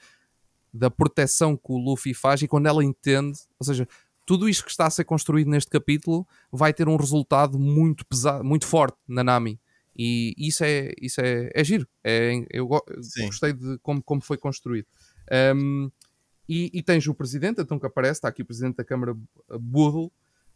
da 0.73 0.89
proteção 0.89 1.57
que 1.57 1.73
o 1.73 1.79
Luffy 1.79 2.15
faz 2.15 2.41
e 2.43 2.47
quando 2.47 2.67
ela 2.67 2.85
entende, 2.85 3.41
ou 3.59 3.67
seja, 3.67 3.89
tudo 4.25 4.49
isto 4.49 4.65
que 4.65 4.71
está 4.71 4.87
a 4.87 4.91
ser 4.91 5.05
construído 5.05 5.51
neste 5.51 5.71
capítulo 5.71 6.25
vai 6.51 6.73
ter 6.73 6.89
um 6.89 6.97
resultado 6.97 7.59
muito 7.59 8.07
pesado, 8.07 8.45
muito 8.45 8.67
forte 8.67 8.99
na 9.09 9.25
Nami. 9.25 9.61
E 9.99 10.33
isso 10.39 10.63
é, 10.63 10.93
isso 11.01 11.21
é, 11.21 11.51
é 11.55 11.65
giro. 11.65 11.89
É, 12.05 12.33
eu 12.51 12.69
gostei 12.69 13.53
de 13.53 13.79
como, 13.83 14.03
como 14.03 14.21
foi 14.21 14.37
construído. 14.37 14.87
Ahm, 15.31 15.91
e, 16.49 16.71
e 16.73 16.83
tens 16.83 17.07
o 17.07 17.15
presidente, 17.15 17.61
então 17.61 17.79
que 17.79 17.87
aparece, 17.87 18.19
está 18.19 18.29
aqui 18.29 18.43
o 18.43 18.47
presidente 18.47 18.77
da 18.77 18.85
Câmara 18.85 19.17
Boodle. 19.61 20.13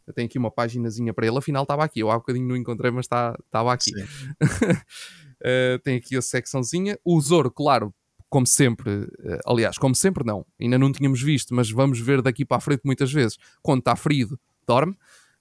Eu 0.06 0.12
tenho 0.14 0.26
aqui 0.26 0.38
uma 0.38 0.50
paginazinha 0.50 1.12
para 1.14 1.26
ele, 1.26 1.38
afinal 1.38 1.62
estava 1.62 1.84
aqui. 1.84 2.00
Eu 2.00 2.10
há 2.10 2.16
bocadinho 2.16 2.46
não 2.48 2.56
encontrei, 2.56 2.90
mas 2.90 3.06
estava 3.06 3.72
aqui. 3.72 3.92
Uh, 3.94 5.78
tem 5.84 5.96
aqui 5.96 6.16
a 6.16 6.22
secçãozinha. 6.22 6.98
O 7.04 7.20
Zoro, 7.20 7.50
claro, 7.50 7.94
como 8.28 8.46
sempre, 8.46 8.90
uh, 8.90 9.08
aliás, 9.46 9.78
como 9.78 9.94
sempre 9.94 10.24
não, 10.24 10.44
ainda 10.60 10.78
não 10.78 10.90
tínhamos 10.92 11.22
visto, 11.22 11.54
mas 11.54 11.70
vamos 11.70 12.00
ver 12.00 12.22
daqui 12.22 12.44
para 12.44 12.56
a 12.56 12.60
frente 12.60 12.80
muitas 12.84 13.12
vezes. 13.12 13.38
Quando 13.62 13.80
está 13.80 13.94
ferido, 13.94 14.38
dorme, 14.66 14.96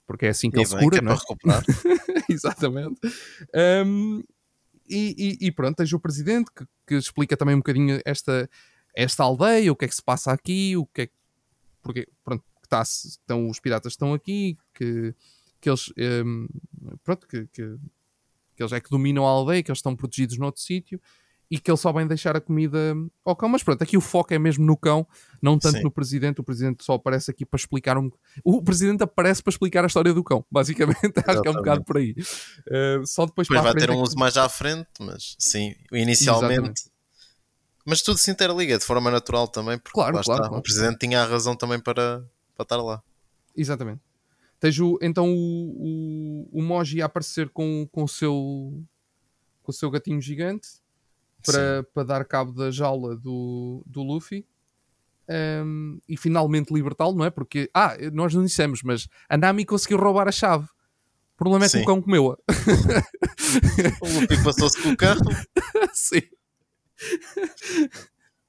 porque 0.06 0.26
é 0.26 0.28
assim 0.30 0.50
que 0.50 0.58
E 0.58 0.60
ele 0.60 0.66
se 0.66 0.78
cura, 0.78 0.98
é 0.98 1.00
não 1.00 1.12
é? 1.12 1.16
para. 1.42 1.62
Exatamente. 2.28 3.00
Um, 3.86 4.22
e, 4.88 5.38
e- 5.40 5.46
e 5.46 5.52
pronto, 5.52 5.76
tens 5.76 5.92
o 5.92 6.00
presidente 6.00 6.50
que, 6.54 6.64
que 6.86 6.94
explica 6.96 7.36
também 7.36 7.54
um 7.54 7.58
bocadinho 7.58 8.00
esta, 8.04 8.48
esta 9.02 9.24
aldeia, 9.24 9.72
o 9.72 9.76
que 9.76 9.84
é 9.84 9.88
que 9.88 9.94
se 9.94 10.02
passa 10.02 10.32
aqui, 10.32 10.76
o 10.76 10.86
que 10.86 11.02
é 11.02 11.06
que. 11.06 11.14
Porque, 11.82 12.08
pronto, 12.22 12.44
que 12.62 12.68
tá, 12.68 12.82
estão, 12.82 13.48
os 13.48 13.58
piratas 13.58 13.94
estão 13.94 14.12
aqui, 14.12 14.58
que, 14.74 15.14
que 15.60 15.70
eles. 15.70 15.92
um, 16.24 16.46
pronto, 17.02 17.26
que, 17.26 17.46
que, 17.46 17.76
que 18.54 18.62
eles 18.62 18.72
é 18.72 18.80
que 18.80 18.90
dominam 18.90 19.26
a 19.26 19.30
aldeia, 19.30 19.62
que 19.62 19.70
eles 19.70 19.78
estão 19.78 19.96
protegidos 19.96 20.36
noutro 20.36 20.60
sítio 20.60 21.00
e 21.50 21.58
que 21.58 21.68
eles 21.68 21.80
só 21.80 21.92
vêm 21.92 22.06
deixar 22.06 22.36
a 22.36 22.40
comida 22.40 22.94
ao 23.24 23.34
cão. 23.34 23.48
Mas 23.48 23.62
pronto, 23.62 23.82
aqui 23.82 23.96
o 23.96 24.00
foco 24.00 24.32
é 24.32 24.38
mesmo 24.38 24.64
no 24.64 24.76
cão, 24.76 25.06
não 25.42 25.58
tanto 25.58 25.78
Sim. 25.78 25.82
no 25.82 25.90
presidente. 25.90 26.40
O 26.40 26.44
presidente 26.44 26.84
só 26.84 26.94
aparece 26.94 27.30
aqui 27.30 27.44
para 27.44 27.58
explicar 27.58 27.98
um. 27.98 28.08
O 28.44 28.62
presidente 28.62 29.02
aparece 29.02 29.42
para 29.42 29.50
explicar 29.50 29.82
a 29.82 29.88
história 29.88 30.14
do 30.14 30.22
cão, 30.22 30.44
basicamente. 30.50 31.14
Acho 31.26 31.42
que 31.42 31.48
é 31.48 31.50
um 31.50 31.54
bocado 31.54 31.84
por 31.84 31.96
aí. 31.96 32.12
Uh, 32.12 33.04
só 33.04 33.26
depois, 33.26 33.48
Depois 33.48 33.64
vai 33.64 33.74
ter 33.74 33.90
é 33.90 33.92
um 33.92 34.00
uso 34.00 34.16
mais 34.16 34.36
à 34.36 34.48
frente, 34.48 34.88
mas 35.00 35.34
sim, 35.38 35.74
inicialmente. 35.92 36.52
Exatamente. 36.52 36.89
Mas 37.84 38.02
tudo 38.02 38.18
se 38.18 38.30
interliga 38.30 38.78
de 38.78 38.84
forma 38.84 39.10
natural 39.10 39.48
também, 39.48 39.78
porque 39.78 39.94
Claro, 39.94 40.16
lá 40.16 40.22
claro, 40.22 40.38
está, 40.38 40.48
claro. 40.48 40.60
o 40.60 40.62
presidente 40.62 40.98
tinha 40.98 41.22
a 41.22 41.26
razão 41.26 41.56
também 41.56 41.80
para, 41.80 42.24
para 42.54 42.62
estar 42.62 42.76
lá. 42.76 43.02
Exatamente. 43.56 44.00
Tens 44.58 44.78
o, 44.78 44.98
então 45.00 45.32
o, 45.32 46.48
o, 46.52 46.58
o 46.60 46.62
Moji 46.62 47.00
a 47.00 47.06
aparecer 47.06 47.48
com, 47.48 47.88
com, 47.90 48.04
o 48.04 48.08
seu, 48.08 48.82
com 49.62 49.70
o 49.70 49.74
seu 49.74 49.90
gatinho 49.90 50.20
gigante 50.20 50.68
para, 51.44 51.82
para 51.94 52.04
dar 52.04 52.24
cabo 52.26 52.52
da 52.52 52.70
jaula 52.70 53.16
do, 53.16 53.82
do 53.86 54.02
Luffy 54.02 54.46
Ehm, 55.30 55.98
e 56.08 56.16
finalmente 56.16 56.74
libertá-lo, 56.74 57.14
não 57.14 57.24
é? 57.24 57.30
Porque, 57.30 57.70
ah, 57.72 57.96
nós 58.12 58.34
não 58.34 58.44
dissemos, 58.44 58.82
mas 58.82 59.06
a 59.28 59.36
Nami 59.36 59.64
conseguiu 59.64 59.96
roubar 59.96 60.26
a 60.26 60.32
chave. 60.32 60.64
O 60.64 61.38
problema 61.38 61.66
é 61.66 61.68
que 61.68 61.76
Sim. 61.78 61.82
o 61.82 61.86
cão 61.86 62.02
comeu-a. 62.02 62.36
O 64.00 64.06
Luffy 64.06 64.44
passou-se 64.44 64.80
com 64.82 64.90
o 64.90 64.96
carro. 64.96 65.22
Sim. 65.94 66.22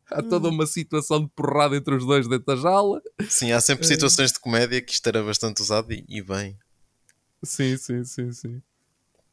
Há 0.10 0.22
toda 0.22 0.50
uma 0.50 0.66
situação 0.66 1.22
de 1.24 1.30
porrada 1.30 1.76
entre 1.78 1.96
os 1.96 2.06
dois 2.06 2.28
dentro 2.28 2.46
da 2.48 2.56
jaula. 2.56 3.02
Sim, 3.30 3.52
há 3.54 3.62
sempre 3.62 3.86
situações 3.88 4.32
de 4.34 4.40
comédia 4.40 4.82
que 4.82 4.92
isto 4.92 5.08
era 5.08 5.24
bastante 5.24 5.62
usado 5.62 5.92
e, 5.94 6.04
e 6.08 6.22
bem. 6.22 6.58
Sim, 7.44 7.78
sim, 7.78 8.04
sim, 8.04 8.32
sim. 8.34 8.62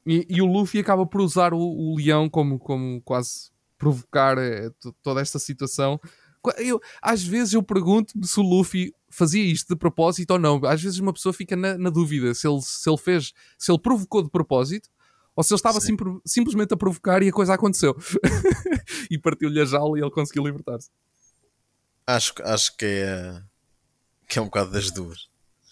E, 0.06 0.24
e 0.30 0.40
o 0.40 0.46
Luffy 0.46 0.80
acaba 0.80 1.04
por 1.04 1.20
usar 1.20 1.52
o, 1.52 1.58
o 1.58 1.96
leão 1.96 2.28
como, 2.30 2.58
como 2.58 3.02
quase 3.02 3.50
provocar 3.76 4.36
to- 4.80 4.94
toda 5.02 5.20
esta 5.20 5.38
situação. 5.38 6.00
Eu, 6.56 6.80
às 7.02 7.22
vezes 7.22 7.52
eu 7.54 7.62
pergunto-me 7.62 8.26
se 8.26 8.38
o 8.38 8.42
Luffy 8.42 8.94
fazia 9.10 9.42
isto 9.42 9.68
de 9.68 9.76
propósito 9.76 10.30
ou 10.30 10.38
não. 10.38 10.64
Às 10.64 10.80
vezes 10.80 10.98
uma 11.00 11.12
pessoa 11.12 11.32
fica 11.32 11.56
na, 11.56 11.76
na 11.76 11.90
dúvida 11.90 12.32
se 12.34 12.46
ele, 12.48 12.62
se 12.62 12.88
ele 12.88 12.96
fez, 12.96 13.32
se 13.58 13.70
ele 13.70 13.80
provocou 13.80 14.22
de 14.22 14.30
propósito 14.30 14.88
ou 15.38 15.44
se 15.44 15.52
ele 15.52 15.58
estava 15.58 15.80
Sim. 15.80 15.86
simples- 15.86 16.20
simplesmente 16.26 16.74
a 16.74 16.76
provocar 16.76 17.22
e 17.22 17.28
a 17.28 17.32
coisa 17.32 17.54
aconteceu. 17.54 17.96
e 19.08 19.16
partiu-lhe 19.16 19.60
a 19.60 19.64
jaula 19.64 19.96
e 19.96 20.02
ele 20.02 20.10
conseguiu 20.10 20.44
libertar-se. 20.44 20.90
Acho, 22.04 22.34
acho 22.42 22.76
que 22.76 22.84
é, 22.84 23.40
que 24.28 24.36
é 24.36 24.42
um 24.42 24.46
bocado 24.46 24.72
das 24.72 24.90
duas. 24.90 25.28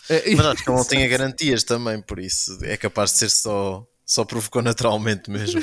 É, 0.09 0.37
Mas 0.37 0.47
acho 0.47 0.63
que 0.63 0.71
ele 0.71 0.79
não 0.79 0.85
tinha 0.87 1.09
garantias 1.09 1.65
também, 1.65 2.01
por 2.01 2.21
isso 2.21 2.57
é 2.63 2.77
capaz 2.77 3.11
de 3.11 3.19
ser 3.19 3.29
só, 3.29 3.85
só 4.05 4.25
provocou 4.25 4.63
naturalmente 4.63 5.29
mesmo. 5.33 5.61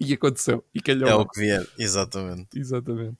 e 0.00 0.14
aconteceu. 0.14 0.64
E 0.74 0.80
calhou. 0.80 1.06
É 1.06 1.14
o 1.14 1.26
que 1.28 1.38
vier, 1.38 1.68
exatamente. 1.78 2.58
Exatamente. 2.58 3.18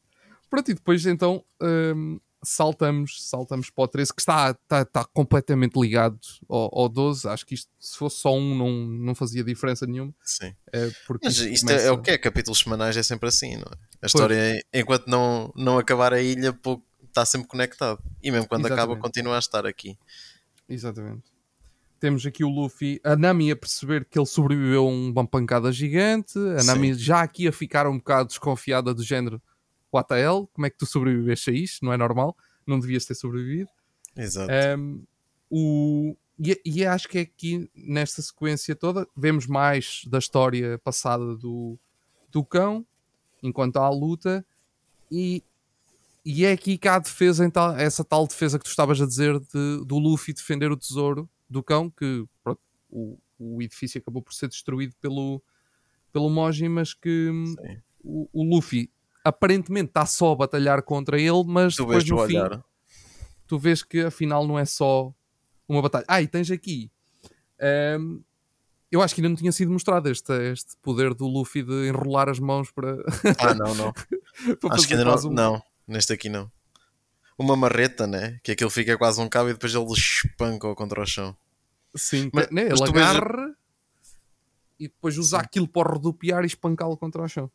Pronto, 0.49 0.71
e 0.71 0.75
depois 0.75 1.05
então 1.05 1.45
hum, 1.61 2.19
saltamos, 2.43 3.29
saltamos 3.29 3.71
para 3.71 3.85
o 3.85 3.89
13, 3.89 4.13
que 4.13 4.21
está, 4.21 4.51
está, 4.51 4.83
está 4.83 5.05
completamente 5.05 5.79
ligado 5.79 6.19
ao, 6.49 6.81
ao 6.81 6.89
12. 6.89 7.29
Acho 7.29 7.47
que 7.47 7.55
isto, 7.55 7.71
se 7.79 7.97
fosse 7.97 8.17
só 8.19 8.35
um, 8.35 8.57
não, 8.57 8.71
não 8.71 9.15
fazia 9.15 9.45
diferença 9.45 9.87
nenhuma. 9.87 10.13
Sim. 10.23 10.55
eh, 10.73 10.91
porque 11.07 11.27
Mas 11.27 11.39
isto 11.39 11.71
é, 11.71 11.87
é 11.87 11.91
o 11.93 12.01
que 12.01 12.11
é, 12.11 12.19
capítulos 12.19 12.59
semanais 12.59 12.97
é 12.97 13.03
sempre 13.03 13.29
assim, 13.29 13.57
não 13.57 13.63
é? 13.63 13.77
A 14.03 14.07
história, 14.07 14.65
enquanto 14.75 15.07
não, 15.07 15.53
não 15.55 15.79
acabar 15.79 16.13
a 16.13 16.21
ilha, 16.21 16.53
pouco, 16.53 16.85
está 17.07 17.25
sempre 17.25 17.47
conectado. 17.47 18.03
E 18.23 18.31
mesmo 18.31 18.49
quando 18.49 18.67
acaba, 18.67 18.83
Exatamente. 18.83 19.03
continua 19.03 19.37
a 19.37 19.39
estar 19.39 19.65
aqui. 19.65 19.97
Exatamente. 20.69 21.31
Temos 22.01 22.27
aqui 22.27 22.43
o 22.43 22.49
Luffy, 22.49 23.01
a 23.05 23.15
Nami 23.15 23.53
a 23.53 23.57
perceber 23.57 24.05
que 24.05 24.19
ele 24.19 24.27
sobreviveu 24.27 24.89
a 24.89 24.91
uma 24.91 25.25
pancada 25.25 25.71
gigante, 25.71 26.37
a 26.57 26.59
Sim. 26.59 26.67
Nami 26.67 26.95
já 26.95 27.23
aqui 27.23 27.47
a 27.47 27.53
ficar 27.53 27.87
um 27.87 27.97
bocado 27.99 28.29
desconfiada 28.31 28.93
do 28.93 29.05
género 29.05 29.41
What 29.93 30.09
the 30.09 30.21
hell? 30.21 30.49
Como 30.53 30.67
é 30.67 30.71
que 30.71 30.79
tu 30.79 30.87
sobreviveste 30.87 31.51
a 31.51 31.53
isto? 31.53 31.85
Não 31.85 31.93
é 31.93 31.97
normal, 31.97 32.37
não 32.67 32.79
devias 32.81 33.05
ter 33.05 33.15
sobrevivido. 33.15 33.69
Exato. 34.17 34.51
Um, 34.79 35.05
o, 35.51 36.17
e, 36.39 36.61
e 36.65 36.85
acho 36.87 37.09
que 37.09 37.19
é 37.19 37.21
aqui 37.23 37.71
nesta 37.75 38.23
sequência 38.23 38.75
toda 38.75 39.07
vemos 39.17 39.47
mais 39.47 40.03
da 40.07 40.19
história 40.19 40.79
passada 40.79 41.37
do, 41.37 41.79
do 42.31 42.43
cão 42.45 42.87
enquanto 43.43 43.77
há 43.77 43.85
a 43.85 43.91
luta 43.91 44.45
e, 45.11 45.43
e 46.25 46.45
é 46.45 46.53
aqui 46.53 46.79
que 46.79 46.89
há 46.89 46.95
a 46.97 47.01
defesa, 47.01 47.45
então, 47.45 47.77
essa 47.77 48.03
tal 48.03 48.27
defesa 48.27 48.59
que 48.59 48.65
tu 48.65 48.69
estavas 48.71 49.01
a 49.01 49.07
dizer 49.07 49.39
de- 49.41 49.85
do 49.85 49.99
Luffy 49.99 50.33
defender 50.33 50.71
o 50.73 50.77
tesouro 50.77 51.29
do 51.51 51.63
cão, 51.63 51.91
que 51.91 52.25
pronto, 52.43 52.61
o, 52.89 53.19
o 53.39 53.61
edifício 53.63 54.01
acabou 54.01 54.23
por 54.23 54.33
ser 54.33 54.49
destruído 54.49 54.95
pelo, 55.03 55.43
pelo 56.13 56.31
Moji, 56.31 56.69
mas 56.69 56.95
que 56.95 57.31
o, 58.03 58.29
o 58.33 58.43
Luffy 58.43 58.91
aparentemente 59.25 59.89
está 59.91 60.05
só 60.07 60.33
a 60.33 60.37
batalhar 60.37 60.83
contra 60.83 61.21
ele, 61.21 61.45
mas 61.47 61.77
Tu 61.77 61.83
depois 61.85 62.05
no 62.09 62.27
fim 62.27 62.37
olhar. 62.39 62.65
tu 63.47 63.59
vês 63.59 63.83
que 63.83 64.01
afinal 64.01 64.47
não 64.47 64.59
é 64.59 64.65
só 64.65 65.13
uma 65.69 65.81
batalha. 65.83 66.05
Ah, 66.09 66.21
e 66.23 66.27
tens 66.27 66.51
aqui. 66.51 66.91
ehm, 67.59 68.21
eu 68.91 69.01
acho 69.01 69.15
que 69.15 69.21
ainda 69.21 69.29
não 69.31 69.37
tinha 69.37 69.53
sido 69.53 69.71
mostrado 69.73 70.11
este, 70.11 70.33
este 70.53 70.77
poder 70.83 71.15
do 71.15 71.27
Luffy 71.27 71.63
de 71.63 71.89
enrolar 71.89 72.29
as 72.29 72.39
mãos 72.39 72.71
para, 72.71 72.97
Ah, 73.39 73.55
não, 73.55 73.75
não. 73.75 73.93
Acho 74.71 74.87
que 74.87 74.95
ainda 74.95 75.05
não. 75.05 75.15
um- 75.31 75.33
Não, 75.33 75.63
neste 75.87 76.13
aqui 76.13 76.29
não. 76.29 76.51
Uma 77.39 77.57
marreta, 77.57 78.07
né? 78.07 78.39
Que 78.43 78.53
aquilo 78.53 78.69
fica 78.71 78.97
quase 78.99 79.21
um 79.21 79.29
cabo 79.29 79.49
e 79.49 79.53
depois 79.55 79.75
ele 79.75 79.91
espanca 79.93 80.75
contra 80.75 81.01
o 81.01 81.07
chão. 81.07 81.35
Sim, 81.95 82.31
Mas- 82.33 82.51
né? 82.51 82.69
mas 82.71 82.81
ele 82.81 82.93
vês- 82.93 83.07
agarra 83.07 83.55
e 84.79 84.89
depois 84.89 85.17
usa 85.17 85.39
aquilo 85.39 85.67
para 85.69 85.91
rodopiar 85.93 86.43
e 86.43 86.47
espancá-lo 86.47 86.97
contra 86.97 87.23
o 87.23 87.29
chão. 87.29 87.51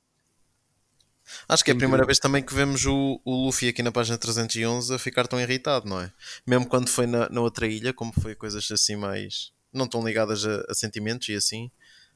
Acho 1.48 1.64
que 1.64 1.72
é 1.72 1.74
a 1.74 1.78
primeira 1.78 2.06
vez 2.06 2.20
também 2.20 2.44
que 2.44 2.54
vemos 2.54 2.86
o, 2.86 3.22
o 3.24 3.46
Luffy 3.46 3.70
aqui 3.70 3.84
na 3.84 3.92
página 3.92 4.18
311 4.18 4.94
a 4.94 5.00
ficar 5.00 5.28
tão 5.28 5.40
irritado, 5.40 5.88
não 5.88 6.00
é? 6.00 6.12
Mesmo 6.46 6.68
quando 6.68 6.90
foi 6.90 7.06
na, 7.06 7.30
na 7.30 7.42
outra 7.42 7.68
ilha, 7.68 7.94
como 7.94 8.14
foi 8.14 8.36
coisas 8.36 8.70
assim 8.72 8.96
mais. 8.96 9.52
não 9.74 9.88
tão 9.88 10.06
ligadas 10.06 10.46
a, 10.46 10.66
a 10.70 10.74
sentimentos 10.74 11.28
e 11.30 11.36
assim, 11.36 11.70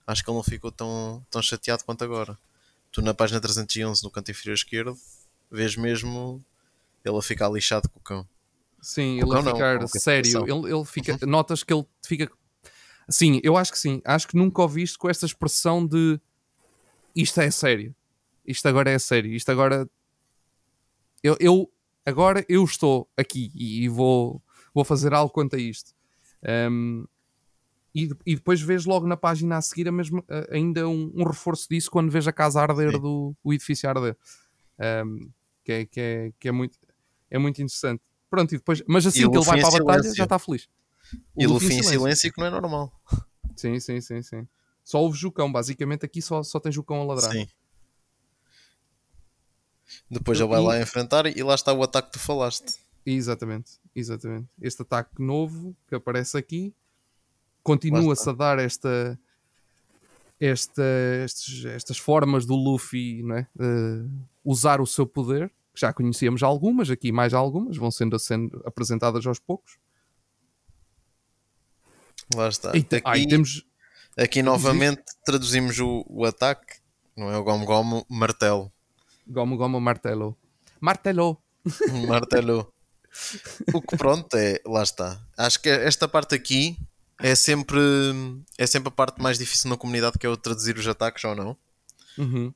acho 0.07 0.23
que 0.23 0.29
ele 0.29 0.37
não 0.37 0.43
ficou 0.43 0.71
tão, 0.71 1.25
tão 1.29 1.41
chateado 1.41 1.83
quanto 1.83 2.03
agora. 2.03 2.37
Tu 2.91 3.01
na 3.01 3.13
página 3.13 3.39
311, 3.39 4.03
no 4.03 4.11
canto 4.11 4.31
inferior 4.31 4.55
esquerdo, 4.55 4.97
vês 5.49 5.75
mesmo 5.75 6.43
ele 7.03 7.17
a 7.17 7.21
ficar 7.21 7.49
lixado 7.49 7.89
com 7.89 7.99
o 7.99 8.03
cão. 8.03 8.27
Sim, 8.81 9.19
ele 9.19 9.31
a 9.31 9.41
não, 9.41 9.53
ficar 9.53 9.83
a 9.83 9.87
sério. 9.87 10.43
Ele, 10.43 10.73
ele 10.73 10.85
fica, 10.85 11.17
notas 11.25 11.63
que 11.63 11.73
ele 11.73 11.85
fica. 12.05 12.31
Sim, 13.07 13.39
eu 13.43 13.55
acho 13.55 13.71
que 13.71 13.79
sim. 13.79 14.01
Acho 14.03 14.27
que 14.27 14.35
nunca 14.35 14.61
ouviste 14.61 14.97
com 14.97 15.09
esta 15.09 15.25
expressão 15.25 15.85
de 15.85 16.19
isto 17.15 17.39
é 17.39 17.51
sério. 17.51 17.93
Isto 18.45 18.67
agora 18.67 18.89
é 18.89 18.99
sério. 18.99 19.31
Isto 19.33 19.51
agora. 19.51 19.89
Eu, 21.23 21.37
eu- 21.39 21.71
agora 22.05 22.45
eu 22.49 22.63
estou 22.63 23.07
aqui 23.15 23.51
e, 23.55 23.83
e 23.83 23.87
vou, 23.89 24.41
vou 24.73 24.83
fazer 24.83 25.13
algo 25.13 25.31
quanto 25.31 25.55
a 25.55 25.59
isto. 25.59 25.93
Um, 26.71 27.05
e, 27.93 28.09
e 28.25 28.35
depois 28.35 28.61
vês 28.61 28.85
logo 28.85 29.05
na 29.05 29.17
página 29.17 29.57
a 29.57 29.61
seguir 29.61 29.87
a 29.87 29.91
mesma, 29.91 30.23
ainda 30.49 30.87
um, 30.87 31.11
um 31.13 31.23
reforço 31.23 31.67
disso 31.69 31.91
quando 31.91 32.09
vês 32.09 32.27
a 32.27 32.31
casa 32.31 32.61
arder, 32.61 32.99
do, 32.99 33.35
o 33.43 33.53
edifício 33.53 33.87
arder. 33.89 34.17
Um, 35.05 35.29
que, 35.63 35.71
é, 35.71 35.85
que, 35.85 35.99
é, 35.99 36.31
que 36.39 36.47
é, 36.47 36.51
muito, 36.51 36.79
é 37.29 37.37
muito 37.37 37.61
interessante. 37.61 38.01
Pronto, 38.29 38.53
e 38.55 38.57
depois, 38.57 38.81
mas 38.87 39.05
assim 39.05 39.25
o 39.25 39.31
que 39.31 39.37
ele 39.37 39.45
vai 39.45 39.59
para 39.59 39.67
a 39.67 39.71
batalha 39.71 39.99
silêncio. 40.03 40.15
já 40.15 40.23
está 40.23 40.39
feliz. 40.39 40.69
O 41.35 41.43
E 41.43 41.47
Luffy 41.47 41.67
Luffy 41.67 41.79
em 41.79 41.83
silêncio 41.83 42.31
que 42.33 42.39
não 42.39 42.47
é 42.47 42.49
normal. 42.49 42.91
Sim, 43.57 43.79
sim, 43.79 43.99
sim, 43.99 44.21
sim. 44.21 44.47
Só 44.83 44.99
houve 45.01 45.17
Jucão, 45.17 45.51
basicamente 45.51 46.05
aqui 46.05 46.21
só, 46.21 46.41
só 46.41 46.59
tem 46.59 46.71
Jucão 46.71 47.01
a 47.01 47.03
ladrar. 47.03 47.31
Sim. 47.31 47.47
Depois 50.09 50.39
ele 50.39 50.49
vai 50.49 50.61
E- 50.61 50.65
lá 50.65 50.81
enfrentar 50.81 51.25
e 51.25 51.41
lá 51.43 51.55
está 51.55 51.73
o 51.73 51.83
ataque 51.83 52.07
que 52.11 52.13
tu 52.13 52.19
falaste. 52.19 52.77
Exatamente, 53.05 53.71
exatamente. 53.95 54.49
Este 54.61 54.81
ataque 54.83 55.21
novo 55.21 55.75
que 55.87 55.95
aparece 55.95 56.37
aqui 56.37 56.73
continua-se 57.63 58.29
a 58.29 58.33
dar 58.33 58.59
esta, 58.59 59.19
esta, 60.39 60.83
estes- 61.25 61.65
estas 61.65 61.97
formas 61.97 62.45
do 62.45 62.55
Luffy 62.55 63.23
não 63.23 63.37
é? 63.37 63.47
Eh, 63.59 64.05
usar 64.43 64.81
o 64.81 64.85
seu 64.87 65.05
poder. 65.07 65.49
que 65.73 65.79
Já 65.79 65.93
conhecíamos 65.93 66.43
algumas, 66.43 66.89
aqui 66.89 67.11
mais 67.13 67.33
algumas, 67.33 67.77
vão 67.77 67.89
sendo, 67.89 68.19
sendo 68.19 68.61
apresentadas 68.65 69.25
aos 69.25 69.39
poucos. 69.39 69.77
Lá 72.35 72.47
está. 72.49 72.71
E, 72.75 72.85
Aqui, 73.03 73.27
temos 73.27 73.65
aqui 74.17 74.41
novamente 74.43 75.01
traduzimos 75.25 75.79
o, 75.79 76.05
o 76.07 76.25
ataque, 76.25 76.79
não 77.15 77.29
é 77.31 77.37
o 77.37 77.43
Gomu 77.43 77.65
Gomu, 77.65 78.05
martelo. 78.09 78.71
Gomu 79.31 79.57
Gomu 79.57 79.79
Martelo. 79.79 80.37
Martelo! 80.79 81.37
Martelo. 82.07 82.71
O 83.73 83.81
que 83.81 83.97
pronto 83.97 84.35
é, 84.35 84.61
lá 84.65 84.83
está. 84.83 85.21
Acho 85.37 85.61
que 85.61 85.69
esta 85.69 86.07
parte 86.07 86.35
aqui 86.35 86.77
é 87.19 87.35
sempre, 87.35 87.79
é 88.57 88.65
sempre 88.67 88.89
a 88.89 88.91
parte 88.91 89.21
mais 89.21 89.37
difícil 89.37 89.69
na 89.69 89.77
comunidade 89.77 90.17
que 90.17 90.25
é 90.25 90.29
o 90.29 90.37
traduzir 90.37 90.77
os 90.77 90.87
ataques 90.87 91.23
ou 91.23 91.35
não. 91.35 91.57
Uhum. 92.17 92.53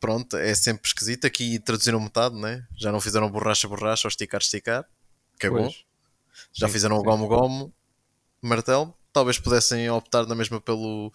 Pronto, 0.00 0.36
é 0.36 0.54
sempre 0.54 0.86
esquisito. 0.86 1.26
Aqui 1.26 1.58
traduziram 1.58 2.00
metade, 2.00 2.36
né? 2.36 2.66
Já 2.76 2.92
não 2.92 3.00
fizeram 3.00 3.30
borracha, 3.30 3.68
borracha 3.68 4.06
ou 4.06 4.10
esticar, 4.10 4.40
esticar. 4.40 4.84
Que 5.38 5.46
é 5.46 5.50
bom. 5.50 5.70
Já 6.52 6.66
Sim, 6.66 6.72
fizeram 6.72 6.96
o 6.96 7.00
sim. 7.00 7.06
Gomu 7.06 7.28
Gomu, 7.28 7.74
martelo. 8.42 8.94
Talvez 9.12 9.38
pudessem 9.38 9.88
optar 9.90 10.26
na 10.26 10.34
mesma 10.34 10.60
pelo, 10.60 11.12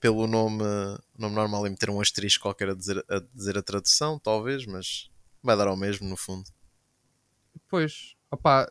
pelo 0.00 0.26
nome, 0.26 0.62
nome 1.18 1.34
normal 1.34 1.66
e 1.66 1.70
meter 1.70 1.90
um 1.90 2.00
asterisco 2.00 2.42
qualquer 2.42 2.70
a 2.70 2.74
dizer, 2.74 3.04
a 3.08 3.20
dizer 3.34 3.58
a 3.58 3.62
tradução, 3.62 4.18
talvez, 4.18 4.66
mas 4.66 5.10
vai 5.42 5.56
dar 5.56 5.68
ao 5.68 5.76
mesmo 5.76 6.08
no 6.08 6.16
fundo. 6.16 6.48
Pois, 7.68 8.14
opá, 8.30 8.70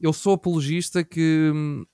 eu 0.00 0.12
sou 0.12 0.34
apologista 0.34 1.02
que 1.02 1.50
hum, 1.54 1.86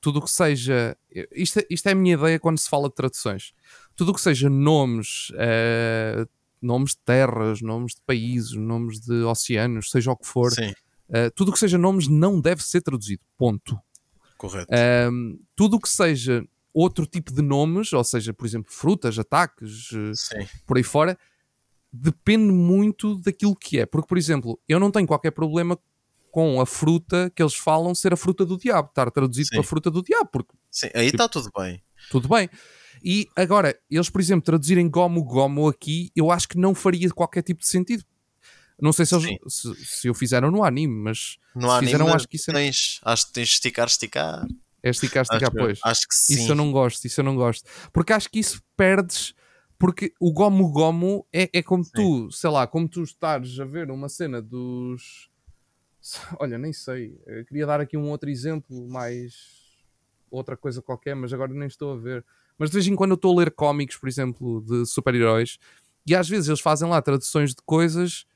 tudo 0.00 0.18
o 0.18 0.22
que 0.22 0.30
seja. 0.30 0.96
Isto, 1.32 1.60
isto 1.68 1.88
é 1.88 1.92
a 1.92 1.94
minha 1.94 2.14
ideia 2.14 2.38
quando 2.38 2.58
se 2.58 2.68
fala 2.68 2.88
de 2.88 2.94
traduções. 2.94 3.52
Tudo 3.94 4.12
o 4.12 4.14
que 4.14 4.20
seja 4.20 4.48
nomes, 4.48 5.32
eh, 5.34 6.26
nomes 6.60 6.92
de 6.92 6.98
terras, 6.98 7.60
nomes 7.60 7.94
de 7.94 8.00
países, 8.02 8.52
nomes 8.52 9.00
de 9.00 9.22
oceanos, 9.24 9.90
seja 9.90 10.12
o 10.12 10.16
que 10.16 10.26
for, 10.26 10.50
Sim, 10.50 10.72
eh, 11.12 11.30
tudo 11.30 11.50
o 11.50 11.52
que 11.52 11.58
seja 11.58 11.76
nomes 11.76 12.08
não 12.08 12.40
deve 12.40 12.62
ser 12.62 12.80
traduzido. 12.80 13.22
Ponto. 13.36 13.78
correto. 14.38 14.72
Ahm, 14.72 15.38
tudo 15.54 15.76
o 15.76 15.80
que 15.80 15.88
seja 15.88 16.44
outro 16.72 17.06
tipo 17.06 17.32
de 17.32 17.42
nomes, 17.42 17.92
ou 17.92 18.04
seja, 18.04 18.32
por 18.32 18.46
exemplo, 18.46 18.72
frutas, 18.72 19.18
ataques, 19.18 19.90
eh, 19.92 20.12
Sim, 20.14 20.48
por 20.66 20.76
aí 20.76 20.82
fora, 20.82 21.18
depende 21.92 22.52
muito 22.52 23.16
daquilo 23.16 23.56
que 23.56 23.80
é. 23.80 23.86
Porque, 23.86 24.08
por 24.08 24.18
exemplo, 24.18 24.60
eu 24.68 24.78
não 24.78 24.90
tenho 24.90 25.06
qualquer 25.06 25.32
problema 25.32 25.78
com 26.30 26.60
a 26.60 26.66
fruta 26.66 27.30
que 27.34 27.42
eles 27.42 27.54
falam 27.54 27.94
ser 27.94 28.12
a 28.12 28.16
fruta 28.16 28.46
do 28.46 28.56
diabo, 28.56 28.88
estar 28.88 29.10
traduzido 29.10 29.48
Sim. 29.48 29.56
para 29.56 29.60
a 29.60 29.64
fruta 29.64 29.90
do 29.90 30.02
diabo, 30.02 30.28
porque 30.32 30.54
sim. 30.70 30.88
Aí 30.94 31.08
está 31.08 31.28
tudo 31.28 31.50
bem. 31.56 31.82
tudo 32.10 32.28
bem. 32.28 32.48
E 33.02 33.26
agora, 33.34 33.76
eles, 33.90 34.10
por 34.10 34.20
exemplo, 34.20 34.44
traduzirem 34.44 34.88
gomo 34.88 35.24
gomo 35.24 35.68
aqui, 35.68 36.12
eu 36.14 36.30
acho 36.30 36.48
que 36.48 36.58
não 36.58 36.74
faria 36.74 37.10
qualquer 37.10 37.42
tipo 37.42 37.60
de 37.60 37.66
sentido. 37.66 38.04
Não 38.80 38.92
sei 38.92 39.04
se, 39.04 39.14
eles, 39.14 39.38
se, 39.48 39.74
se 39.84 40.10
o 40.10 40.14
fizeram 40.14 40.50
no 40.50 40.64
anime, 40.64 40.94
mas 40.94 41.36
No 41.54 41.62
se 41.62 41.68
anime, 41.68 41.86
fizeram, 41.92 42.14
acho 42.14 42.28
que 42.28 42.36
isso 42.36 42.50
é, 42.50 42.54
tens, 42.54 43.00
acho 43.02 43.26
que 43.26 43.32
tens 43.32 43.48
de 43.48 43.54
esticar, 43.54 43.86
esticar. 43.86 44.46
É 44.82 44.90
esticar, 44.90 45.22
esticar, 45.22 45.48
acho, 45.48 45.56
pois. 45.56 45.80
acho 45.84 46.08
que 46.08 46.14
sim. 46.14 46.34
Isso 46.34 46.52
eu 46.52 46.56
não 46.56 46.72
gosto, 46.72 47.04
isso 47.04 47.20
eu 47.20 47.24
não 47.24 47.36
gosto. 47.36 47.68
Porque 47.92 48.12
acho 48.12 48.30
que 48.30 48.38
isso 48.38 48.62
perdes. 48.76 49.34
Porque 49.78 50.12
o 50.20 50.30
Gomu 50.32 51.26
é, 51.32 51.48
é 51.54 51.62
como 51.62 51.82
tu, 51.84 52.30
sei 52.30 52.50
lá, 52.50 52.66
como 52.66 52.86
tu 52.86 53.02
estares 53.02 53.58
a 53.58 53.64
ver 53.64 53.90
uma 53.90 54.08
cena 54.10 54.42
dos. 54.42 55.30
Olha, 56.38 56.58
nem 56.58 56.72
sei. 56.72 57.18
Eu 57.26 57.44
queria 57.46 57.66
dar 57.66 57.80
aqui 57.80 57.96
um 57.96 58.10
outro 58.10 58.28
exemplo, 58.28 58.86
mais. 58.88 59.34
outra 60.30 60.56
coisa 60.56 60.80
qualquer, 60.82 61.14
mas 61.16 61.32
agora 61.32 61.52
nem 61.52 61.66
estou 61.66 61.92
a 61.92 61.96
ver. 61.96 62.24
Mas 62.58 62.68
de 62.70 62.74
vez 62.74 62.86
em 62.86 62.94
quando 62.94 63.12
eu 63.12 63.14
estou 63.14 63.32
a 63.32 63.40
ler 63.42 63.50
cómics, 63.50 63.96
por 63.96 64.08
exemplo, 64.08 64.60
de 64.60 64.84
super-heróis, 64.86 65.58
e 66.06 66.14
às 66.14 66.28
vezes 66.28 66.48
eles 66.48 66.60
fazem 66.60 66.88
lá 66.88 67.00
traduções 67.00 67.50
de 67.54 67.62
coisas, 67.64 68.26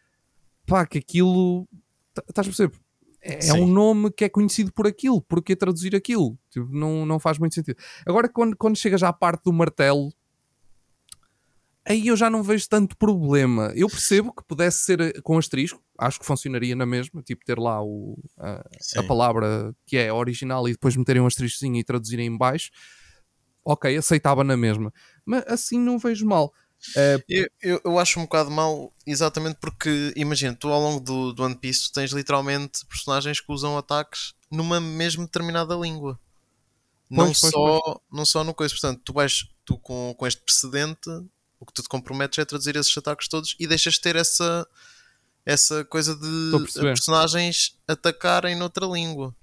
pá, 0.66 0.86
que 0.86 0.96
aquilo. 0.98 1.68
tá- 2.14 2.24
Estás 2.28 2.46
a 2.46 2.50
perceber? 2.50 2.78
É, 3.24 3.36
é 3.36 3.40
Sim. 3.40 3.62
um 3.62 3.66
nome 3.66 4.12
que 4.12 4.22
é 4.22 4.28
conhecido 4.28 4.70
por 4.70 4.86
aquilo, 4.86 5.20
porque 5.22 5.56
traduzir 5.56 5.96
aquilo? 5.96 6.38
Tipo, 6.50 6.68
não, 6.70 7.06
não 7.06 7.18
faz 7.18 7.38
muito 7.38 7.54
sentido. 7.54 7.76
Agora, 8.06 8.28
quando, 8.28 8.54
quando 8.54 8.76
chegas 8.76 9.02
à 9.02 9.14
parte 9.14 9.44
do 9.44 9.52
martelo, 9.52 10.12
aí 11.86 12.08
eu 12.08 12.16
já 12.16 12.28
não 12.28 12.42
vejo 12.42 12.68
tanto 12.68 12.94
problema. 12.98 13.72
Eu 13.74 13.88
percebo 13.88 14.30
que 14.30 14.44
pudesse 14.44 14.84
ser 14.84 15.00
eh, 15.00 15.12
com 15.22 15.38
asterisco, 15.38 15.82
acho 15.98 16.20
que 16.20 16.26
funcionaria 16.26 16.76
na 16.76 16.84
mesma, 16.84 17.22
tipo 17.22 17.42
ter 17.46 17.58
lá 17.58 17.82
o, 17.82 18.18
a, 18.38 18.62
a 18.96 19.02
palavra 19.04 19.74
que 19.86 19.96
é 19.96 20.12
original 20.12 20.68
e 20.68 20.72
depois 20.72 20.94
meterem 20.94 21.22
um 21.22 21.26
asteriscozinho 21.26 21.76
e 21.76 21.84
traduzirem 21.84 22.26
em 22.26 22.36
baixo. 22.36 22.70
Ok, 23.64 23.96
aceitava 23.96 24.44
na 24.44 24.58
mesma. 24.58 24.92
Mas 25.24 25.44
assim 25.46 25.78
não 25.78 25.98
vejo 25.98 26.26
mal. 26.26 26.52
Eh, 26.96 27.24
Eu, 27.28 27.48
eu, 27.62 27.80
eu 27.84 27.98
acho 27.98 28.18
um 28.18 28.24
bocado 28.24 28.50
mal, 28.50 28.92
exatamente 29.06 29.56
porque, 29.60 30.12
imagina, 30.16 30.54
tu 30.54 30.68
ao 30.68 30.80
longo 30.80 31.00
do, 31.00 31.32
do 31.32 31.42
One 31.42 31.54
Piece 31.54 31.84
tu 31.84 31.92
tens 31.92 32.12
literalmente 32.12 32.84
personagens 32.86 33.40
que 33.40 33.50
usam 33.52 33.76
ataques 33.78 34.34
numa 34.50 34.80
mesma 34.80 35.24
determinada 35.24 35.74
língua. 35.74 36.18
não, 37.10 37.26
Pois, 37.26 37.40
pois, 37.40 37.52
só, 37.52 38.00
não 38.12 38.24
só 38.24 38.44
no 38.44 38.54
coisa. 38.54 38.74
Portanto, 38.74 39.00
tu 39.04 39.12
vais 39.12 39.48
tu 39.64 39.78
com, 39.78 40.14
com 40.16 40.26
este 40.26 40.42
precedente, 40.42 41.08
o 41.58 41.66
que 41.66 41.72
tu 41.72 41.82
te 41.82 41.88
comprometes 41.88 42.38
é 42.38 42.44
traduzir 42.44 42.76
esses 42.76 42.96
ataques 42.96 43.28
todos 43.28 43.56
e 43.58 43.66
deixas 43.66 43.94
de 43.94 44.00
ter 44.00 44.16
essa, 44.16 44.66
essa 45.44 45.84
coisa 45.84 46.14
de 46.14 46.50
personagens 46.76 47.76
atacarem 47.88 48.56
noutra 48.56 48.86
língua. 48.86 49.34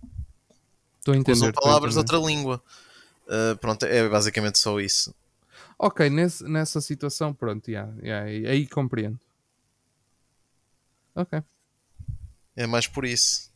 Estou 0.99 1.13
a 1.13 1.17
entender. 1.17 1.37
Usam 1.37 1.51
palavras 1.51 1.97
outra 1.97 2.17
língua. 2.17 2.61
Uh, 3.25 3.55
pronto, 3.57 3.83
é 3.85 4.07
basicamente 4.07 4.59
só 4.59 4.79
isso. 4.79 5.13
Ok, 5.83 6.09
nesse- 6.11 6.43
nessa 6.43 6.79
situação, 6.79 7.33
pronto, 7.33 7.67
yeah, 7.67 7.91
yeah, 8.03 8.25
aí, 8.51 8.67
compreendo. 8.67 9.19
Ok, 11.15 11.41
É 12.55 12.67
mais 12.67 12.85
por 12.85 13.03
isso. 13.05 13.49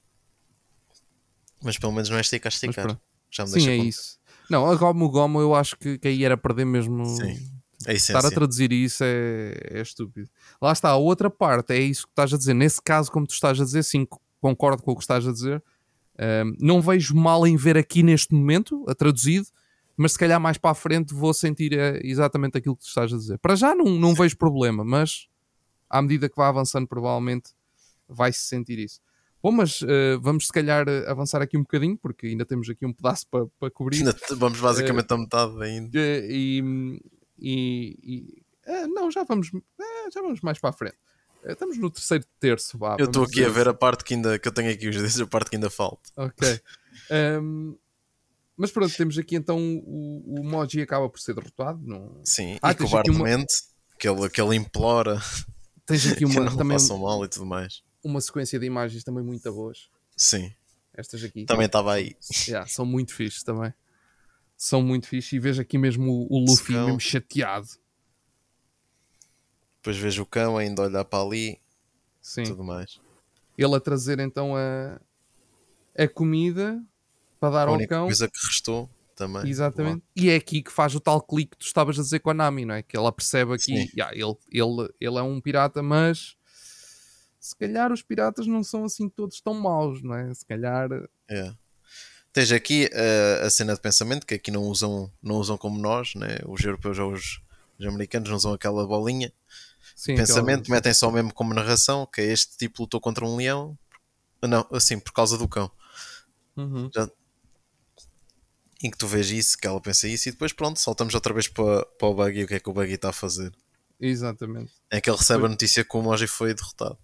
Mas 1.62 1.78
pelo 1.78 1.92
menos 1.92 2.10
não 2.10 2.18
é 2.18 2.22
esticar, 2.22 2.52
esticar. 2.52 3.00
Já 3.30 3.44
me 3.46 3.52
Sim, 3.52 3.70
é 3.70 3.78
isso. 3.78 4.18
Não, 4.50 4.66
a 4.70 4.76
Gomu 4.76 5.10
Gomu 5.10 5.40
eu 5.42 5.54
acho 5.54 5.76
que, 5.78 5.98
que 6.00 6.08
aí 6.08 6.24
era 6.24 6.36
perder 6.38 6.66
mesmo. 6.66 7.06
Sim. 7.06 7.52
É 7.86 7.94
Estar 7.94 8.26
a 8.26 8.32
traduzir 8.32 8.72
isso 8.72 9.04
é, 9.04 9.54
é 9.70 9.82
estúpido. 9.82 10.30
Lá 10.62 10.72
está, 10.72 10.90
a 10.90 10.96
outra 10.96 11.30
parte 11.30 11.74
é 11.74 11.80
isso 11.80 12.08
que 12.08 12.12
estás 12.14 12.34
a 12.34 12.38
dizer. 12.38 12.54
Nesse 12.56 12.82
caso, 12.82 13.12
como 13.12 13.28
tu 13.28 13.34
estás 13.34 13.60
a 13.62 13.64
dizer, 13.64 13.84
sim, 13.84 14.06
co- 14.06 14.20
concordo 14.42 14.82
com 14.82 14.92
o 14.92 14.96
que 14.96 15.04
estás 15.04 15.28
a 15.28 15.32
dizer. 15.32 15.62
Ahm, 16.18 16.56
não 16.60 16.82
vejo 16.82 17.14
mal 17.16 17.46
em 17.46 17.56
ver 17.58 17.78
aqui 17.78 18.02
neste 18.02 18.34
momento, 18.34 18.84
a 18.88 18.96
traduzido, 18.96 19.48
mas 19.98 20.14
se 20.14 20.20
calhar 20.20 20.40
mais 20.40 20.58
para 20.58 20.72
a 20.72 20.76
frente 20.76 21.14
vou 21.14 21.34
sentir 21.34 21.74
eh, 21.74 22.00
exatamente 22.04 22.58
aquilo 22.58 22.76
que 22.76 22.84
tu 22.84 22.88
estás 22.88 23.12
a 23.14 23.18
dizer. 23.18 23.38
Para 23.40 23.56
já 23.56 23.74
não, 23.76 23.86
não 23.86 24.14
vejo 24.14 24.38
problema, 24.38 24.84
mas 24.84 25.28
à 25.90 26.02
medida 26.02 26.28
que 26.30 26.36
vai 26.36 26.48
avançando, 26.48 26.88
provavelmente 26.88 27.52
vai-se 28.08 28.42
sentir 28.42 28.80
isso. 28.80 29.00
Bom, 29.42 29.52
mas 29.52 29.82
eh, 29.88 30.18
vamos 30.20 30.48
se 30.48 30.52
calhar 30.52 30.88
eh, 30.88 31.06
avançar 31.10 31.42
aqui 31.42 31.56
um 31.58 31.62
bocadinho, 31.62 31.98
porque 31.98 32.28
ainda 32.28 32.46
temos 32.46 32.68
aqui 32.70 32.86
um 32.86 32.92
pedaço 32.94 33.28
para, 33.30 33.46
para 33.60 33.70
cobrir. 33.72 34.04
Vamos 34.32 34.60
basicamente 34.60 35.12
a 35.12 35.18
metade 35.18 35.64
ainda. 35.64 35.92
Eh, 36.00 36.28
e, 36.30 37.00
e- 37.38 38.44
e- 38.68 38.88
não, 38.88 39.12
já 39.12 39.24
vamos, 39.24 39.52
já 40.12 40.22
vamos 40.22 40.42
mais 40.42 40.58
para 40.58 40.72
a 40.72 40.74
frente. 40.74 40.98
Estamos 41.44 41.78
no 41.78 41.92
terceiro 41.92 42.26
terço, 42.40 42.76
vá. 42.76 42.98
Eu 43.00 43.06
estou 43.06 43.24
aqui 43.24 43.44
a 43.46 43.50
ver 43.50 43.68
a 43.68 43.74
parte 43.74 44.04
que 44.04 44.16
ainda 44.16 44.40
que 44.40 44.48
eu 44.48 44.52
tenho 44.52 44.72
aqui 44.72 44.88
os 44.90 44.96
dedos, 44.96 45.22
a 45.22 45.28
parte 45.28 45.52
que 45.52 45.56
ainda 45.56 45.70
falta. 45.70 46.10
Ok. 46.18 46.60
Ehm, 47.12 47.76
mas 48.58 48.72
pronto, 48.72 48.96
temos 48.96 49.18
aqui 49.18 49.36
então 49.36 49.58
o, 49.86 50.40
o 50.40 50.44
Moji 50.44 50.82
acaba 50.82 51.10
por 51.10 51.20
ser 51.20 51.34
derrotado. 51.36 51.80
Não... 51.86 52.22
Sim, 52.24 52.58
Ah, 52.62 52.70
e 52.70 52.72
aqui 52.72 52.84
uma- 52.84 53.46
que, 54.00 54.08
ele, 54.08 54.30
que 54.30 54.42
ele 54.42 54.56
implora 54.56 55.20
Tens 55.86 56.06
aqui 56.08 56.18
que 56.20 56.26
uma, 56.26 56.46
não 56.50 56.58
também 56.58 56.78
mal 57.00 57.24
e 57.24 57.28
tudo 57.28 57.46
mais. 57.46 57.84
uma 58.04 58.20
sequência 58.22 58.58
de 58.60 58.66
imagens 58.66 59.04
também 59.04 59.24
muito 59.24 59.52
boas. 59.54 59.90
Sim, 60.18 60.52
Estas 60.94 61.24
aqui. 61.24 61.46
também 61.46 61.66
estava 61.66 61.94
aí. 61.94 62.16
Yeah, 62.48 62.68
são 62.68 62.86
muito 62.86 63.14
fixes 63.14 63.44
também. 63.44 63.74
São 64.58 64.82
muito 64.82 65.08
fixes. 65.08 65.34
E 65.34 65.40
vejo 65.40 65.62
aqui 65.62 65.78
mesmo 65.78 66.10
o, 66.10 66.28
o 66.38 66.46
Luffy 66.46 66.74
mesmo 66.76 67.00
chateado. 67.00 67.68
Depois 69.78 69.98
vejo 69.98 70.24
o 70.24 70.26
cão 70.26 70.58
ainda 70.58 70.82
olhar 70.84 71.06
para 71.06 71.24
ali 71.24 71.60
Sim. 72.22 72.44
tudo 72.44 72.64
mais. 72.64 73.00
Ele 73.58 73.76
a 73.76 73.80
trazer 73.80 74.20
então 74.20 74.56
a, 74.56 75.00
a 75.98 76.08
comida 76.08 76.82
para 77.40 77.52
dar 77.52 77.68
A 77.68 77.70
ao 77.70 77.76
única 77.76 77.96
cão. 77.96 78.06
coisa 78.06 78.28
que 78.28 78.40
restou. 78.48 78.90
também. 79.16 79.48
Exatamente. 79.50 80.04
E 80.16 80.30
é 80.30 80.36
aqui 80.36 80.62
que 80.62 80.72
faz 80.72 80.94
o 80.94 81.00
tal 81.00 81.22
clique 81.22 81.52
que 81.52 81.58
tu 81.60 81.66
estavas 81.66 81.98
a 81.98 82.02
dizer 82.02 82.20
com 82.20 82.30
a 82.30 82.34
Nami, 82.34 82.66
não 82.66 82.76
é? 82.76 82.84
Que 82.84 82.98
ela 82.98 83.12
percebe 83.12 83.54
aqui, 83.54 83.90
yeah, 83.96 84.14
ele, 84.14 84.36
ele, 84.52 84.94
ele 85.00 85.18
é 85.18 85.22
um 85.22 85.40
pirata, 85.40 85.82
mas 85.82 86.36
se 87.40 87.56
calhar 87.56 87.92
os 87.92 88.02
piratas 88.02 88.48
não 88.48 88.64
são 88.64 88.86
assim 88.86 89.08
todos 89.08 89.40
tão 89.40 89.54
maus, 89.54 90.02
não 90.02 90.16
é? 90.16 90.34
Se 90.34 90.46
calhar. 90.46 90.90
É. 91.30 91.54
Tens 92.34 92.52
aqui 92.52 92.90
uh, 92.92 93.46
a 93.46 93.50
cena 93.50 93.74
de 93.74 93.80
pensamento 93.80 94.26
que 94.26 94.34
aqui 94.34 94.52
não 94.52 94.64
usam, 94.64 95.10
não 95.24 95.36
usam 95.36 95.58
como 95.58 95.80
nós, 95.80 96.16
né? 96.16 96.40
os 96.46 96.62
europeus 96.62 97.00
ou 97.00 97.14
os, 97.14 97.42
os 97.80 97.86
americanos 97.86 98.30
não 98.30 98.36
usam 98.36 98.54
aquela 98.54 98.86
bolinha. 98.86 99.32
Sim, 99.96 100.16
pensamento, 100.16 100.70
metem 100.70 100.94
só 100.94 101.10
mesmo 101.10 101.34
como 101.34 101.54
narração, 101.54 102.06
que 102.06 102.20
é 102.20 102.26
este 102.26 102.58
tipo 102.58 102.82
lutou 102.82 103.00
contra 103.00 103.24
um 103.24 103.38
leão. 103.38 103.78
Não, 104.42 104.68
assim, 104.72 105.00
por 105.00 105.14
causa 105.14 105.38
do 105.38 105.48
cão. 105.48 105.72
Uhum. 106.58 106.90
Já, 106.94 107.10
em 108.86 108.92
que 108.92 108.98
tu 108.98 109.08
vês 109.08 109.32
isso, 109.32 109.58
que 109.58 109.66
ela 109.66 109.82
pensa 109.82 110.08
isso, 110.08 110.30
e 110.30 110.32
depois 110.32 110.54
pronto, 110.54 110.80
saltamos 110.80 111.14
outra 111.16 111.34
vez 111.34 111.48
para, 111.48 111.86
para 111.86 112.08
o 112.08 112.14
Buggy 112.14 112.44
o 112.44 112.48
que 112.48 112.54
é 112.56 112.60
que 112.60 112.70
o 112.70 112.74
Buggy 112.74 112.94
está 112.94 113.10
a 113.10 113.14
fazer. 113.14 113.52
Exatamente. 114.00 114.74
É 114.90 115.02
que 115.02 115.10
ele 115.10 115.18
recebe 115.18 115.40
foi... 115.40 115.48
a 115.48 115.52
notícia 115.52 115.84
que 115.84 115.98
o 115.98 116.02
Moji 116.02 116.28
foi 116.28 116.54
derrotado. 116.54 116.98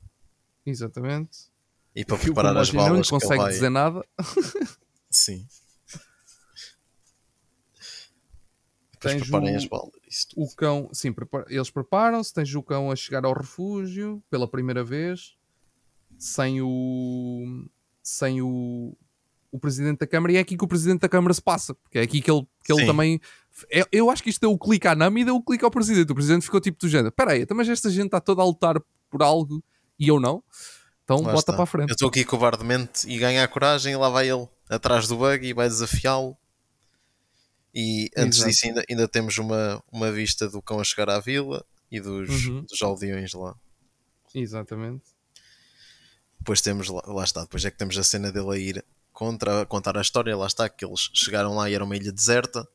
Exatamente. 0.66 1.50
E 1.96 2.06
para 2.06 2.18
preparar 2.18 2.56
as 2.58 2.70
balas. 2.70 3.10
Não 3.10 3.20
consegue 3.20 3.42
vai... 3.42 3.52
dizer 3.52 3.70
nada. 3.70 4.06
Sim. 5.10 5.46
Depois 8.92 9.16
tens 9.16 9.22
preparem 9.24 9.54
o, 9.54 9.58
as 9.58 9.66
balas. 9.66 9.92
O 10.36 10.56
cão, 10.56 10.90
sim, 10.94 11.12
prepara, 11.12 11.46
eles 11.50 11.72
preparam-se. 11.72 12.32
Tens 12.32 12.54
o 12.54 12.62
cão 12.62 12.92
a 12.92 12.96
chegar 12.96 13.26
ao 13.26 13.34
refúgio 13.34 14.24
pela 14.30 14.48
primeira 14.48 14.84
vez, 14.84 15.36
sem 16.20 16.62
o. 16.62 17.68
sem 18.04 18.44
o, 18.44 18.96
o 19.52 19.60
presidente 19.60 20.00
da 20.00 20.08
Câmara, 20.08 20.34
e 20.34 20.38
é 20.38 20.40
aqui 20.40 20.58
que 20.58 20.64
o 20.64 20.68
presidente 20.68 21.02
da 21.02 21.10
Câmara 21.10 21.34
se 21.34 21.42
passa, 21.42 21.76
porque 21.76 22.00
é 22.00 22.02
aqui 22.02 22.22
que 22.22 22.32
ele, 22.32 22.48
que 22.64 22.72
ele 22.72 22.86
também. 22.86 23.20
É, 23.72 23.86
eu 23.92 24.10
acho 24.10 24.24
que 24.24 24.30
isto 24.30 24.40
deu 24.42 24.52
o 24.52 24.58
clique 24.58 24.88
à 24.88 24.96
Nami 24.96 25.22
e 25.22 25.26
deu 25.26 25.36
o 25.36 25.44
clique 25.44 25.66
ao 25.66 25.70
presidente. 25.70 26.12
O 26.12 26.16
presidente 26.16 26.44
ficou 26.44 26.62
tipo 26.62 26.80
do 26.80 26.88
género: 26.88 27.10
espera 27.10 27.34
aí, 27.34 27.42
então, 27.42 27.56
mas 27.56 27.68
esta 27.68 27.90
gente 27.90 28.06
está 28.06 28.22
toda 28.22 28.42
a 28.42 28.46
lutar 28.46 28.82
por 29.10 29.22
algo 29.22 29.62
e 30.00 30.08
eu 30.08 30.20
não. 30.20 30.42
Então 31.04 31.18
lá 31.18 31.34
bota 31.34 31.40
está. 31.40 31.54
para 31.54 31.64
a 31.64 31.68
frente. 31.68 31.90
Eu 31.90 31.94
estou 31.94 32.08
aqui 32.08 32.24
covardemente 32.24 33.10
e 33.10 33.18
ganha 33.18 33.44
a 33.44 33.48
coragem 33.48 33.94
e 33.94 33.98
lá 33.98 34.10
vai 34.10 34.30
ele 34.30 34.48
atrás 34.70 35.08
do 35.08 35.18
bug 35.18 35.46
e 35.46 35.54
vai 35.54 35.68
desafiá-lo. 35.68 36.38
E 37.74 38.10
antes 38.18 38.40
Exato. 38.40 38.52
disso 38.52 38.66
ainda, 38.68 38.86
ainda 38.90 39.08
temos 39.08 39.38
uma, 39.38 39.84
uma 39.92 40.12
vista 40.12 40.50
do 40.50 40.62
cão 40.62 40.80
a 40.80 40.84
chegar 40.84 41.10
à 41.10 41.20
vila 41.20 41.66
e 41.92 42.00
dos, 42.00 42.48
uhum. 42.48 42.64
dos 42.64 42.82
aldeões 42.82 43.34
lá. 43.34 43.56
Exatamente. 44.34 45.04
Depois 46.40 46.62
temos, 46.62 46.90
lá, 46.90 47.02
lá 47.06 47.24
está, 47.24 47.42
depois 47.42 47.64
é 47.66 47.72
que 47.72 47.78
temos 47.78 47.98
a 47.98 48.04
cena 48.04 48.32
dele 48.32 48.50
a 48.50 48.58
ir 48.58 48.86
contra, 49.22 49.68
contar 49.68 49.96
a 49.96 50.02
história, 50.02 50.36
lá 50.36 50.48
está, 50.48 50.68
que 50.68 50.84
eles 50.84 51.12
chegaram 51.14 51.56
lá 51.56 51.70
e 51.70 51.76
era 51.76 51.84
uma 51.84 51.96
ilha 51.96 52.12
deserta 52.12 52.68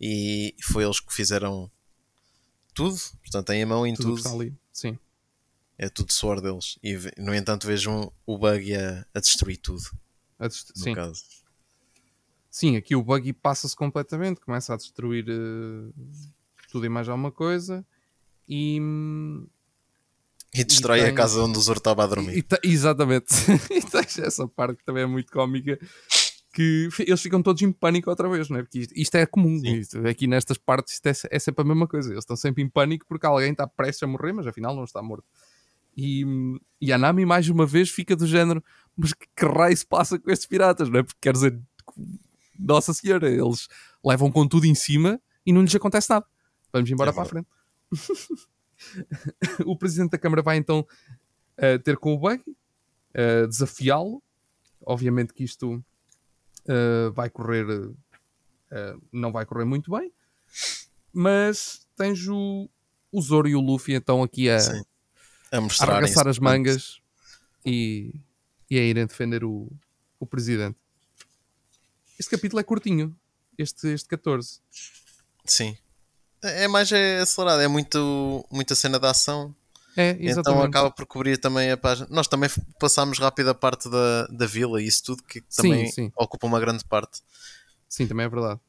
e 0.00 0.52
foi 0.60 0.82
eles 0.82 0.98
que 0.98 1.14
fizeram 1.14 1.70
tudo, 2.74 2.98
portanto 3.20 3.46
têm 3.46 3.62
a 3.62 3.66
mão 3.66 3.86
em 3.86 3.94
tudo. 3.94 4.20
tudo. 4.20 4.58
sim. 4.72 4.98
É 5.78 5.88
tudo 5.88 6.12
suor 6.12 6.40
deles. 6.40 6.80
E 6.82 6.96
no 7.16 7.32
entanto 7.32 7.68
vejam 7.68 8.12
o 8.26 8.36
bug 8.36 8.74
a, 8.74 9.06
a 9.14 9.20
destruir 9.20 9.56
tudo. 9.58 9.84
A 10.36 10.48
dest 10.48 10.72
sim. 10.74 10.94
Caso. 10.94 11.22
Sim, 12.50 12.76
aqui 12.76 12.96
o 12.96 13.02
buggy 13.02 13.32
passa-se 13.32 13.76
completamente, 13.76 14.40
começa 14.40 14.74
a 14.74 14.76
destruir 14.76 15.26
uh, 15.28 15.94
tudo 16.72 16.86
e 16.86 16.88
mais 16.88 17.08
alguma 17.08 17.30
coisa 17.30 17.86
e. 18.48 18.80
E 20.54 20.62
destrói 20.62 21.00
e 21.00 21.02
tem... 21.02 21.10
a 21.10 21.14
casa 21.14 21.42
onde 21.42 21.58
o 21.58 21.60
Zoro 21.60 21.78
estava 21.78 22.04
a 22.04 22.06
dormir. 22.06 22.38
E, 22.38 22.68
e, 22.68 22.72
exatamente. 22.72 23.34
e 23.70 23.82
tens 23.82 24.18
essa 24.18 24.46
parte 24.46 24.78
que 24.78 24.84
também 24.84 25.02
é 25.02 25.06
muito 25.06 25.32
cómica. 25.32 25.78
Que 26.52 26.88
eles 27.00 27.20
ficam 27.20 27.42
todos 27.42 27.60
em 27.62 27.72
pânico 27.72 28.08
outra 28.08 28.28
vez, 28.28 28.48
não 28.48 28.58
é? 28.58 28.62
Porque 28.62 28.78
isto, 28.78 28.92
isto 28.94 29.14
é 29.16 29.26
comum. 29.26 29.60
Isto, 29.64 30.06
aqui 30.06 30.28
nestas 30.28 30.56
partes 30.56 30.94
isto 30.94 31.06
é, 31.06 31.12
é, 31.32 31.38
sempre 31.40 31.62
a 31.62 31.64
mesma 31.64 31.88
coisa. 31.88 32.10
Eles 32.10 32.22
estão 32.22 32.36
sempre 32.36 32.62
em 32.62 32.68
pânico 32.68 33.04
porque 33.08 33.26
alguém 33.26 33.50
está 33.50 33.66
prestes 33.66 34.04
a 34.04 34.06
morrer, 34.06 34.32
mas 34.32 34.46
afinal 34.46 34.76
não 34.76 34.84
está 34.84 35.02
morto. 35.02 35.26
E, 35.96 36.24
e 36.80 36.92
a 36.92 36.98
Nami, 36.98 37.26
mais 37.26 37.48
uma 37.48 37.66
vez, 37.66 37.90
fica 37.90 38.14
do 38.14 38.24
género: 38.24 38.62
mas 38.96 39.12
que, 39.12 39.26
que 39.34 39.44
raio 39.44 39.76
se 39.76 39.84
passa 39.84 40.16
com 40.16 40.30
estes 40.30 40.46
piratas, 40.46 40.88
não 40.88 41.00
é? 41.00 41.02
Porque 41.02 41.18
quer 41.20 41.32
dizer, 41.32 41.60
Nossa 42.56 42.94
Senhora, 42.94 43.28
eles 43.28 43.66
levam 44.04 44.30
com 44.30 44.46
tudo 44.46 44.66
em 44.66 44.74
cima 44.76 45.20
e 45.44 45.52
não 45.52 45.62
lhes 45.62 45.74
acontece 45.74 46.08
nada. 46.10 46.24
Vamos 46.72 46.88
embora 46.88 47.10
é 47.10 47.12
para 47.12 47.22
a 47.22 47.26
frente. 47.26 47.48
o 49.66 49.76
presidente 49.76 50.12
da 50.12 50.18
Câmara 50.18 50.42
vai 50.42 50.56
então 50.56 50.80
uh, 50.80 51.78
ter 51.82 51.96
com 51.96 52.14
o 52.14 52.18
Buggy, 52.18 52.44
uh, 52.50 53.46
desafiá-lo. 53.48 54.22
Obviamente 54.86 55.32
que 55.32 55.44
isto 55.44 55.74
uh, 55.76 57.12
vai 57.12 57.30
correr, 57.30 57.66
não 59.12 59.32
vai 59.32 59.46
correr 59.46 59.64
muito 59.64 59.90
bem, 59.90 60.12
mas 61.12 61.86
tens 61.96 62.26
o, 62.28 62.68
o 63.10 63.22
Zoro 63.22 63.48
e 63.48 63.54
o 63.54 63.60
Luffy 63.60 63.94
então 63.94 64.22
aqui 64.22 64.50
a, 64.50 64.58
Sim. 64.60 64.82
a, 65.52 65.58
a 65.58 65.90
arregaçar 65.90 66.28
as 66.28 66.38
mangas 66.38 67.00
e, 67.64 68.20
e 68.68 68.78
a 68.78 68.82
irem 68.82 69.06
defender 69.06 69.42
o, 69.42 69.70
o 70.20 70.26
presidente. 70.26 70.76
Este 72.18 72.30
capítulo 72.30 72.60
é 72.60 72.64
curtinho, 72.64 73.16
este, 73.56 73.88
este 73.88 74.08
14. 74.08 74.60
Sim. 75.44 75.76
É, 76.44 76.64
é 76.64 76.68
mais 76.68 76.92
é 76.92 77.20
acelerado, 77.20 77.62
é 77.62 77.68
muito, 77.68 78.46
muita 78.50 78.74
cena 78.74 79.00
de 79.00 79.06
ação. 79.06 79.54
É, 79.96 80.10
então. 80.20 80.40
Então 80.40 80.62
acaba 80.62 80.90
por 80.90 81.06
cobrir 81.06 81.38
também 81.38 81.70
a 81.70 81.76
página. 81.76 82.06
Nós 82.10 82.28
também 82.28 82.50
passámos 82.78 83.18
rápido 83.18 83.48
a 83.48 83.54
parte 83.54 83.88
da, 83.88 84.26
da 84.26 84.46
vila 84.46 84.82
e 84.82 84.86
isso 84.86 85.04
tudo 85.04 85.22
que 85.22 85.40
também 85.40 85.86
sim, 85.86 85.92
sim. 85.92 86.12
ocupa 86.16 86.46
uma 86.46 86.60
grande 86.60 86.84
parte. 86.84 87.22
Sim, 87.88 88.06
também 88.06 88.26
é 88.26 88.28
verdade. 88.28 88.60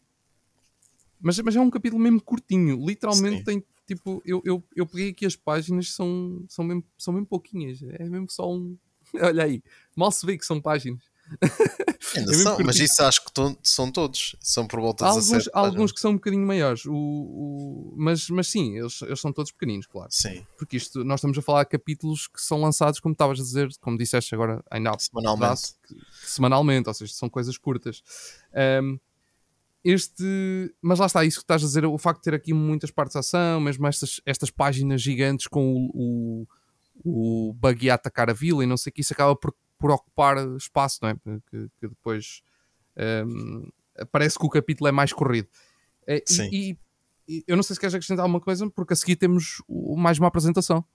Mas, 1.19 1.39
mas 1.39 1.55
é 1.55 1.59
um 1.59 1.69
capítulo 1.69 2.01
mesmo 2.01 2.21
curtinho. 2.21 2.77
Literalmente 2.85 3.39
sim. 3.39 3.43
tem 3.43 3.63
tipo. 3.87 4.21
Eu, 4.25 4.41
eu, 4.45 4.63
eu 4.75 4.85
peguei 4.85 5.09
aqui 5.09 5.25
as 5.25 5.35
páginas, 5.35 5.91
são, 5.91 6.45
são, 6.47 6.63
mesmo, 6.63 6.83
são 6.97 7.13
mesmo 7.13 7.25
pouquinhas. 7.25 7.81
É 7.81 8.03
mesmo 8.07 8.27
só 8.29 8.51
um. 8.51 8.77
Olha 9.19 9.43
aí, 9.43 9.63
mal 9.95 10.11
se 10.11 10.25
vê 10.25 10.37
que 10.37 10.45
são 10.45 10.61
páginas. 10.61 11.03
Ainda 12.15 12.33
são, 12.33 12.57
mas 12.63 12.77
isso 12.77 13.01
acho 13.01 13.23
que 13.23 13.31
são 13.63 13.91
todos. 13.91 14.35
São 14.39 14.67
por 14.67 14.79
volta 14.79 15.03
de 15.03 15.09
alguns, 15.09 15.29
17 15.29 15.49
alguns 15.53 15.91
que 15.91 15.99
são 15.99 16.11
um 16.11 16.15
bocadinho 16.15 16.45
maiores. 16.45 16.85
O, 16.85 16.93
o, 16.93 17.93
mas, 17.97 18.29
mas 18.29 18.47
sim, 18.47 18.77
eles, 18.77 19.01
eles 19.01 19.19
são 19.19 19.33
todos 19.33 19.51
pequeninos, 19.51 19.87
claro. 19.87 20.09
Sim. 20.11 20.45
Porque 20.57 20.77
isto, 20.77 21.03
nós 21.03 21.19
estamos 21.19 21.37
a 21.37 21.41
falar 21.41 21.63
de 21.63 21.69
capítulos 21.69 22.27
que 22.27 22.41
são 22.41 22.61
lançados, 22.61 22.99
como 22.99 23.13
estavas 23.13 23.39
a 23.39 23.43
dizer, 23.43 23.69
como 23.81 23.97
disseste 23.97 24.33
agora, 24.35 24.63
ainda 24.69 24.95
semanalmente. 24.99 25.73
que, 25.87 25.95
semanalmente, 26.25 26.87
ou 26.87 26.93
seja, 26.93 27.13
são 27.13 27.29
coisas 27.29 27.57
curtas. 27.57 28.03
Um, 28.83 28.99
este, 29.83 30.73
mas 30.81 30.97
lá 30.97 31.05
está, 31.05 31.23
isso 31.23 31.37
que 31.37 31.43
estás 31.43 31.63
a 31.63 31.65
dizer, 31.67 31.85
o 31.85 31.97
facto 31.97 32.17
de 32.17 32.23
ter 32.23 32.33
aqui 32.33 32.53
muitas 32.53 32.89
partes 32.89 33.13
de 33.13 33.19
ação, 33.19 33.59
mesmo 33.59 33.85
estas, 33.85 34.19
estas 34.25 34.49
páginas 34.49 34.99
gigantes 34.99 35.45
com 35.45 35.75
o, 35.93 36.47
o, 37.03 37.49
o 37.49 37.53
buggy 37.53 37.91
a 37.91 37.93
atacar 37.93 38.29
a 38.29 38.33
vila 38.33 38.63
e 38.63 38.67
não 38.67 38.77
sei 38.77 38.89
o 38.89 38.93
que, 38.93 39.01
isso 39.01 39.13
acaba 39.13 39.35
por 39.35 39.53
por 39.79 39.91
ocupar 39.91 40.37
espaço, 40.55 40.99
não 41.01 41.09
é? 41.09 41.15
Que, 41.49 41.69
que 41.79 41.87
depois 41.87 42.41
um, 43.27 43.69
parece 44.11 44.37
que 44.37 44.45
o 44.45 44.49
capítulo 44.49 44.87
é 44.87 44.91
mais 44.91 45.13
corrido. 45.13 45.47
É, 46.07 46.21
Sim. 46.25 46.49
E, 46.51 46.77
e, 47.27 47.43
eu 47.47 47.55
não 47.55 47.63
sei 47.63 47.75
se 47.75 47.79
queres 47.79 47.95
acrescentar 47.95 48.23
alguma 48.23 48.41
coisa, 48.41 48.69
porque 48.69 48.93
a 48.93 48.95
seguir 48.95 49.15
temos 49.15 49.61
mais 49.97 50.19
uma 50.19 50.27
apresentação. 50.27 50.85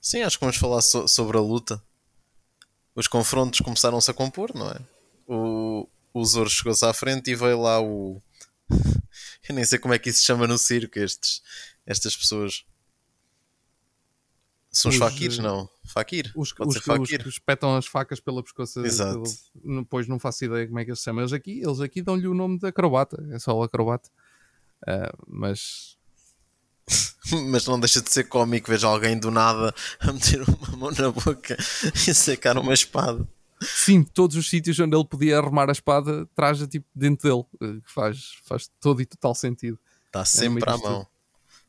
Sim, 0.00 0.22
acho 0.22 0.38
que 0.38 0.44
vamos 0.44 0.56
falar 0.56 0.82
so 0.82 1.06
sobre 1.08 1.36
a 1.36 1.40
luta. 1.40 1.82
Os 2.94 3.06
confrontos 3.06 3.60
começaram-se 3.60 4.10
a 4.10 4.14
compor, 4.14 4.54
não 4.54 4.70
é? 4.70 4.80
O, 5.26 5.88
o 6.12 6.24
Zoro 6.24 6.50
chegou-se 6.50 6.84
à 6.84 6.92
frente 6.92 7.30
e 7.30 7.34
veio 7.34 7.60
lá 7.60 7.80
o. 7.80 8.20
Eu 9.48 9.54
nem 9.54 9.64
sei 9.64 9.78
como 9.78 9.94
é 9.94 9.98
que 9.98 10.10
isso 10.10 10.20
se 10.20 10.26
chama 10.26 10.46
no 10.46 10.58
circo, 10.58 10.98
estes, 10.98 11.42
estas 11.86 12.16
pessoas. 12.16 12.64
São 14.72 14.88
os, 14.88 14.94
os 14.94 14.98
faquires, 14.98 15.38
eh, 15.38 15.42
não. 15.42 15.68
Fakir. 15.84 16.30
Os, 16.36 16.54
os, 16.60 16.76
fakir. 16.78 17.18
os 17.18 17.22
que 17.24 17.28
espetam 17.28 17.76
as 17.76 17.86
facas 17.86 18.20
pela 18.20 18.42
pescoça. 18.42 18.80
Exato. 18.80 19.24
Depois 19.54 20.06
não 20.06 20.18
faço 20.18 20.44
ideia 20.44 20.66
como 20.66 20.78
é 20.78 20.84
que 20.84 20.90
eles 20.90 21.00
se 21.00 21.04
chamam. 21.04 21.22
Eles 21.22 21.32
aqui, 21.32 21.60
eles 21.60 21.80
aqui 21.80 22.00
dão-lhe 22.00 22.28
o 22.28 22.34
nome 22.34 22.58
de 22.58 22.66
acrobata. 22.66 23.24
É 23.32 23.38
só 23.38 23.56
o 23.56 23.62
acrobata. 23.62 24.08
Uh, 24.82 25.24
mas. 25.26 25.96
mas 27.48 27.66
não 27.66 27.80
deixa 27.80 28.00
de 28.00 28.10
ser 28.12 28.24
cómico 28.24 28.70
ver 28.70 28.84
alguém 28.84 29.18
do 29.18 29.30
nada 29.30 29.74
a 29.98 30.12
meter 30.12 30.42
uma 30.42 30.76
mão 30.76 30.90
na 30.92 31.10
boca 31.10 31.56
e 32.08 32.14
sacar 32.14 32.56
uma 32.56 32.72
espada. 32.72 33.26
Sim, 33.62 34.02
todos 34.02 34.36
os 34.36 34.48
sítios 34.48 34.78
onde 34.80 34.96
ele 34.96 35.04
podia 35.04 35.36
arrumar 35.36 35.68
a 35.68 35.72
espada, 35.72 36.26
traz-a 36.34 36.66
tipo 36.66 36.86
dentro 36.94 37.28
dele. 37.28 37.44
Eh, 37.60 37.80
faz, 37.84 38.38
faz 38.44 38.70
todo 38.80 39.02
e 39.02 39.06
total 39.06 39.34
sentido. 39.34 39.78
Está 40.06 40.24
sempre 40.24 40.64
é 40.66 40.72
à 40.72 40.78
mão. 40.78 41.06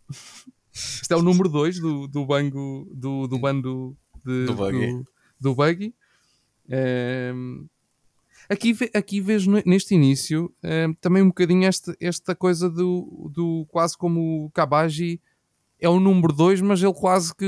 Isto 0.73 1.13
é 1.13 1.17
o 1.17 1.21
número 1.21 1.49
2 1.49 1.79
do, 1.79 2.07
do 2.07 2.25
bango 2.25 2.87
do, 2.93 3.27
do 3.27 3.39
bando 3.39 3.97
de, 4.25 4.45
do 4.45 4.55
buggy. 4.55 4.93
Do, 4.93 5.07
do 5.39 5.55
buggy. 5.55 5.93
Um, 6.69 7.67
aqui, 8.49 8.77
aqui 8.93 9.19
vejo 9.19 9.51
neste 9.65 9.95
início 9.95 10.53
um, 10.63 10.93
também 10.93 11.21
um 11.21 11.27
bocadinho 11.27 11.65
esta, 11.65 11.95
esta 11.99 12.35
coisa 12.35 12.69
do, 12.69 13.29
do 13.33 13.65
quase 13.69 13.97
como 13.97 14.45
o 14.45 14.51
Kabaji 14.51 15.19
é 15.79 15.89
o 15.89 15.99
número 15.99 16.31
2, 16.31 16.61
mas 16.61 16.81
ele 16.81 16.93
quase 16.93 17.35
que, 17.35 17.43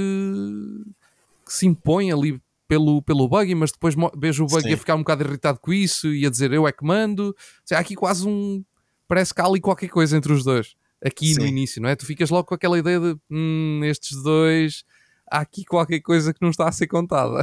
que, 1.46 1.54
se 1.54 1.68
impõe 1.68 2.12
ali 2.12 2.42
pelo, 2.68 3.02
pelo 3.04 3.28
buggy, 3.28 3.54
mas 3.54 3.72
depois 3.72 3.96
vejo 4.18 4.44
o 4.44 4.48
buggy 4.48 4.70
Sim. 4.70 4.74
a 4.74 4.78
ficar 4.78 4.96
um 4.96 5.00
bocado 5.00 5.24
irritado 5.24 5.60
com 5.60 5.72
isso 5.72 6.12
e 6.12 6.26
a 6.26 6.30
dizer 6.30 6.52
eu 6.52 6.68
é 6.68 6.72
que 6.72 6.84
mando. 6.84 7.36
Seja, 7.64 7.78
há 7.78 7.82
aqui 7.82 7.96
quase 7.96 8.28
um 8.28 8.64
parece 9.08 9.34
que 9.34 9.42
há 9.42 9.46
ali 9.46 9.62
qualquer 9.62 9.90
coisa 9.90 10.18
entre 10.18 10.34
os 10.34 10.44
dois. 10.44 10.76
Aqui 11.06 11.36
no 11.36 11.42
Sim. 11.42 11.48
início, 11.48 11.82
não 11.82 11.90
é? 11.90 11.96
Tu 11.96 12.06
ficas 12.06 12.30
logo 12.30 12.46
com 12.48 12.56
aquela 12.56 12.78
ideia 12.80 13.00
de 13.00 13.18
hum, 13.30 13.82
estes 13.84 14.22
dois 14.24 14.86
há 15.30 15.40
aqui 15.40 15.66
qualquer 15.66 16.00
coisa 16.00 16.34
que 16.34 16.42
não 16.42 16.50
está 16.50 16.68
a 16.68 16.72
ser 16.72 16.88
contada. 16.88 17.42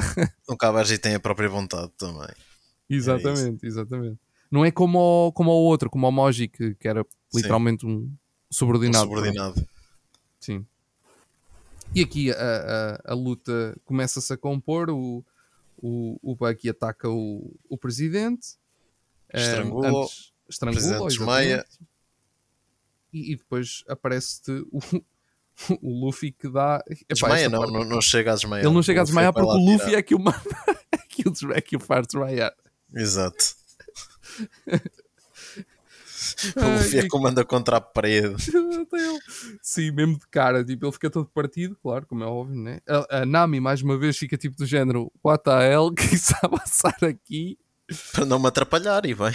O 0.48 0.56
Cabaji 0.56 0.96
tem 0.98 1.14
a 1.14 1.20
própria 1.20 1.48
vontade 1.48 1.90
também. 1.98 2.28
exatamente, 2.88 3.66
exatamente. 3.66 4.18
Não 4.50 4.64
é 4.64 4.70
como 4.70 4.98
o, 4.98 5.32
como 5.32 5.50
o 5.50 5.64
outro, 5.64 5.90
como 5.90 6.08
o 6.08 6.10
Moji, 6.12 6.48
que, 6.48 6.74
que 6.74 6.88
era 6.88 7.04
literalmente 7.34 7.84
um 7.86 7.90
Um 7.90 8.16
subordinado. 8.50 9.04
subordinado. 9.04 9.66
Sim. 10.40 10.64
E 11.94 12.02
aqui 12.02 12.30
a, 12.32 12.36
a, 13.06 13.12
a 13.12 13.14
luta 13.14 13.76
começa-se 13.84 14.32
a 14.32 14.36
compor, 14.36 14.90
o, 14.90 15.24
o, 15.76 16.18
o 16.22 16.34
Bucky 16.36 16.68
ataca 16.70 17.08
o, 17.08 17.54
o 17.68 17.76
presidente, 17.76 18.50
eh, 19.32 19.40
Estrangula-o, 19.40 20.02
antes- 20.02 20.32
estrangula-o, 20.48 20.86
presidente 20.88 21.08
desmaia. 21.08 21.66
E, 23.12 23.32
e 23.32 23.36
depois 23.36 23.82
aparece-te 23.88 24.50
o, 24.70 24.78
o 25.82 26.04
Luffy 26.06 26.32
que 26.32 26.48
dá. 26.48 26.82
Epá, 26.88 27.04
Desmaia, 27.12 27.48
não, 27.48 27.58
parte- 27.60 27.72
não, 27.72 27.84
não 27.84 28.00
chega 28.00 28.32
a 28.32 28.34
desmaiar. 28.34 28.64
Ele 28.66 28.74
não 28.74 28.82
chega 28.82 29.00
a 29.00 29.04
desmaiar 29.04 29.32
porque 29.32 29.48
o 29.48 29.56
Luffy 29.56 29.86
tirar. 29.86 29.98
é 29.98 30.02
que 30.02 30.14
o 30.14 30.18
manda, 30.18 30.40
é 30.92 30.98
que 30.98 31.28
o, 31.28 31.52
é 31.52 31.60
que 31.60 31.76
o 31.76 31.80
faz 31.80 32.06
desmaiar. 32.06 32.54
Exato. 32.94 33.44
O 36.56 36.60
Luffy 36.78 36.98
é 36.98 37.08
que- 37.08 37.16
o 37.16 37.20
manda 37.20 37.44
contra 37.44 37.78
a 37.78 37.80
parede. 37.80 38.36
Sim, 39.62 39.90
mesmo 39.90 40.18
de 40.18 40.26
cara, 40.28 40.64
tipo, 40.64 40.84
ele 40.86 40.92
fica 40.92 41.10
todo 41.10 41.26
partido, 41.26 41.76
claro, 41.82 42.06
como 42.06 42.22
é 42.22 42.26
óbvio, 42.26 42.56
né? 42.60 42.80
A, 42.88 43.20
a 43.20 43.26
Nami, 43.26 43.58
mais 43.60 43.82
uma 43.82 43.98
vez, 43.98 44.16
fica 44.16 44.36
tipo 44.36 44.56
do 44.56 44.66
género: 44.66 45.10
What 45.24 45.44
the 45.44 45.72
hell? 45.72 45.92
Que 45.92 46.14
está 46.14 46.38
a 46.42 46.48
passar 46.48 46.96
aqui? 47.02 47.58
Para 48.12 48.24
não 48.26 48.38
me 48.38 48.46
atrapalhar 48.48 49.04
e 49.06 49.14
vai. 49.14 49.32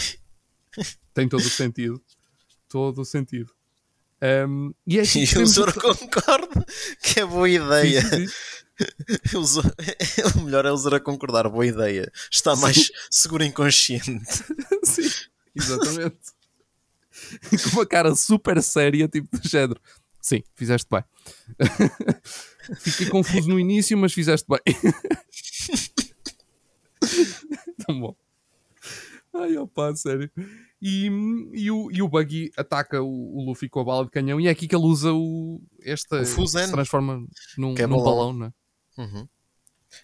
Tem 1.14 1.28
todo 1.28 1.42
o 1.42 1.50
sentido. 1.50 2.02
Todo 2.70 3.02
o 3.02 3.06
sentido. 3.06 3.52
Um, 4.48 4.74
e 4.88 4.98
é 4.98 5.02
aqui 5.04 5.24
E 5.24 5.28
que 5.28 5.38
o 5.40 5.46
Zoro 5.46 5.74
concorda 5.80 6.66
que 7.02 7.20
é 7.20 7.26
boa 7.26 7.50
ideia. 7.50 8.02
Sim, 8.02 8.10
sim, 8.10 8.28
sim. 8.28 8.34
O, 9.38 9.44
Zoro- 9.46 9.72
o 10.36 10.42
melhor 10.42 10.66
é 10.66 10.72
o 10.72 10.76
Zoro 10.78 10.96
a 10.98 11.00
concordar. 11.00 11.48
Boa 11.50 11.66
ideia. 11.66 12.12
Está 12.32 12.56
mais 12.58 12.92
seguro 13.10 13.44
inconsciente. 13.44 14.22
Sim, 14.84 15.10
exatamente. 15.56 16.18
Com 17.64 17.70
uma 17.78 17.86
cara 17.86 18.14
super 18.16 18.62
séria, 18.62 19.08
tipo 19.08 19.38
do 19.38 19.48
género. 19.48 19.80
Sim, 20.22 20.44
fizeste 20.56 20.88
bem. 20.92 21.04
Fiquei 22.80 23.08
confuso 23.08 23.48
no 23.48 23.58
início, 23.60 23.98
mas 23.98 24.12
fizeste 24.12 24.46
bem. 24.50 24.60
Tão 27.86 28.00
bom. 28.00 28.16
Ai, 29.34 29.58
opa, 29.58 29.96
sério. 29.96 30.30
E, 30.82 31.08
e, 31.54 31.72
o, 31.72 31.90
e 31.92 32.02
o 32.02 32.08
Buggy 32.08 32.52
ataca 32.58 33.02
o, 33.02 33.38
o 33.38 33.46
Luffy 33.46 33.70
com 33.70 33.80
a 33.80 33.84
bala 33.84 34.06
de 34.06 34.12
canhão 34.12 34.40
e 34.40 34.48
é 34.48 34.52
aqui 34.52 34.68
que 34.68 34.76
ele 34.76 34.86
usa 34.86 35.14
o, 35.14 35.62
esta. 35.82 36.22
O 36.22 36.48
se 36.48 36.72
transforma 36.72 37.26
num, 37.58 37.74
Que 37.74 37.84
é 37.84 37.88
num 37.88 37.98
balão. 37.98 38.06
balão, 38.06 38.34
não 38.34 38.46
é? 38.48 39.02
Uhum. 39.02 39.28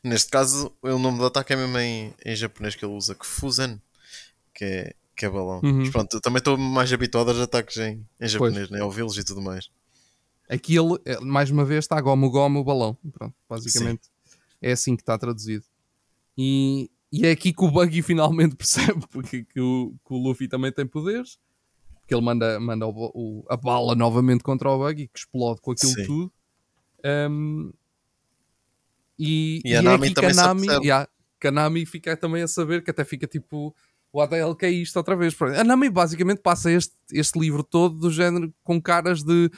Neste 0.03 0.31
caso, 0.31 0.75
o 0.81 0.97
nome 0.97 1.19
do 1.19 1.25
ataque 1.25 1.53
é 1.53 1.55
mesmo 1.55 1.77
em, 1.77 2.13
em 2.25 2.35
japonês 2.35 2.75
que 2.75 2.85
ele 2.85 2.93
usa, 2.93 3.13
que 3.13 3.25
Fusen, 3.25 3.81
que 4.53 4.63
é, 4.63 4.95
que 5.15 5.25
é 5.25 5.29
balão. 5.29 5.59
Uhum. 5.63 5.79
Mas 5.79 5.89
pronto, 5.89 6.15
eu 6.15 6.21
também 6.21 6.39
estou 6.39 6.57
mais 6.57 6.91
habituado 6.91 7.29
aos 7.29 7.39
ataques 7.39 7.77
em, 7.77 8.05
em 8.19 8.27
japonês, 8.27 8.69
né? 8.69 8.81
ouvi-los 8.81 9.17
e 9.17 9.23
tudo 9.23 9.41
mais. 9.41 9.69
Aqui 10.49 10.75
ele, 10.75 10.97
eh, 11.05 11.19
mais 11.19 11.51
uma 11.51 11.63
vez, 11.63 11.83
está 11.83 11.99
gomo 11.99 12.29
gomo 12.29 12.59
o 12.59 12.63
balão. 12.63 12.97
Pronto, 13.13 13.35
basicamente 13.47 14.11
é 14.61 14.71
assim 14.71 14.95
que 14.95 15.01
está 15.01 15.17
traduzido. 15.17 15.65
E, 16.37 16.89
e 17.11 17.25
é 17.25 17.31
aqui 17.31 17.51
que 17.53 17.63
o 17.63 17.69
Buggy 17.71 18.01
finalmente 18.03 18.55
percebe 18.55 19.05
porque 19.09 19.43
que 19.43 19.59
o, 19.59 19.93
que 20.05 20.13
o 20.13 20.17
Luffy 20.17 20.47
também 20.47 20.71
tem 20.71 20.85
poderes. 20.85 21.37
Porque 21.99 22.13
ele 22.15 22.21
manda, 22.23 22.59
manda 22.59 22.87
o- 22.87 23.11
o- 23.13 23.45
a 23.49 23.55
bala 23.55 23.95
novamente 23.95 24.43
contra 24.43 24.69
o 24.69 24.77
Buggy, 24.77 25.07
que 25.07 25.19
explode 25.19 25.61
com 25.61 25.71
aquilo 25.71 25.91
Sim. 25.93 26.05
tudo. 26.05 26.33
Um, 27.29 27.71
e, 29.17 29.61
E 29.63 29.75
a 29.75 29.79
é 29.79 29.81
Nami 29.81 30.05
aqui 30.05 30.09
que 30.09 30.13
também 30.15 30.33
se 30.33 30.39
Nami, 30.41 30.61
apercebe. 30.63 30.85
yeah, 30.87 31.07
a 31.43 31.51
Nami 31.51 31.85
fica 31.85 32.17
também 32.17 32.41
a 32.43 32.47
saber, 32.47 32.83
que 32.83 32.91
até 32.91 33.03
fica 33.03 33.27
tipo, 33.27 33.75
o 34.11 34.21
ADL 34.21 34.55
que 34.55 34.65
é 34.65 34.69
isto 34.71 34.95
outra 34.97 35.15
vez. 35.15 35.35
A 35.41 35.63
Nami 35.63 35.89
basicamente 35.89 36.39
passa 36.41 36.71
este, 36.71 36.93
este 37.11 37.39
livro 37.39 37.63
todo 37.63 37.97
do 37.97 38.11
género 38.11 38.53
com 38.63 38.81
caras 38.81 39.23
de 39.23 39.49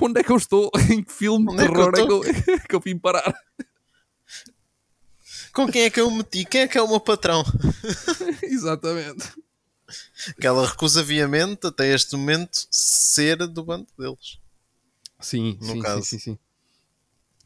onde 0.00 0.20
é 0.20 0.22
que 0.24 0.32
eu 0.32 0.36
estou? 0.36 0.70
em 0.90 1.02
que 1.02 1.12
filme 1.12 1.46
de 1.48 1.62
é 1.62 1.66
terror 1.66 1.92
é 1.94 2.06
que 2.06 2.12
eu, 2.12 2.20
que 2.68 2.74
eu 2.74 2.80
vim 2.80 2.96
parar? 2.98 3.34
Com 5.56 5.66
quem 5.72 5.82
é 5.84 5.90
que 5.90 5.98
eu 6.00 6.10
me 6.10 6.18
meti? 6.18 6.44
Quem 6.44 6.60
é 6.62 6.68
que 6.68 6.76
é 6.76 6.82
o 6.82 6.88
meu 6.88 7.00
patrão? 7.00 7.42
Exatamente. 8.42 9.32
Que 10.40 10.46
ela 10.46 10.66
recusa 10.66 11.02
viamente, 11.02 11.66
até 11.66 11.92
este 11.94 12.14
momento, 12.16 12.66
ser 12.70 13.38
do 13.46 13.64
bando 13.64 13.86
deles. 13.98 14.38
Sim, 15.20 15.56
No 15.60 15.72
sim, 15.72 15.78
caso. 15.80 16.02
sim, 16.02 16.18
sim, 16.18 16.32
sim. 16.32 16.38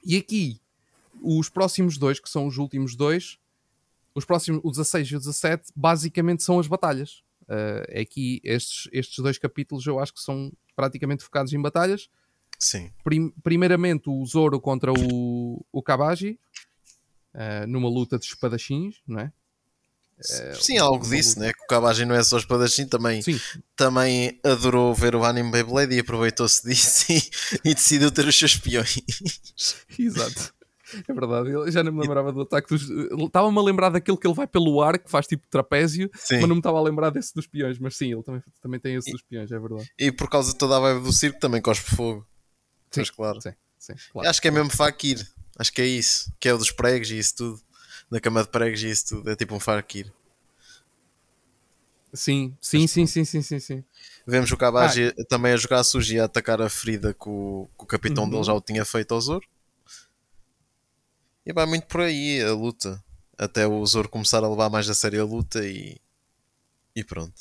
E 0.05 0.17
aqui, 0.17 0.61
os 1.23 1.49
próximos 1.49 1.97
dois, 1.99 2.19
que 2.19 2.29
são 2.29 2.47
os 2.47 2.57
últimos 2.59 2.97
dois, 2.97 3.39
os 4.15 4.25
próximos, 4.25 4.61
o 4.65 4.71
16 4.71 5.09
e 5.09 5.17
o 5.17 5.19
17, 5.21 5.71
basicamente 5.77 6.43
são 6.43 6.59
as 6.59 6.67
batalhas. 6.67 7.23
Uh, 7.43 7.85
é 7.89 8.01
aqui, 8.01 8.41
estes, 8.43 8.89
estes 8.93 9.19
dois 9.23 9.39
capítulos 9.39 9.87
eu 9.87 9.99
acho 10.01 10.13
que 10.15 10.21
são 10.21 10.53
praticamente 10.75 11.23
focados 11.23 11.53
em 11.53 11.61
batalhas. 11.61 12.09
Sim. 12.59 12.91
Prim- 13.05 13.33
primeiramente 13.43 14.09
o 14.11 14.25
Zoro 14.27 14.61
contra 14.61 14.93
o, 14.93 15.65
o 15.71 15.83
Kabaji, 15.83 16.39
uh, 17.35 17.67
numa 17.67 17.89
luta 17.89 18.19
de 18.19 18.27
espadachins, 18.27 18.97
não 19.07 19.21
é? 19.21 19.33
Sim, 20.61 20.77
há 20.79 20.83
algo 20.83 21.09
disso, 21.09 21.37
luta. 21.37 21.41
né? 21.47 21.53
Que 21.53 21.65
o 21.65 21.67
Kabajin 21.67 22.05
não 22.05 22.15
é 22.15 22.23
só 22.23 22.37
espadachim, 22.37 22.87
também, 22.87 23.23
Sim, 23.23 23.41
também 23.75 24.39
adorou 24.45 24.95
ver 24.95 25.17
o 25.17 25.25
anime 25.25 25.51
Beyblade 25.51 25.95
e 25.95 26.01
aproveitou-se 26.01 26.63
disso 26.69 27.11
e, 27.11 27.71
e 27.71 27.75
decidiu 27.75 28.11
ter 28.11 28.27
os 28.27 28.39
seus 28.39 28.55
peões. 28.57 29.01
exato. 29.99 30.55
É 31.09 31.13
verdade, 31.13 31.51
eu 31.51 31.71
já 31.71 31.85
não 31.85 31.93
me 31.93 32.01
lembrava 32.01 32.33
do 32.33 32.41
ataque 32.41 32.69
dos. 32.69 32.83
Estava-me 33.25 33.57
a 33.57 33.63
lembrar 33.63 33.91
daquele 33.91 34.17
que 34.17 34.27
ele 34.27 34.35
vai 34.35 34.47
pelo 34.47 34.83
ar, 34.83 34.99
que 34.99 35.09
faz 35.09 35.27
tipo 35.27 35.47
trapézio, 35.49 36.11
Sim. 36.17 36.41
mas 36.41 36.49
não 36.49 36.57
me 36.57 36.61
estava 36.61 36.79
a 36.79 36.83
lembrar 36.83 37.11
desse 37.11 37.33
dos 37.33 37.47
peões. 37.47 37.79
Mas 37.79 37.97
sim, 37.97 38.13
ele 38.13 38.23
também, 38.25 38.43
também 38.61 38.81
tem 38.81 38.97
esse 38.97 39.11
dos 39.13 39.23
peões, 39.23 39.51
é 39.53 39.59
verdade. 39.59 39.89
E 39.99 40.11
por 40.11 40.29
causa 40.29 40.53
de 40.53 40.59
toda 40.59 40.77
a 40.77 40.81
vibe 40.81 41.05
do 41.05 41.13
circo 41.13 41.39
também 41.39 41.63
cospe 41.63 41.95
fogo. 41.95 42.27
Sim, 42.91 43.01
Mas 43.01 43.11
claro. 43.11 43.41
Sim, 43.41 43.53
sim, 43.79 43.95
claro. 44.13 44.29
Acho 44.29 44.43
que 44.43 44.49
é 44.49 44.51
mesmo 44.51 44.71
Fakir. 44.71 45.25
Acho 45.61 45.71
que 45.75 45.83
é 45.83 45.87
isso. 45.87 46.33
Que 46.41 46.49
é 46.49 46.55
o 46.55 46.57
dos 46.59 46.71
pregos 46.71 47.11
e 47.11 47.19
isso 47.19 47.37
tudo. 47.37 47.61
Da 48.11 48.19
cama 48.19 48.43
de 48.43 48.49
pregos 48.49 48.83
e 48.83 48.89
isso 48.89 49.09
tudo. 49.09 49.31
É 49.31 49.37
tipo 49.37 49.55
um 49.55 49.61
Fakir. 49.61 50.11
Sim, 52.15 52.57
sim, 52.63 52.87
sim, 52.87 53.07
sim, 53.07 53.25
sim, 53.27 53.43
sim, 53.43 53.61
sim. 53.61 53.85
Vemos 54.27 54.51
o 54.51 54.57
Kabaji 54.57 55.13
também 55.29 55.53
a 55.53 55.57
jogar 55.59 55.85
sujo 55.85 56.15
e 56.15 56.19
a 56.19 56.25
atacar 56.25 56.63
a 56.63 56.69
ferida 56.71 57.13
que 57.13 57.29
o, 57.29 57.69
que 57.77 57.85
o 57.85 57.87
capitão 57.87 58.25
Uhum. 58.25 58.31
dele 58.31 58.45
já 58.45 58.55
o 58.55 58.61
tinha 58.61 58.85
feito 58.87 59.13
ao 59.13 59.21
Zoro. 59.21 59.47
E 61.45 61.53
vai 61.53 61.67
muito 61.67 61.87
por 61.87 62.01
aí 62.01 62.41
a 62.43 62.53
luta. 62.55 63.05
Até 63.37 63.67
o 63.67 63.85
Zoro 63.85 64.09
começar 64.09 64.43
a 64.43 64.49
levar 64.49 64.71
mais 64.71 64.89
a 64.89 64.95
sério 64.95 65.21
a 65.21 65.25
luta 65.27 65.63
e. 65.67 65.99
E 66.97 67.05
pronto. 67.05 67.35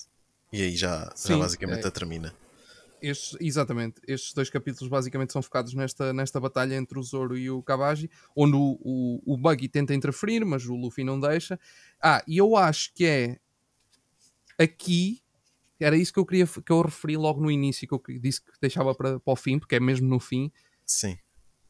E 0.51 0.61
aí 0.61 0.75
já, 0.75 1.11
já 1.15 1.37
basicamente 1.37 1.87
é. 1.87 1.89
termina. 1.89 2.35
Estes, 3.01 3.37
exatamente, 3.39 4.01
estes 4.07 4.33
dois 4.33 4.49
capítulos 4.49 4.89
basicamente 4.89 5.31
são 5.33 5.41
focados 5.41 5.73
nesta, 5.73 6.11
nesta 6.13 6.39
batalha 6.39 6.75
entre 6.75 6.99
o 6.99 7.03
Zoro 7.03 7.37
e 7.37 7.49
o 7.49 7.63
Kabaji, 7.63 8.09
onde 8.35 8.55
o, 8.55 8.79
o, 8.81 9.33
o 9.33 9.37
Buggy 9.37 9.67
tenta 9.69 9.93
interferir, 9.93 10.43
mas 10.45 10.65
o 10.65 10.75
Luffy 10.75 11.03
não 11.03 11.19
deixa. 11.19 11.59
Ah, 12.01 12.23
e 12.27 12.37
eu 12.37 12.55
acho 12.55 12.93
que 12.93 13.05
é 13.05 13.39
aqui, 14.57 15.21
era 15.79 15.95
isso 15.95 16.11
que 16.11 16.19
eu 16.19 16.25
queria 16.25 16.45
que 16.45 16.71
eu 16.71 16.81
referi 16.81 17.15
logo 17.15 17.41
no 17.41 17.49
início, 17.49 17.87
que 17.87 17.93
eu 17.93 18.19
disse 18.19 18.41
que 18.41 18.51
deixava 18.61 18.93
para, 18.93 19.19
para 19.19 19.33
o 19.33 19.35
fim, 19.35 19.57
porque 19.57 19.75
é 19.75 19.79
mesmo 19.79 20.07
no 20.07 20.19
fim, 20.19 20.51
Sim, 20.85 21.17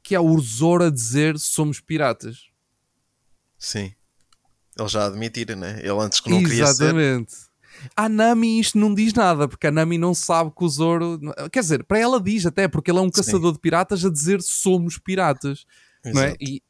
que 0.01 0.15
é 0.15 0.19
o 0.19 0.39
Zoro 0.39 0.85
a 0.85 0.89
dizer 0.89 1.37
somos 1.37 1.79
piratas. 1.79 2.49
sim. 3.57 3.93
Ele 4.77 4.87
já 4.87 5.07
admitir, 5.07 5.57
né? 5.57 5.79
Ele 5.79 5.99
antes 5.99 6.21
que 6.21 6.29
não 6.29 6.41
queria 6.41 6.65
ser. 6.67 6.85
Exatamente. 6.85 7.48
A 7.95 8.07
Nami 8.09 8.59
isto 8.59 8.77
não 8.77 8.93
diz 8.93 9.13
nada, 9.13 9.47
porque 9.47 9.67
a 9.67 9.71
Nami 9.71 9.97
não 9.97 10.13
sabe 10.13 10.51
que 10.55 10.63
o 10.63 10.69
Zoro. 10.69 11.19
Quer 11.51 11.59
dizer, 11.61 11.83
para 11.83 11.99
ela 11.99 12.19
diz 12.21 12.45
até, 12.45 12.67
porque 12.67 12.91
ele 12.91 12.99
é 12.99 13.01
um 13.01 13.09
caçador 13.11 13.53
de 13.53 13.59
piratas 13.59 14.03
a 14.05 14.09
dizer 14.09 14.41
somos 14.41 14.97
piratas. 14.97 15.65
Não 16.05 16.21
é? 16.21 16.35
E 16.39 16.61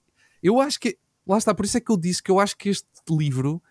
eu 0.41 0.59
acho 0.59 0.79
que. 0.79 0.97
Lá 1.27 1.37
está, 1.37 1.53
por 1.53 1.63
isso 1.65 1.77
é 1.77 1.81
que 1.81 1.91
eu 1.91 1.97
disse 1.97 2.23
que 2.23 2.31
eu 2.31 2.39
acho 2.39 2.57
que 2.57 2.69
este 2.69 2.87
livro 3.09 3.61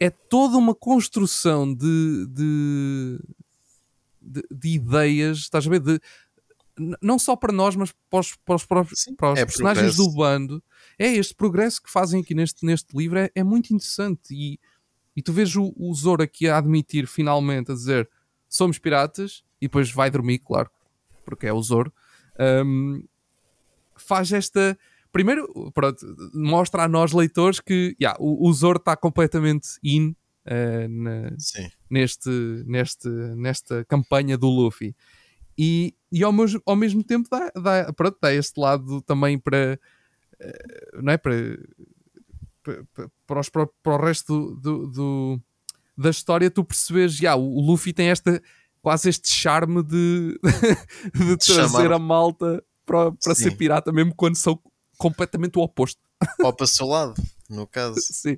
é 0.00 0.08
toda 0.10 0.56
uma 0.56 0.74
construção 0.74 1.72
de. 1.74 2.26
de, 2.30 3.18
de, 4.20 4.42
de 4.50 4.68
ideias, 4.68 5.38
estás 5.38 5.66
a 5.66 5.70
ver? 5.70 5.80
De, 5.80 6.00
não 7.02 7.18
só 7.18 7.36
para 7.36 7.52
nós, 7.52 7.76
mas 7.76 7.92
para 8.08 8.20
os, 8.20 8.34
para 8.36 8.54
os, 8.54 8.64
próprios- 8.64 9.00
Sim, 9.00 9.14
para 9.14 9.32
os 9.34 9.38
é 9.38 9.44
personagens 9.44 9.94
progresso. 9.94 10.10
do 10.10 10.16
bando. 10.16 10.62
É 10.98 11.12
este 11.12 11.34
progresso 11.34 11.82
que 11.82 11.90
fazem 11.90 12.22
aqui 12.22 12.34
neste, 12.34 12.64
neste 12.64 12.96
livro 12.96 13.18
é, 13.18 13.30
é 13.34 13.44
muito 13.44 13.74
interessante. 13.74 14.32
E, 14.32 14.58
e 15.16 15.22
tu 15.22 15.32
vês 15.32 15.54
o, 15.56 15.72
o 15.76 15.94
Zoro 15.94 16.22
aqui 16.22 16.48
a 16.48 16.58
admitir 16.58 17.06
finalmente, 17.06 17.70
a 17.70 17.74
dizer 17.74 18.08
somos 18.48 18.78
piratas, 18.78 19.42
e 19.60 19.66
depois 19.66 19.90
vai 19.90 20.10
dormir, 20.10 20.38
claro, 20.40 20.70
porque 21.24 21.46
é 21.46 21.52
o 21.52 21.62
Zoro. 21.62 21.92
Hum, 22.64 23.04
faz 23.96 24.32
esta. 24.32 24.76
Primeiro, 25.12 25.70
pronto, 25.72 26.04
mostra 26.34 26.84
a 26.84 26.88
nós 26.88 27.12
leitores 27.12 27.60
que 27.60 27.94
yeah, 28.00 28.18
o, 28.20 28.48
o 28.48 28.52
Zoro 28.52 28.78
está 28.78 28.96
completamente 28.96 29.78
in 29.84 30.14
uh, 30.46 30.88
na, 30.88 31.30
neste, 31.90 32.30
neste, 32.66 33.08
nesta 33.08 33.84
campanha 33.84 34.36
do 34.36 34.48
Luffy. 34.48 34.96
E, 35.56 35.94
e 36.10 36.24
ao, 36.24 36.32
mesmo, 36.32 36.62
ao 36.66 36.74
mesmo 36.74 37.04
tempo 37.04 37.28
dá, 37.30 37.52
dá, 37.54 37.92
pronto, 37.92 38.18
dá 38.20 38.32
este 38.32 38.58
lado 38.58 39.02
também 39.02 39.38
para, 39.38 39.78
uh, 40.40 41.02
não 41.02 41.12
é? 41.12 41.18
para, 41.18 41.58
para, 43.26 43.40
os, 43.40 43.48
para, 43.48 43.68
o 43.84 43.96
resto 43.96 44.54
do, 44.56 44.86
do, 44.88 45.40
da 45.96 46.10
história, 46.10 46.50
tu 46.50 46.64
percebes, 46.64 47.16
já, 47.16 47.34
o, 47.36 47.42
o 47.42 47.60
Luffy 47.60 47.92
tem 47.92 48.08
esta 48.08 48.42
quase 48.80 49.08
este 49.08 49.30
charme 49.30 49.82
de, 49.84 50.38
de 51.14 51.36
trazer 51.36 51.68
Chamar. 51.68 51.92
a 51.92 51.98
malta 51.98 52.64
para, 52.84 53.12
para 53.12 53.34
ser 53.34 53.56
pirata, 53.56 53.92
mesmo 53.92 54.14
quando 54.14 54.36
são 54.36 54.58
completamente 54.98 55.58
o 55.58 55.62
oposto. 55.62 56.00
Ou 56.40 56.52
para 56.52 56.64
o 56.64 56.66
seu 56.66 56.86
lado, 56.86 57.14
no 57.48 57.66
caso. 57.66 57.96
Sim. 58.00 58.36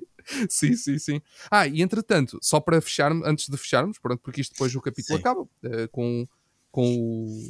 Sim, 0.49 0.75
sim, 0.75 0.97
sim. 0.97 1.21
Ah, 1.51 1.67
e 1.67 1.83
entretanto, 1.83 2.39
só 2.41 2.59
para 2.59 2.81
fecharmos, 2.81 3.27
antes 3.27 3.47
de 3.47 3.55
fecharmos, 3.57 3.99
pronto, 3.99 4.19
porque 4.23 4.41
isto 4.41 4.53
depois 4.53 4.73
o 4.73 4.81
capítulo 4.81 5.17
sim. 5.17 5.21
acaba 5.21 5.41
uh, 5.41 5.49
com, 5.91 6.27
com 6.71 6.95
o, 6.97 7.47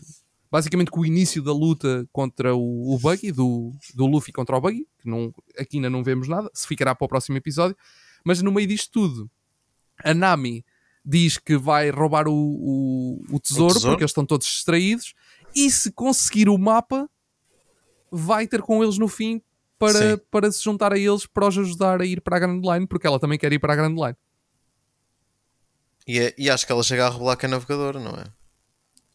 basicamente 0.51 0.91
com 0.91 1.01
o 1.01 1.05
início 1.05 1.41
da 1.41 1.51
luta 1.51 2.07
contra 2.11 2.55
o, 2.55 2.93
o 2.93 2.99
Buggy, 2.99 3.31
do, 3.31 3.71
do 3.93 4.05
Luffy 4.05 4.31
contra 4.31 4.55
o 4.55 4.61
Buggy, 4.61 4.87
que 4.99 5.09
não, 5.09 5.33
aqui 5.57 5.77
ainda 5.77 5.89
não 5.89 6.03
vemos 6.03 6.27
nada, 6.27 6.49
se 6.53 6.67
ficará 6.67 6.95
para 6.95 7.05
o 7.05 7.09
próximo 7.09 7.37
episódio, 7.37 7.75
mas 8.23 8.41
no 8.41 8.51
meio 8.51 8.67
disto 8.67 8.91
tudo, 8.91 9.29
a 10.03 10.13
Nami 10.13 10.65
diz 11.03 11.37
que 11.37 11.57
vai 11.57 11.89
roubar 11.89 12.27
o, 12.27 12.33
o, 12.33 13.23
o, 13.31 13.39
tesouro, 13.39 13.73
tesouro, 13.73 13.91
porque 13.91 14.03
eles 14.03 14.11
estão 14.11 14.25
todos 14.25 14.47
distraídos, 14.47 15.13
e 15.55 15.69
se 15.69 15.91
conseguir 15.91 16.49
o 16.49 16.57
mapa, 16.57 17.09
vai 18.11 18.47
ter 18.47 18.61
com 18.61 18.83
eles 18.83 18.97
no 18.97 19.07
fim 19.07 19.41
para, 19.77 20.17
para 20.31 20.51
se 20.51 20.63
juntar 20.63 20.93
a 20.93 20.97
eles 20.97 21.25
para 21.25 21.47
os 21.47 21.57
ajudar 21.57 22.01
a 22.01 22.05
ir 22.05 22.21
para 22.21 22.37
a 22.37 22.39
Grand 22.39 22.61
Line, 22.61 22.87
porque 22.87 23.05
ela 23.05 23.19
também 23.19 23.37
quer 23.37 23.51
ir 23.53 23.59
para 23.59 23.73
a 23.73 23.75
Grand 23.75 23.95
Line. 23.95 24.15
E, 26.07 26.19
é, 26.19 26.35
e 26.37 26.49
acho 26.49 26.65
que 26.65 26.71
ela 26.71 26.83
chega 26.83 27.07
a 27.07 27.09
revelar 27.09 27.35
que 27.35 27.45
é 27.45 27.49
navegadora, 27.49 27.99
não 27.99 28.11
é? 28.11 28.25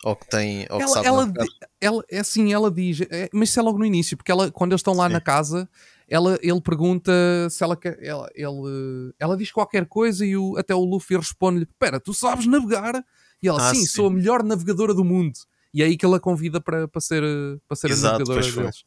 Ou 0.05 0.17
que 0.17 0.27
tem. 0.29 0.67
Ou 0.71 0.81
ela, 0.81 1.01
que 1.01 1.07
ela, 1.07 1.33
ela, 1.81 2.05
é 2.11 2.19
assim, 2.21 2.53
ela 2.53 2.71
diz, 2.71 3.03
é, 3.03 3.29
mas 3.33 3.51
isso 3.51 3.61
é 3.61 3.63
logo 3.63 3.79
no 3.79 3.85
início, 3.85 4.17
porque 4.17 4.33
ela, 4.33 4.51
quando 4.51 4.73
eles 4.73 4.81
estão 4.81 4.95
lá 4.95 5.07
Sim. 5.07 5.13
na 5.13 5.21
casa, 5.21 5.69
ela, 6.09 6.39
ele 6.43 6.61
pergunta 6.61 7.13
se 7.51 7.63
ela 7.63 7.77
quer. 7.77 8.03
Ela, 8.03 8.29
ele, 8.35 9.15
ela 9.19 9.37
diz 9.37 9.53
qualquer 9.53 9.87
coisa 9.87 10.25
e 10.25 10.37
o, 10.37 10.57
até 10.57 10.75
o 10.75 10.85
Luffy 10.85 11.17
responde-lhe: 11.17 11.65
Espera, 11.65 12.01
tu 12.01 12.15
sabes 12.15 12.47
navegar? 12.47 13.05
E 13.43 13.49
ela, 13.49 13.71
ah, 13.71 13.75
sim, 13.75 13.81
sim, 13.81 13.87
sou 13.87 14.07
a 14.07 14.11
melhor 14.11 14.43
navegadora 14.43 14.93
do 14.93 15.05
mundo. 15.05 15.39
E 15.73 15.83
é 15.83 15.87
aí 15.87 15.97
que 15.97 16.05
ele 16.05 16.17
a 16.17 16.21
convida 16.21 16.61
para, 16.61 16.89
para 16.89 17.01
ser, 17.01 17.23
para 17.69 17.77
ser 17.77 17.91
Exato, 17.91 18.17
a 18.17 18.19
navegadora 18.19 18.53
deles. 18.53 18.85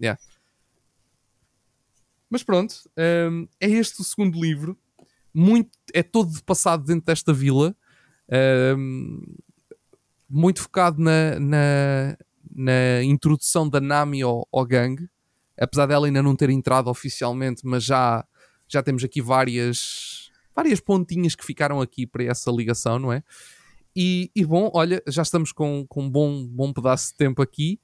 Yeah. 0.00 0.20
Mas 2.28 2.42
pronto, 2.42 2.74
um, 3.30 3.46
é 3.60 3.68
este 3.68 4.00
o 4.00 4.04
segundo 4.04 4.40
livro. 4.40 4.76
Muito, 5.32 5.70
é 5.92 6.02
todo 6.02 6.42
passado 6.42 6.84
dentro 6.84 7.06
desta 7.06 7.32
vila. 7.32 7.76
Um, 8.76 9.36
muito 10.28 10.62
focado 10.62 11.00
na, 11.00 11.38
na, 11.38 12.16
na, 12.54 13.02
introdução 13.02 13.68
da 13.68 13.80
Nami 13.80 14.22
ao, 14.22 14.46
ao 14.52 14.64
gangue. 14.66 15.08
Apesar 15.58 15.86
dela 15.86 16.06
ainda 16.06 16.22
não 16.22 16.34
ter 16.34 16.50
entrado 16.50 16.88
oficialmente, 16.88 17.62
mas 17.64 17.84
já, 17.84 18.24
já 18.66 18.82
temos 18.82 19.04
aqui 19.04 19.22
várias, 19.22 20.30
várias 20.54 20.80
pontinhas 20.80 21.34
que 21.34 21.44
ficaram 21.44 21.80
aqui 21.80 22.06
para 22.06 22.24
essa 22.24 22.50
ligação, 22.50 22.98
não 22.98 23.12
é? 23.12 23.22
E, 23.96 24.30
e 24.34 24.44
bom, 24.44 24.70
olha, 24.74 25.00
já 25.06 25.22
estamos 25.22 25.52
com, 25.52 25.86
com 25.88 26.04
um 26.04 26.10
bom, 26.10 26.44
bom 26.46 26.72
pedaço 26.72 27.10
de 27.10 27.16
tempo 27.16 27.40
aqui. 27.40 27.78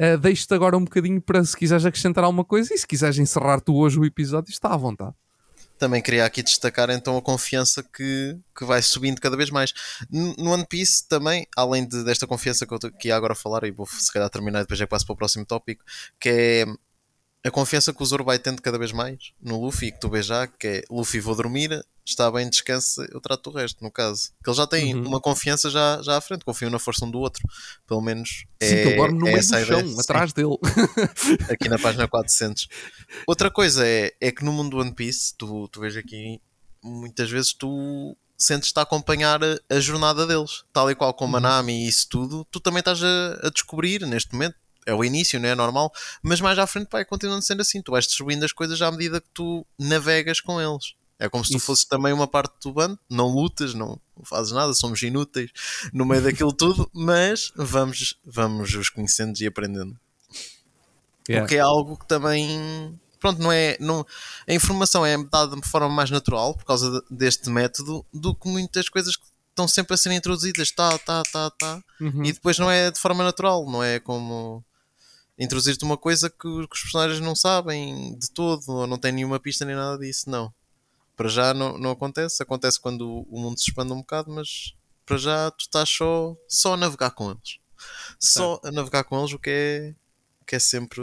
Uh, 0.00 0.16
Deixo-te 0.16 0.54
agora 0.54 0.76
um 0.76 0.84
bocadinho 0.84 1.20
para 1.20 1.44
se 1.44 1.56
quiseres 1.56 1.84
acrescentar 1.84 2.22
alguma 2.22 2.44
coisa 2.44 2.72
e 2.72 2.78
se 2.78 2.86
quiseres 2.86 3.18
encerrar 3.18 3.60
tu 3.60 3.74
hoje 3.74 3.98
o 3.98 4.04
episódio, 4.04 4.50
está 4.50 4.72
à 4.72 4.76
vontade. 4.76 5.14
Também 5.80 6.02
queria 6.02 6.26
aqui 6.26 6.42
destacar 6.42 6.90
então 6.90 7.16
a 7.16 7.22
confiança 7.22 7.82
que, 7.82 8.38
que 8.54 8.66
vai 8.66 8.82
subindo 8.82 9.18
cada 9.18 9.34
vez 9.34 9.48
mais. 9.48 9.72
No 10.10 10.50
One 10.52 10.66
Piece 10.68 11.08
também, 11.08 11.46
além 11.56 11.88
de, 11.88 12.04
desta 12.04 12.26
confiança 12.26 12.66
que 12.66 12.74
eu 12.74 12.78
aqui 12.84 13.08
ia 13.08 13.16
agora 13.16 13.34
falar, 13.34 13.64
e 13.64 13.70
vou 13.70 13.86
se 13.86 14.12
calhar 14.12 14.28
terminar 14.28 14.60
depois 14.60 14.78
já 14.78 14.86
passo 14.86 15.06
para 15.06 15.14
o 15.14 15.16
próximo 15.16 15.46
tópico, 15.46 15.82
que 16.20 16.28
é 16.28 16.66
a 17.44 17.50
confiança 17.50 17.92
que 17.92 18.02
o 18.02 18.06
Zoro 18.06 18.24
vai 18.24 18.38
tendo 18.38 18.60
cada 18.60 18.78
vez 18.78 18.92
mais 18.92 19.32
no 19.40 19.60
Luffy, 19.60 19.92
que 19.92 20.00
tu 20.00 20.08
vês 20.08 20.26
já, 20.26 20.46
que 20.46 20.66
é 20.66 20.82
Luffy 20.90 21.20
vou 21.20 21.34
dormir, 21.34 21.84
está 22.04 22.30
bem, 22.30 22.48
descansa, 22.48 23.06
eu 23.12 23.20
trato 23.20 23.48
o 23.48 23.52
resto, 23.52 23.82
no 23.82 23.90
caso. 23.90 24.30
Que 24.42 24.50
ele 24.50 24.56
já 24.56 24.66
tem 24.66 24.94
uhum. 24.94 25.06
uma 25.06 25.20
confiança 25.20 25.70
já, 25.70 26.00
já 26.02 26.16
à 26.16 26.20
frente, 26.20 26.44
confiam 26.44 26.70
na 26.70 26.78
força 26.78 27.04
um 27.04 27.10
do 27.10 27.18
outro. 27.18 27.42
Pelo 27.86 28.00
menos 28.00 28.44
é, 28.60 28.68
Sim, 28.68 28.74
ele 28.74 28.96
dorme 28.96 29.18
no 29.18 29.28
é 29.28 29.32
meio 29.32 29.42
do 29.42 29.66
chão, 29.66 30.00
atrás 30.00 30.32
dele. 30.32 30.56
aqui 31.50 31.68
na 31.68 31.78
página 31.78 32.06
400. 32.06 32.68
Outra 33.26 33.50
coisa 33.50 33.86
é, 33.86 34.12
é 34.20 34.30
que 34.30 34.44
no 34.44 34.52
mundo 34.52 34.70
do 34.70 34.78
One 34.78 34.94
Piece, 34.94 35.34
tu, 35.36 35.68
tu 35.68 35.80
vês 35.80 35.96
aqui, 35.96 36.40
muitas 36.82 37.30
vezes 37.30 37.54
tu 37.54 38.16
sentes-te 38.36 38.78
a 38.78 38.82
acompanhar 38.82 39.40
a, 39.42 39.80
jornada 39.80 40.26
deles, 40.26 40.64
tal 40.72 40.90
e 40.90 40.94
qual 40.94 41.12
como 41.12 41.36
a 41.36 41.38
uhum. 41.38 41.42
Nami 41.42 41.84
e 41.84 41.88
isso 41.88 42.08
tudo, 42.08 42.46
tu 42.50 42.58
também 42.58 42.80
estás 42.80 43.02
a, 43.02 43.46
a 43.46 43.50
descobrir 43.50 44.06
neste 44.06 44.32
momento 44.32 44.56
é 44.90 44.94
o 44.94 45.04
início, 45.04 45.38
não 45.38 45.48
é 45.48 45.54
normal, 45.54 45.92
mas 46.22 46.40
mais 46.40 46.58
à 46.58 46.66
frente 46.66 46.88
vai 46.90 47.04
continuando 47.04 47.44
sendo 47.44 47.60
assim. 47.60 47.80
Tu 47.80 47.92
vais 47.92 48.06
distribuindo 48.06 48.44
as 48.44 48.52
coisas 48.52 48.80
à 48.82 48.90
medida 48.90 49.20
que 49.20 49.28
tu 49.32 49.64
navegas 49.78 50.40
com 50.40 50.60
eles. 50.60 50.94
É 51.18 51.28
como 51.28 51.44
se 51.44 51.52
tu 51.52 51.60
fosses 51.60 51.84
também 51.84 52.12
uma 52.12 52.26
parte 52.26 52.54
do 52.62 52.72
bando, 52.72 52.98
não 53.08 53.28
lutas, 53.28 53.74
não 53.74 54.00
fazes 54.24 54.52
nada, 54.52 54.72
somos 54.72 55.02
inúteis 55.02 55.50
no 55.92 56.06
meio 56.06 56.22
daquilo 56.22 56.52
tudo, 56.52 56.90
mas 56.94 57.52
vamos, 57.54 58.18
vamos 58.24 58.74
os 58.74 58.88
conhecendo 58.88 59.38
e 59.38 59.46
aprendendo. 59.46 59.98
Yeah. 61.28 61.44
O 61.44 61.48
que 61.48 61.56
é 61.56 61.60
algo 61.60 61.96
que 61.98 62.08
também 62.08 62.98
pronto, 63.20 63.40
não 63.40 63.52
é. 63.52 63.76
Não, 63.78 64.04
a 64.48 64.54
informação 64.54 65.04
é 65.04 65.16
dada 65.22 65.54
de 65.54 65.68
forma 65.68 65.90
mais 65.90 66.10
natural 66.10 66.54
por 66.54 66.64
causa 66.64 67.04
deste 67.10 67.50
método 67.50 68.04
do 68.12 68.34
que 68.34 68.48
muitas 68.48 68.88
coisas 68.88 69.14
que 69.14 69.24
estão 69.50 69.68
sempre 69.68 69.94
a 69.94 69.96
ser 69.96 70.10
introduzidas, 70.12 70.70
tá, 70.70 70.96
tá, 70.98 71.22
tá, 71.30 71.50
tá, 71.50 71.82
uhum. 72.00 72.24
e 72.24 72.32
depois 72.32 72.58
não 72.58 72.70
é 72.70 72.90
de 72.90 72.98
forma 72.98 73.22
natural, 73.22 73.70
não 73.70 73.84
é 73.84 74.00
como 74.00 74.64
introduzir-te 75.40 75.82
uma 75.84 75.96
coisa 75.96 76.28
que, 76.28 76.36
que, 76.36 76.48
os 76.48 76.82
personagens 76.82 77.18
não 77.18 77.34
sabem 77.34 78.16
de 78.18 78.30
todo, 78.30 78.62
ou 78.68 78.86
não 78.86 78.98
têm 78.98 79.10
nenhuma 79.10 79.40
pista 79.40 79.64
nem 79.64 79.74
nada 79.74 79.98
disso, 79.98 80.28
não. 80.28 80.52
Para 81.16 81.28
já 81.28 81.54
não, 81.54 81.78
não 81.78 81.90
acontece, 81.90 82.42
acontece 82.42 82.78
quando 82.78 83.26
o 83.28 83.40
mundo 83.40 83.58
se 83.58 83.70
expande 83.70 83.92
um 83.92 84.00
bocado, 84.00 84.30
mas 84.30 84.74
para 85.06 85.16
já 85.16 85.50
tu 85.50 85.62
estás 85.62 85.88
só, 85.88 86.36
só 86.46 86.74
a 86.74 86.76
navegar 86.76 87.10
com 87.12 87.30
eles. 87.30 87.58
Só 88.18 88.60
a 88.62 88.70
navegar 88.70 89.04
com 89.04 89.18
eles, 89.18 89.32
o 89.32 89.38
que 89.38 89.50
é, 89.50 89.94
que 90.46 90.56
é 90.56 90.58
sempre 90.58 91.02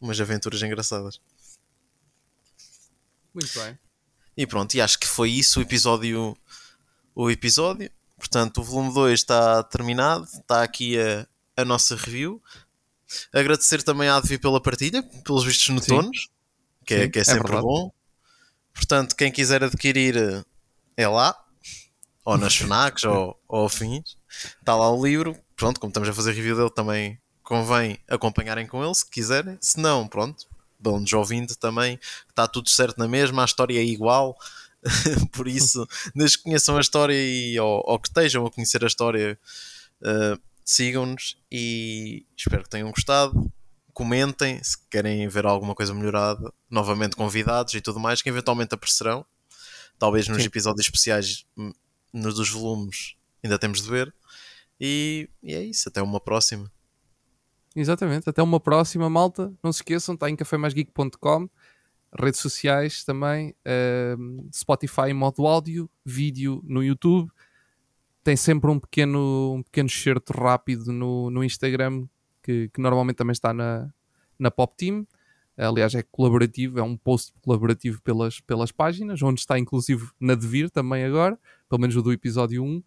umas 0.00 0.20
aventuras 0.20 0.62
engraçadas. 0.62 1.20
Muito 3.34 3.52
bem. 3.58 3.76
E 4.36 4.46
pronto, 4.46 4.74
e 4.74 4.80
acho 4.80 4.98
que 4.98 5.06
foi 5.06 5.30
isso 5.30 5.58
o 5.58 5.62
episódio. 5.62 6.36
O 7.12 7.28
episódio. 7.28 7.90
Portanto, 8.16 8.58
o 8.58 8.64
volume 8.64 8.94
2 8.94 9.18
está 9.18 9.62
terminado. 9.64 10.24
Está 10.24 10.62
aqui 10.62 10.96
a, 10.98 11.26
a 11.56 11.64
nossa 11.64 11.96
review. 11.96 12.40
Agradecer 13.32 13.82
também 13.82 14.08
à 14.08 14.16
Advi 14.16 14.38
pela 14.38 14.60
partilha, 14.60 15.02
pelos 15.24 15.44
vistos 15.44 15.68
noturnos, 15.68 16.28
que, 16.84 16.94
é, 16.94 17.08
que 17.08 17.18
é, 17.18 17.22
é 17.22 17.24
sempre 17.24 17.56
é 17.56 17.60
bom. 17.60 17.90
Portanto, 18.74 19.16
quem 19.16 19.30
quiser 19.32 19.64
adquirir 19.64 20.44
é 20.96 21.08
lá, 21.08 21.36
ou 22.24 22.36
nas 22.36 22.54
FNACs 22.56 23.04
ou, 23.04 23.40
ou 23.48 23.66
afins. 23.66 24.16
Está 24.60 24.76
lá 24.76 24.90
o 24.90 25.04
livro. 25.04 25.36
Pronto, 25.56 25.80
como 25.80 25.90
estamos 25.90 26.08
a 26.08 26.12
fazer 26.12 26.32
review 26.32 26.56
dele, 26.56 26.70
também 26.70 27.18
convém 27.42 27.98
acompanharem 28.06 28.66
com 28.66 28.84
ele 28.84 28.94
se 28.94 29.08
quiserem. 29.08 29.56
Se 29.60 29.80
não, 29.80 30.06
pronto, 30.06 30.46
vão-nos 30.78 31.12
ouvindo 31.12 31.56
também. 31.56 31.98
Está 32.28 32.46
tudo 32.46 32.68
certo 32.68 32.98
na 32.98 33.08
mesma, 33.08 33.42
a 33.42 33.46
história 33.46 33.78
é 33.78 33.82
igual. 33.84 34.36
Por 35.32 35.48
isso, 35.48 35.88
desde 36.14 36.36
que 36.38 36.44
conheçam 36.44 36.76
a 36.76 36.80
história 36.80 37.14
e, 37.14 37.58
ou, 37.58 37.82
ou 37.86 37.98
que 37.98 38.08
estejam 38.08 38.44
a 38.46 38.50
conhecer 38.50 38.84
a 38.84 38.86
história, 38.86 39.38
uh, 40.02 40.40
sigam-nos 40.68 41.40
e 41.50 42.26
espero 42.36 42.62
que 42.62 42.68
tenham 42.68 42.90
gostado. 42.90 43.50
Comentem 43.94 44.62
se 44.62 44.76
querem 44.90 45.26
ver 45.26 45.46
alguma 45.46 45.74
coisa 45.74 45.94
melhorada, 45.94 46.52
novamente 46.68 47.16
convidados 47.16 47.72
e 47.72 47.80
tudo 47.80 47.98
mais, 47.98 48.20
que 48.20 48.28
eventualmente 48.28 48.74
aparecerão. 48.74 49.24
Talvez 49.98 50.28
nos 50.28 50.36
Sim. 50.36 50.44
episódios 50.44 50.84
especiais, 50.84 51.46
hum, 51.56 51.72
nos 52.12 52.34
dos 52.34 52.50
volumes, 52.50 53.16
ainda 53.42 53.58
temos 53.58 53.80
de 53.80 53.88
ver. 53.88 54.14
E, 54.78 55.30
e 55.42 55.54
é 55.54 55.64
isso, 55.64 55.88
até 55.88 56.02
uma 56.02 56.20
próxima. 56.20 56.70
Exatamente, 57.74 58.28
até 58.28 58.42
uma 58.42 58.60
próxima, 58.60 59.08
malta. 59.08 59.50
Não 59.62 59.72
se 59.72 59.78
esqueçam, 59.78 60.14
está 60.14 60.28
em 60.28 60.36
cafémaisgeek.com, 60.36 61.48
redes 62.14 62.40
sociais 62.40 63.04
também, 63.04 63.54
uh, 63.66 64.48
Spotify 64.54 65.08
em 65.08 65.14
modo 65.14 65.46
áudio, 65.46 65.90
vídeo 66.04 66.60
no 66.62 66.84
YouTube 66.84 67.30
tem 68.28 68.36
sempre 68.36 68.70
um 68.70 68.78
pequeno, 68.78 69.54
um 69.54 69.62
pequeno 69.62 69.88
excerto 69.88 70.34
rápido 70.34 70.92
no, 70.92 71.30
no 71.30 71.42
Instagram 71.42 72.06
que, 72.42 72.68
que 72.68 72.78
normalmente 72.78 73.16
também 73.16 73.32
está 73.32 73.54
na, 73.54 73.88
na 74.38 74.50
Pop 74.50 74.76
Team. 74.76 75.06
Aliás, 75.56 75.94
é 75.94 76.02
colaborativo, 76.02 76.78
é 76.78 76.82
um 76.82 76.94
post 76.94 77.32
colaborativo 77.40 78.02
pelas, 78.02 78.38
pelas 78.38 78.70
páginas, 78.70 79.22
onde 79.22 79.40
está 79.40 79.58
inclusive 79.58 80.10
na 80.20 80.34
Devir 80.34 80.68
também 80.68 81.04
agora, 81.04 81.38
pelo 81.70 81.80
menos 81.80 81.96
o 81.96 82.02
do 82.02 82.12
episódio 82.12 82.62
1. 82.62 82.82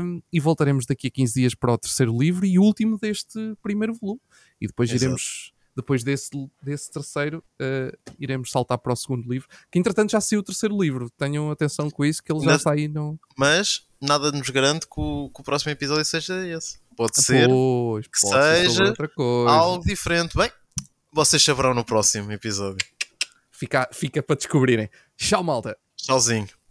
Um, 0.00 0.22
e 0.32 0.38
voltaremos 0.38 0.86
daqui 0.86 1.08
a 1.08 1.10
15 1.10 1.34
dias 1.34 1.54
para 1.56 1.72
o 1.72 1.78
terceiro 1.78 2.16
livro 2.16 2.46
e 2.46 2.56
último 2.56 2.96
deste 2.96 3.56
primeiro 3.60 3.94
volume. 3.94 4.20
E 4.60 4.68
depois 4.68 4.88
Exato. 4.90 5.04
iremos 5.04 5.51
depois 5.74 6.04
desse, 6.04 6.30
desse 6.62 6.90
terceiro, 6.90 7.42
uh, 7.60 8.12
iremos 8.18 8.50
saltar 8.50 8.78
para 8.78 8.92
o 8.92 8.96
segundo 8.96 9.30
livro. 9.30 9.48
Que 9.70 9.78
entretanto 9.78 10.10
já 10.10 10.20
saiu 10.20 10.40
o 10.40 10.42
terceiro 10.42 10.80
livro. 10.80 11.10
Tenham 11.10 11.50
atenção 11.50 11.90
com 11.90 12.04
isso, 12.04 12.22
que 12.22 12.32
ele 12.32 12.44
já 12.44 12.58
sai 12.58 12.88
no. 12.88 13.18
Mas 13.36 13.86
nada 14.00 14.30
nos 14.32 14.48
garante 14.50 14.86
que 14.86 15.00
o, 15.00 15.30
que 15.34 15.40
o 15.40 15.44
próximo 15.44 15.72
episódio 15.72 16.04
seja 16.04 16.46
esse. 16.46 16.78
Pode 16.96 17.22
ser 17.22 17.48
pois, 17.48 18.06
que 18.06 18.20
pode 18.20 18.68
seja 18.68 18.84
outra 18.84 19.08
coisa. 19.08 19.50
algo 19.50 19.84
diferente. 19.84 20.36
Bem, 20.36 20.50
vocês 21.12 21.42
saberão 21.42 21.72
no 21.74 21.84
próximo 21.84 22.30
episódio. 22.32 22.86
Fica, 23.50 23.88
fica 23.92 24.22
para 24.22 24.36
descobrirem. 24.36 24.90
Tchau, 25.16 25.42
malta. 25.42 25.76
Tchauzinho. 25.96 26.61